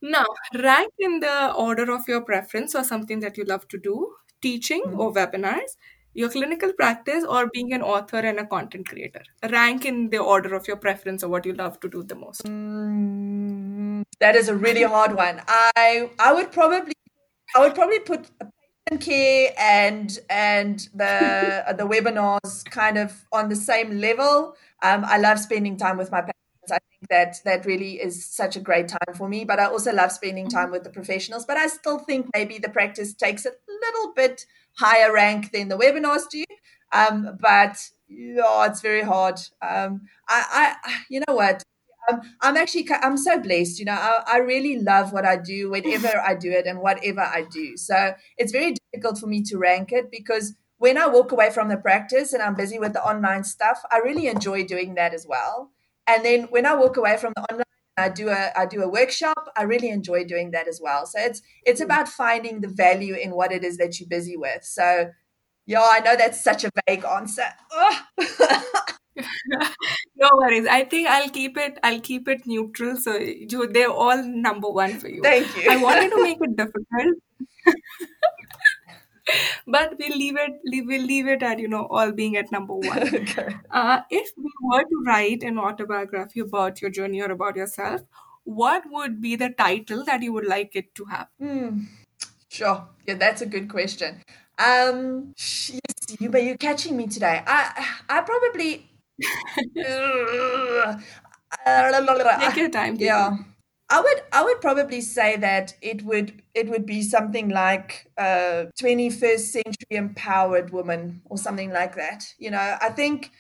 Now, 0.02 0.26
rank 0.64 0.94
in 1.00 1.20
the 1.22 1.54
order 1.54 1.92
of 1.92 2.08
your 2.08 2.22
preference 2.22 2.76
or 2.76 2.84
something 2.84 3.20
that 3.22 3.38
you 3.38 3.44
love 3.46 3.68
to 3.70 3.78
do, 3.90 3.96
teaching 4.42 4.84
Mm. 4.88 5.00
or 5.00 5.12
webinars, 5.14 5.76
your 6.14 6.30
clinical 6.30 6.74
practice, 6.74 7.24
or 7.24 7.42
being 7.54 7.74
an 7.74 7.82
author 7.82 8.18
and 8.32 8.40
a 8.40 8.46
content 8.56 8.88
creator. 8.90 9.24
Rank 9.58 9.86
in 9.86 10.10
the 10.10 10.18
order 10.20 10.54
of 10.56 10.68
your 10.68 10.78
preference 10.78 11.24
or 11.24 11.30
what 11.30 11.46
you 11.46 11.54
love 11.54 11.80
to 11.82 11.90
do 11.98 12.04
the 12.04 12.16
most. 12.16 12.44
Mm, 12.46 14.04
that 14.20 14.36
is 14.36 14.50
a 14.50 14.56
really 14.56 14.84
hard 14.84 15.16
one. 15.16 15.42
I 15.48 16.10
I 16.20 16.34
would 16.34 16.52
probably 16.52 16.94
I 17.56 17.62
would 17.62 17.76
probably 17.76 18.00
put 18.00 18.28
care 18.98 19.54
and 19.58 20.20
and 20.30 20.90
the 20.94 21.64
the 21.78 21.88
webinars 21.88 22.66
kind 22.66 22.98
of 22.98 23.26
on 23.32 23.50
the 23.50 23.56
same 23.56 24.00
level. 24.00 24.56
Um, 24.84 25.04
I 25.06 25.18
love 25.18 25.40
spending 25.40 25.78
time 25.78 25.98
with 25.98 26.12
my 26.12 26.22
patients. 26.22 26.72
I 26.72 26.80
think 26.90 27.10
that 27.10 27.36
that 27.46 27.66
really 27.66 28.02
is 28.02 28.26
such 28.26 28.56
a 28.56 28.60
great 28.60 28.88
time 28.88 29.16
for 29.16 29.28
me. 29.28 29.46
But 29.46 29.60
I 29.60 29.66
also 29.66 29.94
love 29.94 30.12
spending 30.12 30.50
time 30.50 30.72
with 30.72 30.84
the 30.84 30.90
professionals. 30.90 31.46
But 31.46 31.58
I 31.58 31.68
still 31.68 32.00
think 32.00 32.28
maybe 32.34 32.58
the 32.58 32.70
practice 32.70 33.14
takes 33.14 33.46
a 33.46 33.52
little 33.68 34.14
bit 34.14 34.46
higher 34.78 35.14
rank 35.14 35.52
than 35.52 35.70
the 35.70 35.78
webinars 35.78 36.30
do. 36.30 36.44
Um, 36.92 37.38
but 37.40 37.78
yeah, 38.08 38.66
it's 38.66 38.82
very 38.82 39.02
hard. 39.02 39.40
Um, 39.62 40.02
I, 40.28 40.76
I, 40.84 40.94
you 41.10 41.22
know 41.28 41.36
what? 41.36 41.64
Um, 42.10 42.22
I'm 42.42 42.58
actually, 42.58 42.88
I'm 42.92 43.18
so 43.18 43.40
blessed. 43.40 43.80
You 43.80 43.86
know, 43.86 43.94
I, 43.94 44.24
I 44.28 44.38
really 44.38 44.80
love 44.80 45.14
what 45.14 45.26
I 45.26 45.38
do 45.38 45.70
whenever 45.70 46.12
I 46.20 46.36
do 46.36 46.52
it 46.52 46.66
and 46.66 46.80
whatever 46.80 47.22
I 47.22 47.46
do. 47.52 47.78
So 47.78 48.14
it's 48.38 48.52
very 48.52 48.76
difficult 48.92 49.20
for 49.20 49.28
me 49.28 49.44
to 49.44 49.58
rank 49.58 49.92
it 49.92 50.10
because 50.12 50.54
when 50.78 50.98
I 50.98 51.06
walk 51.08 51.32
away 51.32 51.52
from 51.52 51.70
the 51.70 51.78
practice 51.78 52.34
and 52.34 52.42
I'm 52.42 52.56
busy 52.56 52.80
with 52.80 52.94
the 52.94 53.04
online 53.06 53.44
stuff, 53.44 53.84
I 53.92 53.98
really 54.00 54.28
enjoy 54.28 54.64
doing 54.64 54.96
that 54.96 55.14
as 55.14 55.28
well. 55.28 55.72
And 56.08 56.26
then 56.26 56.44
when 56.50 56.66
I 56.66 56.74
walk 56.74 56.98
away 56.98 57.18
from 57.18 57.34
the 57.36 57.44
online, 57.44 57.66
I 57.98 58.10
do 58.10 58.30
a 58.30 58.52
I 58.56 58.66
do 58.66 58.82
a 58.82 58.90
workshop. 58.90 59.52
I 59.56 59.64
really 59.64 59.90
enjoy 59.90 60.24
doing 60.24 60.52
that 60.52 60.68
as 60.68 60.80
well. 60.82 61.06
So 61.06 61.20
it's 61.20 61.44
it's 61.66 61.82
about 61.82 62.08
finding 62.08 62.62
the 62.62 62.68
value 62.68 63.14
in 63.14 63.32
what 63.36 63.52
it 63.52 63.64
is 63.64 63.78
that 63.78 64.00
you're 64.00 64.10
busy 64.10 64.36
with. 64.38 64.64
So 64.64 65.12
yeah, 65.66 65.82
I 65.82 66.00
know 66.00 66.16
that's 66.16 66.44
such 66.44 66.64
a 66.64 66.72
vague 66.88 67.06
answer. 67.06 67.48
No 70.16 70.30
worries. 70.36 70.68
I 70.68 70.84
think 70.86 71.08
I'll 71.08 71.30
keep 71.30 71.58
it. 71.58 71.80
I'll 71.84 72.00
keep 72.00 72.28
it 72.28 72.46
neutral. 72.46 72.96
So 72.98 73.18
you, 73.18 73.68
they're 73.68 73.90
all 73.90 74.24
number 74.24 74.70
one 74.70 75.00
for 75.00 75.10
you. 75.10 75.22
Thank 75.22 75.56
you. 75.58 75.70
I 75.70 75.78
wanted 75.78 76.12
to 76.12 76.24
make 76.24 76.38
it 76.40 76.56
difficult, 76.56 77.18
but 79.68 79.96
we'll 80.00 80.18
leave 80.18 80.38
it. 80.38 80.52
We'll 80.64 81.02
leave 81.02 81.28
it 81.28 81.44
at 81.44 81.60
you 81.60 81.68
know 81.68 81.88
all 81.90 82.12
being 82.12 82.38
at 82.38 82.52
number 82.52 82.76
one. 82.76 83.16
okay. 83.22 83.56
Uh, 83.70 84.02
if 84.10 84.32
we 84.38 84.52
were 84.62 84.84
to 84.84 85.04
write 85.06 85.44
an 85.44 85.58
autobiography 85.58 86.40
about 86.42 86.82
your 86.82 86.92
journey 86.92 87.22
or 87.22 87.32
about 87.32 87.56
yourself, 87.56 88.02
what 88.44 88.84
would 88.92 89.22
be 89.22 89.36
the 89.36 89.50
title 89.50 90.04
that 90.06 90.22
you 90.22 90.34
would 90.34 90.46
like 90.46 90.76
it 90.76 90.94
to 90.96 91.06
have? 91.06 91.28
Hmm. 91.40 91.82
Sure. 92.50 92.88
Yeah, 93.08 93.16
that's 93.16 93.42
a 93.42 93.46
good 93.46 93.70
question. 93.70 94.22
Um, 94.64 95.34
yes, 95.38 96.20
you, 96.20 96.30
but 96.30 96.44
you're 96.44 96.58
catching 96.58 96.96
me 96.98 97.08
today. 97.08 97.42
I, 97.46 97.86
I 98.10 98.22
probably. 98.22 98.88
Take 102.40 102.58
your 102.58 102.70
time. 102.70 102.96
yeah, 103.00 103.38
I 103.90 104.02
would. 104.02 104.22
I 104.32 104.44
would 104.44 104.62
probably 104.62 105.02
say 105.02 105.38
that 105.38 105.74
it 105.82 106.04
would. 106.04 106.42
It 106.54 106.70
would 106.70 106.86
be 106.86 107.02
something 107.02 107.50
like 107.50 108.08
uh, 108.18 108.66
21st 108.80 109.52
century 109.52 109.92
empowered 109.92 110.72
woman 110.72 111.22
or 111.26 111.38
something 111.38 111.72
like 111.72 111.96
that. 111.96 112.24
You 112.38 112.52
know, 112.52 112.78
I 112.82 112.90
think. 112.90 113.32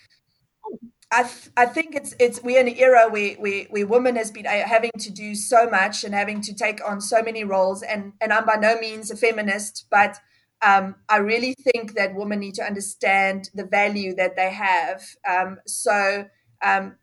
I, 1.13 1.23
th- 1.23 1.49
I 1.57 1.65
think 1.65 1.93
it's 1.95 2.15
it's 2.19 2.41
we're 2.41 2.59
in 2.61 2.69
an 2.69 2.77
era 2.77 3.09
where, 3.09 3.33
where 3.35 3.65
where 3.65 3.85
women 3.85 4.15
has 4.15 4.31
been 4.31 4.47
uh, 4.47 4.65
having 4.65 4.91
to 4.99 5.11
do 5.11 5.35
so 5.35 5.69
much 5.69 6.05
and 6.05 6.13
having 6.13 6.39
to 6.41 6.53
take 6.53 6.79
on 6.87 7.01
so 7.01 7.21
many 7.21 7.43
roles 7.43 7.83
and 7.83 8.13
and 8.21 8.31
I'm 8.31 8.45
by 8.45 8.55
no 8.55 8.79
means 8.79 9.11
a 9.11 9.17
feminist 9.17 9.87
but 9.91 10.17
um, 10.61 10.95
I 11.09 11.17
really 11.17 11.53
think 11.53 11.95
that 11.95 12.15
women 12.15 12.39
need 12.39 12.55
to 12.55 12.63
understand 12.63 13.49
the 13.53 13.65
value 13.65 14.15
that 14.15 14.35
they 14.35 14.51
have. 14.51 15.03
Um, 15.27 15.57
so 15.65 16.25
um, 16.63 16.97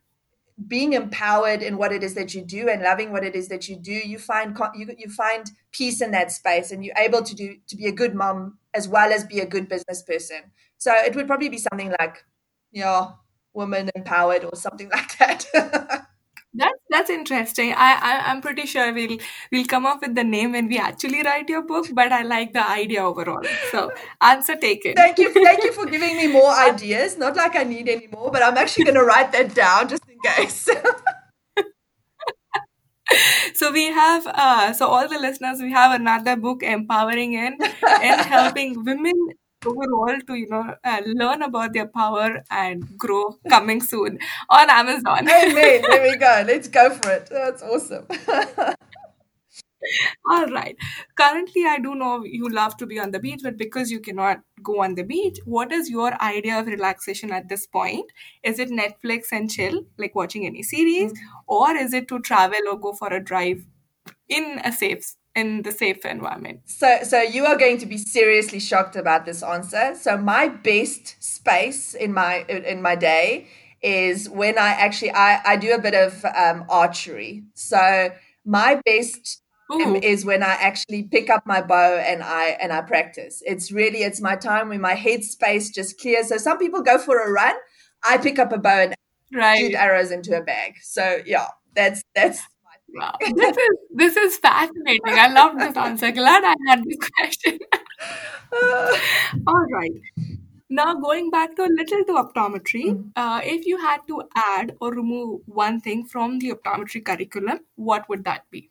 being 0.67 0.93
empowered 0.95 1.63
in 1.63 1.77
what 1.77 1.93
it 1.93 2.03
is 2.03 2.15
that 2.15 2.35
you 2.35 2.43
do 2.43 2.69
and 2.69 2.83
loving 2.83 3.13
what 3.13 3.25
it 3.25 3.37
is 3.37 3.49
that 3.49 3.69
you 3.69 3.77
do 3.77 3.93
you 3.93 4.19
find 4.19 4.59
you, 4.75 4.93
you 4.99 5.09
find 5.09 5.51
peace 5.71 6.01
in 6.01 6.11
that 6.11 6.33
space 6.33 6.73
and 6.73 6.85
you're 6.85 6.97
able 6.99 7.23
to 7.23 7.35
do 7.35 7.57
to 7.69 7.77
be 7.77 7.87
a 7.87 7.93
good 7.93 8.15
mom 8.15 8.59
as 8.75 8.89
well 8.89 9.13
as 9.13 9.25
be 9.25 9.41
a 9.41 9.47
good 9.47 9.69
business 9.69 10.03
person. 10.03 10.43
So 10.79 10.93
it 10.93 11.15
would 11.15 11.29
probably 11.29 11.49
be 11.49 11.59
something 11.59 11.95
like 12.01 12.25
yeah 12.73 13.13
woman 13.55 13.91
empowered 13.95 14.45
or 14.45 14.57
something 14.57 14.89
like 14.95 15.19
that 15.19 16.07
That's 16.59 16.79
that's 16.91 17.11
interesting. 17.11 17.73
I, 17.73 17.91
I 18.11 18.13
I'm 18.31 18.41
pretty 18.41 18.67
sure 18.67 18.93
we'll 18.93 19.19
we'll 19.53 19.65
come 19.67 19.87
up 19.87 20.01
with 20.03 20.15
the 20.15 20.25
name 20.25 20.53
when 20.53 20.69
we 20.69 20.79
actually 20.79 21.23
write 21.23 21.49
your 21.49 21.63
book. 21.63 21.87
But 21.93 22.13
I 22.13 22.23
like 22.23 22.53
the 22.53 22.69
idea 22.69 23.05
overall. 23.05 23.45
So 23.71 23.91
answer 24.21 24.57
taken. 24.57 24.95
thank 24.95 25.19
you 25.19 25.33
thank 25.33 25.63
you 25.65 25.73
for 25.73 25.87
giving 25.95 26.17
me 26.17 26.27
more 26.27 26.51
ideas 26.51 27.17
not 27.19 27.37
like 27.37 27.57
i 27.57 27.63
need 27.65 27.89
any 27.89 28.09
more 28.09 28.31
but 28.31 28.43
i'm 28.43 28.57
actually 28.57 28.85
going 28.85 28.95
to 29.01 29.05
write 29.05 29.31
that 29.33 29.55
down 29.55 29.89
just 29.89 30.03
in 30.09 30.19
case 30.25 30.69
So 33.55 33.73
we 33.73 33.87
have 33.87 34.27
uh 34.27 34.73
so 34.73 34.87
all 34.87 35.09
the 35.09 35.19
listeners 35.19 35.61
we 35.61 35.73
have 35.73 35.93
another 35.99 36.37
book 36.37 36.63
empowering 36.63 37.33
in 37.33 37.57
and 38.03 38.21
helping 38.21 38.85
women 38.85 39.15
overall 39.67 40.19
to 40.27 40.35
you 40.35 40.49
know 40.49 40.75
uh, 40.85 41.01
learn 41.07 41.43
about 41.43 41.73
their 41.73 41.87
power 41.87 42.43
and 42.51 42.97
grow 42.97 43.37
coming 43.49 43.81
soon 43.81 44.19
on 44.51 44.71
Amazon. 44.71 45.29
amen 45.29 45.83
there 45.89 46.03
we 46.03 46.17
go 46.17 46.45
let's 46.47 46.69
go 46.69 46.91
for 46.91 47.11
it 47.11 47.29
that's 47.31 47.63
awesome 47.63 48.07
All 50.31 50.47
right. 50.47 50.77
Currently, 51.17 51.65
I 51.67 51.79
do 51.79 51.95
know 51.95 52.25
you 52.25 52.49
love 52.49 52.77
to 52.79 52.87
be 52.87 52.99
on 52.99 53.11
the 53.13 53.19
beach, 53.21 53.41
but 53.43 53.57
because 53.57 53.91
you 53.91 54.01
cannot 54.01 54.41
go 54.63 54.83
on 54.83 54.95
the 54.95 55.05
beach, 55.05 55.39
what 55.45 55.73
is 55.73 55.89
your 55.89 56.21
idea 56.21 56.59
of 56.59 56.67
relaxation 56.67 57.33
at 57.33 57.49
this 57.49 57.67
point? 57.67 58.11
Is 58.43 58.59
it 58.59 58.71
Netflix 58.71 59.27
and 59.33 59.51
chill, 59.51 59.85
like 59.97 60.15
watching 60.15 60.47
any 60.47 60.63
series, 60.63 61.13
or 61.47 61.75
is 61.77 61.95
it 61.95 62.09
to 62.09 62.19
travel 62.21 62.59
or 62.71 62.79
go 62.79 62.93
for 62.93 63.13
a 63.13 63.23
drive 63.23 63.65
in 64.29 64.61
a 64.65 64.73
safe 64.73 65.15
in 65.39 65.63
the 65.63 65.73
safe 65.73 66.05
environment? 66.05 66.61
So, 66.67 66.99
so 67.03 67.23
you 67.23 67.47
are 67.47 67.57
going 67.57 67.79
to 67.79 67.87
be 67.87 67.99
seriously 67.99 68.61
shocked 68.61 68.97
about 68.97 69.25
this 69.25 69.43
answer. 69.43 69.95
So, 69.95 70.17
my 70.17 70.49
best 70.49 71.23
space 71.23 71.95
in 71.95 72.13
my 72.13 72.45
in 72.49 72.83
my 72.83 72.97
day 72.97 73.49
is 73.81 74.29
when 74.29 74.59
I 74.59 74.71
actually 74.71 75.13
I, 75.13 75.41
I 75.45 75.57
do 75.57 75.73
a 75.73 75.79
bit 75.79 75.95
of 75.95 76.25
um, 76.25 76.65
archery. 76.69 77.45
So, 77.55 78.11
my 78.45 78.81
best 78.85 79.43
Ooh, 79.73 79.97
is 79.97 80.25
when 80.25 80.43
I 80.43 80.55
actually 80.55 81.05
pick 81.05 81.31
up 81.31 81.43
my 81.47 81.61
bow 81.63 81.99
and 81.99 82.23
I 82.23 82.57
and 82.61 82.73
I 82.73 82.81
practice. 82.83 83.43
It's 83.47 83.71
really 83.71 84.01
it's 84.03 84.21
my 84.21 84.37
time 84.37 84.69
when 84.69 84.81
my 84.81 84.95
head 84.95 85.25
space 85.25 85.71
just 85.71 86.01
clears. 86.01 86.29
So, 86.29 86.39
some 86.39 86.59
people 86.59 86.83
go 86.83 86.99
for 86.99 87.19
a 87.21 87.31
run. 87.31 87.55
I 88.05 88.19
pick 88.19 88.39
up 88.39 88.53
a 88.53 88.59
bow 88.59 88.91
and 88.91 88.95
shoot 89.59 89.75
arrows 89.75 90.11
into 90.11 90.37
a 90.37 90.43
bag. 90.43 90.75
So, 90.83 91.21
yeah, 91.25 91.47
that's 91.75 92.03
that's 92.15 92.41
Wow. 92.95 93.15
This 93.21 93.57
is 93.57 93.71
this 93.95 94.17
is 94.17 94.37
fascinating. 94.39 95.01
I 95.25 95.29
love 95.29 95.59
this 95.59 95.77
answer. 95.77 96.11
Glad 96.11 96.43
I 96.45 96.55
had 96.69 96.85
this 96.85 96.97
question. 97.17 97.59
All 99.47 99.65
right. 99.73 99.93
Now 100.71 100.95
going 100.95 101.31
back 101.31 101.57
to 101.57 101.63
a 101.65 101.73
little 101.81 102.05
to 102.05 102.13
optometry, 102.23 102.85
Mm. 102.95 103.13
uh, 103.17 103.41
if 103.45 103.67
you 103.67 103.79
had 103.79 104.01
to 104.09 104.23
add 104.37 104.75
or 104.81 104.93
remove 104.93 105.43
one 105.47 105.81
thing 105.81 106.05
from 106.07 106.39
the 106.39 106.53
optometry 106.53 107.05
curriculum, 107.05 107.61
what 107.77 108.09
would 108.09 108.25
that 108.25 108.45
be? 108.51 108.71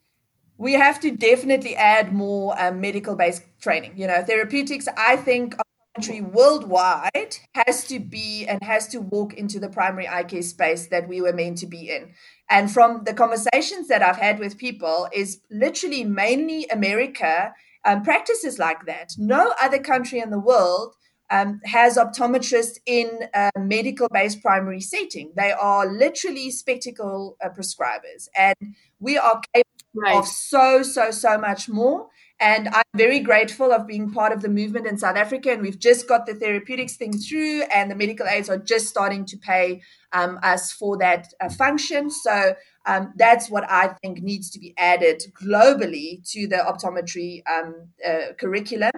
we 0.65 0.73
have 0.73 0.99
to 1.01 1.11
definitely 1.11 1.75
add 1.75 2.13
more 2.13 2.55
um, 2.61 2.81
medical 2.81 3.15
based 3.15 3.43
training. 3.61 3.93
You 3.97 4.07
know, 4.07 4.23
therapeutics, 4.23 4.87
I 4.97 5.15
think 5.17 5.55
optometry 5.97 6.21
worldwide 6.21 7.37
has 7.53 7.87
to 7.87 7.99
be 7.99 8.45
and 8.47 8.61
has 8.63 8.87
to 8.89 8.99
walk 8.99 9.33
into 9.33 9.59
the 9.59 9.69
primary 9.69 10.07
eye 10.07 10.23
care 10.23 10.41
space 10.41 10.87
that 10.87 11.07
we 11.07 11.21
were 11.21 11.33
meant 11.33 11.57
to 11.59 11.67
be 11.67 11.89
in. 11.89 12.13
And 12.49 12.71
from 12.71 13.03
the 13.03 13.13
conversations 13.13 13.87
that 13.87 14.01
I've 14.01 14.17
had 14.17 14.39
with 14.39 14.57
people, 14.57 15.07
is 15.11 15.41
literally 15.49 16.03
mainly 16.03 16.65
America. 16.67 17.53
um, 17.87 18.03
practices 18.03 18.59
like 18.59 18.85
that. 18.85 19.13
No 19.17 19.53
other 19.61 19.79
country 19.79 20.19
in 20.19 20.29
the 20.29 20.39
world 20.39 20.93
um, 21.29 21.61
has 21.65 21.97
optometrists 21.97 22.77
in 22.85 23.09
a 23.33 23.49
medical 23.57 24.07
based 24.13 24.41
primary 24.41 24.81
setting. 24.81 25.31
They 25.35 25.51
are 25.51 25.87
literally 25.87 26.51
spectacle 26.51 27.37
uh, 27.43 27.49
prescribers, 27.49 28.27
and 28.35 28.55
we 28.99 29.17
are 29.17 29.41
capable 29.53 29.71
right. 29.95 30.15
of 30.17 30.27
so, 30.27 30.83
so, 30.83 31.11
so 31.11 31.37
much 31.37 31.69
more. 31.69 32.07
And 32.39 32.67
I'm 32.69 32.83
very 32.95 33.19
grateful 33.19 33.71
of 33.71 33.87
being 33.87 34.11
part 34.11 34.31
of 34.31 34.41
the 34.41 34.49
movement 34.49 34.85
in 34.85 34.97
South 34.97 35.15
Africa. 35.15 35.51
And 35.51 35.61
we've 35.61 35.79
just 35.79 36.07
got 36.07 36.27
the 36.27 36.35
therapeutics 36.35 36.95
thing 36.95 37.13
through, 37.17 37.63
and 37.73 37.89
the 37.89 37.95
medical 37.95 38.27
aids 38.27 38.47
are 38.47 38.59
just 38.59 38.87
starting 38.87 39.25
to 39.25 39.37
pay 39.37 39.81
um, 40.13 40.39
us 40.43 40.71
for 40.71 40.97
that 40.97 41.33
uh, 41.41 41.49
function. 41.49 42.11
So 42.11 42.53
um, 42.85 43.13
that's 43.15 43.49
what 43.49 43.69
I 43.69 43.95
think 44.01 44.21
needs 44.21 44.51
to 44.51 44.59
be 44.59 44.75
added 44.77 45.23
globally 45.33 46.29
to 46.31 46.47
the 46.47 46.57
optometry 46.57 47.41
um, 47.49 47.89
uh, 48.07 48.33
curriculum. 48.39 48.91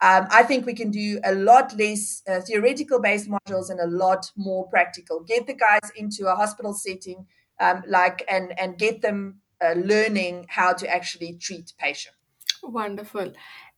Um, 0.00 0.26
I 0.30 0.42
think 0.42 0.66
we 0.66 0.74
can 0.74 0.90
do 0.90 1.18
a 1.24 1.34
lot 1.34 1.76
less 1.76 2.22
uh, 2.28 2.40
theoretical 2.40 3.00
based 3.00 3.28
modules 3.28 3.70
and 3.70 3.80
a 3.80 3.86
lot 3.86 4.30
more 4.36 4.68
practical. 4.68 5.20
Get 5.20 5.46
the 5.46 5.54
guys 5.54 5.90
into 5.96 6.26
a 6.26 6.36
hospital 6.36 6.74
setting, 6.74 7.26
um, 7.58 7.82
like 7.88 8.24
and 8.28 8.58
and 8.58 8.78
get 8.78 9.02
them 9.02 9.40
uh, 9.64 9.72
learning 9.72 10.46
how 10.48 10.74
to 10.74 10.88
actually 10.88 11.38
treat 11.40 11.72
patients. 11.78 12.23
Wonderful. 12.66 13.32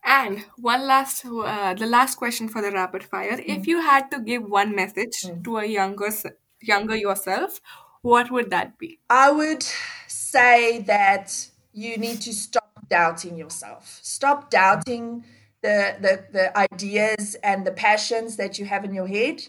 And 0.05 0.45
one 0.57 0.87
last, 0.87 1.24
uh, 1.26 1.74
the 1.74 1.87
last 1.87 2.14
question 2.16 2.49
for 2.49 2.62
the 2.62 2.70
rapid 2.70 3.03
fire. 3.03 3.39
If 3.45 3.66
you 3.66 3.80
had 3.80 4.11
to 4.12 4.20
give 4.20 4.45
one 4.45 4.74
message 4.74 5.22
mm. 5.24 5.43
to 5.45 5.59
a 5.59 5.66
younger, 5.66 6.11
younger 6.61 6.97
yourself, 6.97 7.61
what 8.03 8.30
would 8.30 8.51
that 8.51 8.78
be? 8.78 9.01
I 9.11 9.32
would 9.32 9.64
say 10.07 10.78
that 10.87 11.49
you 11.72 11.97
need 11.97 12.20
to 12.22 12.32
stop 12.32 12.89
doubting 12.89 13.37
yourself. 13.37 13.99
Stop 14.03 14.51
doubting 14.51 15.24
the 15.62 15.97
the, 16.01 16.24
the 16.32 16.57
ideas 16.57 17.34
and 17.43 17.66
the 17.66 17.72
passions 17.72 18.37
that 18.37 18.59
you 18.59 18.64
have 18.66 18.84
in 18.84 18.95
your 18.95 19.09
head, 19.09 19.43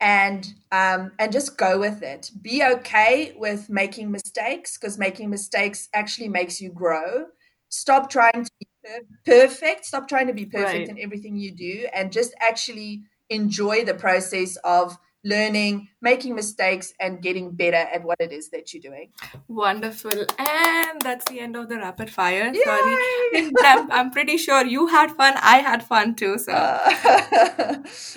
and 0.00 0.54
um, 0.72 1.12
and 1.20 1.30
just 1.32 1.56
go 1.56 1.78
with 1.78 2.02
it. 2.02 2.30
Be 2.42 2.64
okay 2.64 3.32
with 3.36 3.70
making 3.70 4.10
mistakes 4.10 4.76
because 4.76 4.98
making 4.98 5.30
mistakes 5.30 5.88
actually 5.94 6.28
makes 6.28 6.60
you 6.60 6.70
grow. 6.70 7.26
Stop 7.68 8.10
trying 8.10 8.44
to 8.44 8.50
be 8.58 8.66
perfect. 9.24 9.84
Stop 9.84 10.08
trying 10.08 10.26
to 10.26 10.34
be 10.34 10.46
perfect 10.46 10.88
right. 10.88 10.88
in 10.88 10.98
everything 10.98 11.36
you 11.36 11.52
do, 11.52 11.88
and 11.92 12.12
just 12.12 12.34
actually 12.40 13.02
enjoy 13.28 13.84
the 13.84 13.94
process 13.94 14.56
of 14.64 14.98
learning, 15.24 15.88
making 16.00 16.34
mistakes, 16.34 16.92
and 16.98 17.22
getting 17.22 17.50
better 17.50 17.76
at 17.76 18.02
what 18.02 18.16
it 18.20 18.32
is 18.32 18.50
that 18.50 18.72
you're 18.72 18.80
doing. 18.80 19.10
Wonderful. 19.48 20.12
And 20.38 21.00
that's 21.02 21.30
the 21.30 21.40
end 21.40 21.56
of 21.56 21.68
the 21.68 21.76
rapid 21.76 22.10
fire. 22.10 22.50
Yay! 22.52 22.62
Sorry. 22.64 23.52
I'm, 23.64 23.90
I'm, 23.90 24.10
pretty 24.10 24.36
sure 24.38 24.64
you 24.64 24.86
had 24.86 25.12
fun. 25.12 25.34
I 25.36 25.58
had 25.58 25.82
fun 25.82 26.14
too. 26.14 26.38
So 26.38 26.52
uh, 26.54 27.76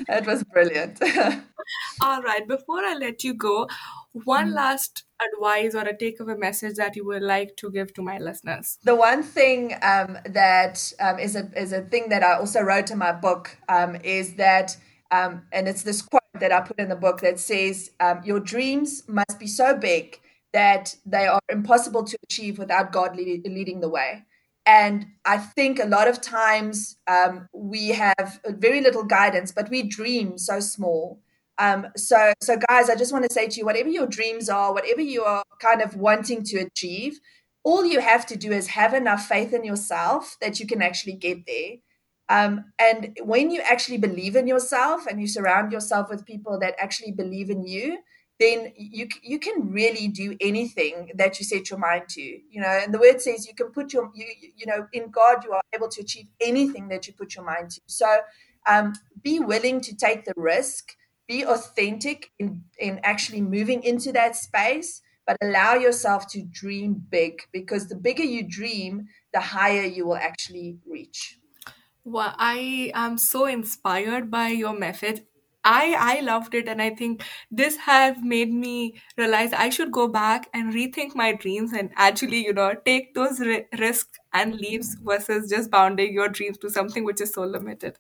it 0.10 0.26
was 0.26 0.44
brilliant. 0.46 1.02
All 2.02 2.22
right. 2.22 2.48
Before 2.48 2.80
I 2.80 2.96
let 3.00 3.24
you 3.24 3.34
go, 3.34 3.68
one 4.14 4.52
mm. 4.52 4.56
last 4.56 5.04
advice 5.34 5.76
or 5.76 5.82
a 5.82 5.96
takeaway 5.96 6.38
message 6.38 6.76
that 6.76 6.96
you 6.96 7.06
would 7.06 7.22
like 7.22 7.56
to 7.58 7.72
give 7.72 7.94
to 7.94 8.02
my 8.02 8.18
listeners? 8.18 8.78
The 8.84 8.96
one 8.96 9.24
thing 9.24 9.74
um, 9.82 10.18
that 10.26 10.92
um, 11.00 11.20
is 11.20 11.36
a 11.36 11.50
is 11.56 11.74
a 11.74 11.82
thing 11.82 12.10
that 12.10 12.24
I 12.24 12.34
also 12.34 12.62
wrote 12.62 12.92
in 12.92 12.98
my 12.98 13.12
book 13.12 13.58
um, 13.70 13.96
is 14.04 14.36
that, 14.36 14.78
um, 15.12 15.44
and 15.52 15.68
it's 15.68 15.84
this 15.84 16.02
quote 16.02 16.22
that 16.40 16.52
I 16.52 16.62
put 16.62 16.80
in 16.80 16.90
the 16.90 16.96
book 16.96 17.22
that 17.22 17.40
says, 17.40 17.92
um, 18.00 18.22
"Your 18.24 18.40
dreams 18.40 19.04
must 19.08 19.40
be 19.40 19.48
so 19.48 19.76
big 19.78 20.20
that 20.54 20.96
they 21.06 21.26
are 21.28 21.42
impossible 21.50 22.04
to 22.04 22.18
achieve 22.24 22.60
without 22.60 22.92
God 22.92 23.16
lead, 23.16 23.46
leading 23.46 23.80
the 23.82 23.90
way." 23.90 24.26
And 24.66 25.08
I 25.26 25.38
think 25.38 25.80
a 25.80 25.86
lot 25.86 26.08
of 26.08 26.22
times 26.22 26.98
um, 27.08 27.50
we 27.54 27.90
have 27.90 28.40
very 28.46 28.80
little 28.82 29.04
guidance, 29.04 29.52
but 29.52 29.70
we 29.70 29.84
dream 29.84 30.38
so 30.38 30.60
small. 30.60 31.20
Um, 31.58 31.88
so, 31.96 32.34
so 32.42 32.58
guys, 32.68 32.90
I 32.90 32.96
just 32.96 33.14
want 33.14 33.26
to 33.26 33.34
say 33.34 33.48
to 33.48 33.60
you, 33.60 33.66
whatever 33.66 33.90
your 33.90 34.08
dreams 34.08 34.50
are, 34.50 34.74
whatever 34.74 35.02
you 35.02 35.24
are 35.24 35.44
kind 35.60 35.82
of 35.82 35.96
wanting 35.96 36.44
to 36.44 36.60
achieve, 36.60 37.20
all 37.64 37.86
you 37.86 38.02
have 38.02 38.26
to 38.28 38.36
do 38.36 38.52
is 38.52 38.68
have 38.68 38.94
enough 38.94 39.26
faith 39.26 39.54
in 39.54 39.64
yourself 39.64 40.36
that 40.42 40.60
you 40.60 40.68
can 40.68 40.82
actually 40.82 41.14
get 41.14 41.46
there. 41.46 41.76
Um, 42.30 42.66
and 42.80 43.18
when 43.24 43.52
you 43.52 43.62
actually 43.62 43.98
believe 43.98 44.36
in 44.36 44.48
yourself 44.48 45.06
and 45.06 45.22
you 45.22 45.28
surround 45.28 45.72
yourself 45.72 46.10
with 46.10 46.26
people 46.26 46.58
that 46.60 46.76
actually 46.80 47.12
believe 47.12 47.50
in 47.50 47.64
you, 47.64 48.00
then 48.40 48.74
you 48.76 49.08
you 49.22 49.38
can 49.40 49.72
really 49.72 50.08
do 50.08 50.36
anything 50.42 51.12
that 51.16 51.40
you 51.40 51.46
set 51.46 51.70
your 51.70 51.80
mind 51.80 52.10
to. 52.10 52.22
You 52.22 52.62
know, 52.62 52.68
and 52.68 52.94
the 52.94 53.00
word 53.00 53.22
says 53.22 53.48
you 53.48 53.54
can 53.54 53.68
put 53.68 53.94
your 53.94 54.10
you 54.16 54.26
you 54.56 54.66
know 54.66 54.88
in 54.94 55.12
God 55.12 55.44
you 55.44 55.52
are 55.52 55.62
able 55.74 55.90
to 55.90 56.02
achieve 56.02 56.26
anything 56.42 56.88
that 56.88 57.08
you 57.08 57.14
put 57.14 57.36
your 57.36 57.46
mind 57.46 57.72
to. 57.72 57.82
So 57.86 58.08
um, 58.68 58.94
be 59.22 59.40
willing 59.40 59.82
to 59.82 59.96
take 59.96 60.26
the 60.26 60.34
risk 60.36 60.96
be 61.34 61.44
authentic 61.46 62.32
in, 62.38 62.64
in 62.78 63.00
actually 63.04 63.42
moving 63.42 63.82
into 63.84 64.12
that 64.12 64.36
space, 64.36 65.02
but 65.26 65.36
allow 65.42 65.74
yourself 65.74 66.28
to 66.28 66.44
dream 66.62 66.92
big 67.10 67.34
because 67.52 67.88
the 67.88 67.96
bigger 67.96 68.28
you 68.36 68.44
dream, 68.48 69.08
the 69.34 69.40
higher 69.40 69.88
you 69.96 70.06
will 70.06 70.22
actually 70.32 70.78
reach. 70.86 71.40
Well, 72.04 72.36
I 72.38 72.92
am 72.94 73.18
so 73.18 73.46
inspired 73.46 74.30
by 74.30 74.50
your 74.50 74.78
method. 74.78 75.26
I 75.66 75.96
I 75.98 76.20
loved 76.22 76.54
it, 76.56 76.68
and 76.68 76.82
I 76.82 76.90
think 76.90 77.24
this 77.50 77.78
has 77.78 78.18
made 78.22 78.52
me 78.54 78.96
realize 79.18 79.54
I 79.54 79.70
should 79.70 79.92
go 79.94 80.08
back 80.10 80.50
and 80.54 80.74
rethink 80.74 81.16
my 81.16 81.32
dreams 81.34 81.72
and 81.72 81.90
actually, 81.96 82.44
you 82.46 82.52
know, 82.54 82.74
take 82.86 83.14
those 83.14 83.40
ri- 83.40 83.66
risks 83.80 84.20
and 84.34 84.56
leaps 84.60 84.96
versus 85.02 85.50
just 85.50 85.72
bounding 85.72 86.14
your 86.14 86.28
dreams 86.28 86.58
to 86.60 86.70
something 86.70 87.06
which 87.06 87.22
is 87.22 87.32
so 87.34 87.44
limited. 87.44 87.98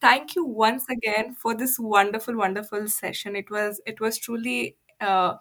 Thank 0.00 0.34
you 0.36 0.44
once 0.44 0.84
again 0.90 1.34
for 1.34 1.54
this 1.54 1.78
wonderful 1.78 2.36
wonderful 2.36 2.86
session. 2.88 3.36
It 3.36 3.50
was 3.50 3.80
it 3.86 4.00
was 4.00 4.18
truly 4.18 4.76
uh, 5.00 5.36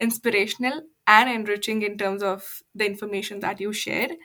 inspirational 0.00 0.82
and 1.06 1.28
enriching 1.30 1.82
in 1.82 1.96
terms 1.98 2.22
of 2.22 2.62
the 2.74 2.86
information 2.86 3.40
that 3.40 3.60
you 3.60 3.72
shared 3.72 4.16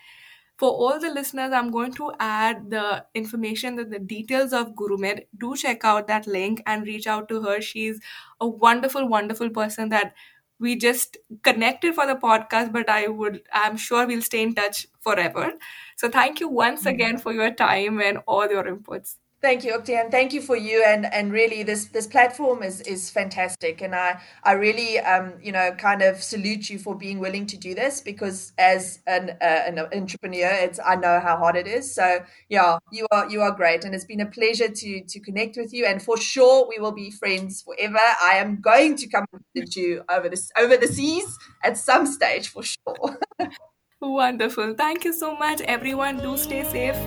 for 0.60 0.70
all 0.70 1.00
the 1.00 1.10
listeners 1.10 1.54
i'm 1.54 1.72
going 1.72 1.94
to 1.94 2.12
add 2.20 2.70
the 2.72 3.06
information 3.16 3.76
that 3.76 3.90
the 3.92 4.00
details 4.00 4.54
of 4.54 4.74
GuruMed. 4.76 5.26
Do 5.38 5.56
check 5.56 5.86
out 5.86 6.08
that 6.08 6.28
link 6.28 6.62
and 6.66 6.84
reach 6.86 7.08
out 7.08 7.30
to 7.30 7.42
her. 7.44 7.62
She's 7.62 8.00
a 8.42 8.48
wonderful 8.48 9.08
wonderful 9.08 9.50
person 9.50 9.90
that 9.90 10.14
we 10.60 10.76
just 10.76 11.18
connected 11.44 11.96
for 11.96 12.06
the 12.06 12.16
podcast 12.16 12.74
but 12.74 12.90
i 12.90 13.08
would 13.08 13.42
i'm 13.54 13.78
sure 13.78 14.06
we'll 14.06 14.22
stay 14.22 14.42
in 14.44 14.54
touch 14.56 14.88
forever. 15.00 15.54
So 15.96 16.10
thank 16.10 16.40
you 16.40 16.50
once 16.50 16.86
again 16.86 17.18
for 17.18 17.34
your 17.34 17.52
time 17.52 18.02
and 18.02 18.20
all 18.28 18.50
your 18.50 18.64
inputs 18.64 19.16
Thank 19.42 19.64
you, 19.64 19.72
Ukti, 19.72 19.98
and 19.98 20.12
thank 20.12 20.34
you 20.34 20.42
for 20.42 20.58
you. 20.58 20.84
And 20.86 21.06
and 21.06 21.32
really, 21.32 21.64
this 21.64 21.86
this 21.86 22.08
platform 22.08 22.62
is 22.62 22.82
is 22.82 23.10
fantastic, 23.10 23.82
and 23.82 23.96
I 23.96 24.20
I 24.44 24.52
really 24.54 25.00
um 25.00 25.34
you 25.42 25.54
know 25.54 25.72
kind 25.78 26.02
of 26.02 26.22
salute 26.22 26.70
you 26.70 26.78
for 26.78 26.94
being 26.94 27.20
willing 27.20 27.46
to 27.46 27.56
do 27.58 27.74
this 27.74 28.02
because 28.02 28.52
as 28.58 29.00
an 29.08 29.38
uh, 29.42 29.64
an 29.66 29.80
entrepreneur, 29.80 30.52
it's 30.52 30.78
I 30.86 30.96
know 30.96 31.22
how 31.22 31.38
hard 31.38 31.56
it 31.56 31.68
is. 31.68 31.96
So 31.96 32.20
yeah, 32.50 32.80
you 32.92 33.08
are 33.12 33.30
you 33.30 33.40
are 33.40 33.52
great, 33.52 33.86
and 33.86 33.96
it's 33.96 34.04
been 34.04 34.20
a 34.20 34.26
pleasure 34.26 34.68
to 34.68 35.04
to 35.06 35.20
connect 35.22 35.56
with 35.56 35.74
you. 35.74 35.86
And 35.86 36.02
for 36.02 36.18
sure, 36.18 36.68
we 36.68 36.78
will 36.78 36.92
be 36.92 37.10
friends 37.10 37.62
forever. 37.62 37.98
I 38.22 38.34
am 38.36 38.60
going 38.60 38.98
to 38.98 39.08
come 39.08 39.26
visit 39.56 39.74
you 39.78 40.04
over 40.10 40.28
this 40.28 40.52
over 40.60 40.76
the 40.76 40.88
seas 40.88 41.38
at 41.64 41.78
some 41.78 42.06
stage 42.08 42.50
for 42.50 42.64
sure. 42.64 43.18
Wonderful. 44.02 44.74
Thank 44.74 45.06
you 45.06 45.14
so 45.14 45.38
much, 45.38 45.62
everyone. 45.62 46.18
Do 46.18 46.36
stay 46.36 46.66
safe. 46.66 46.98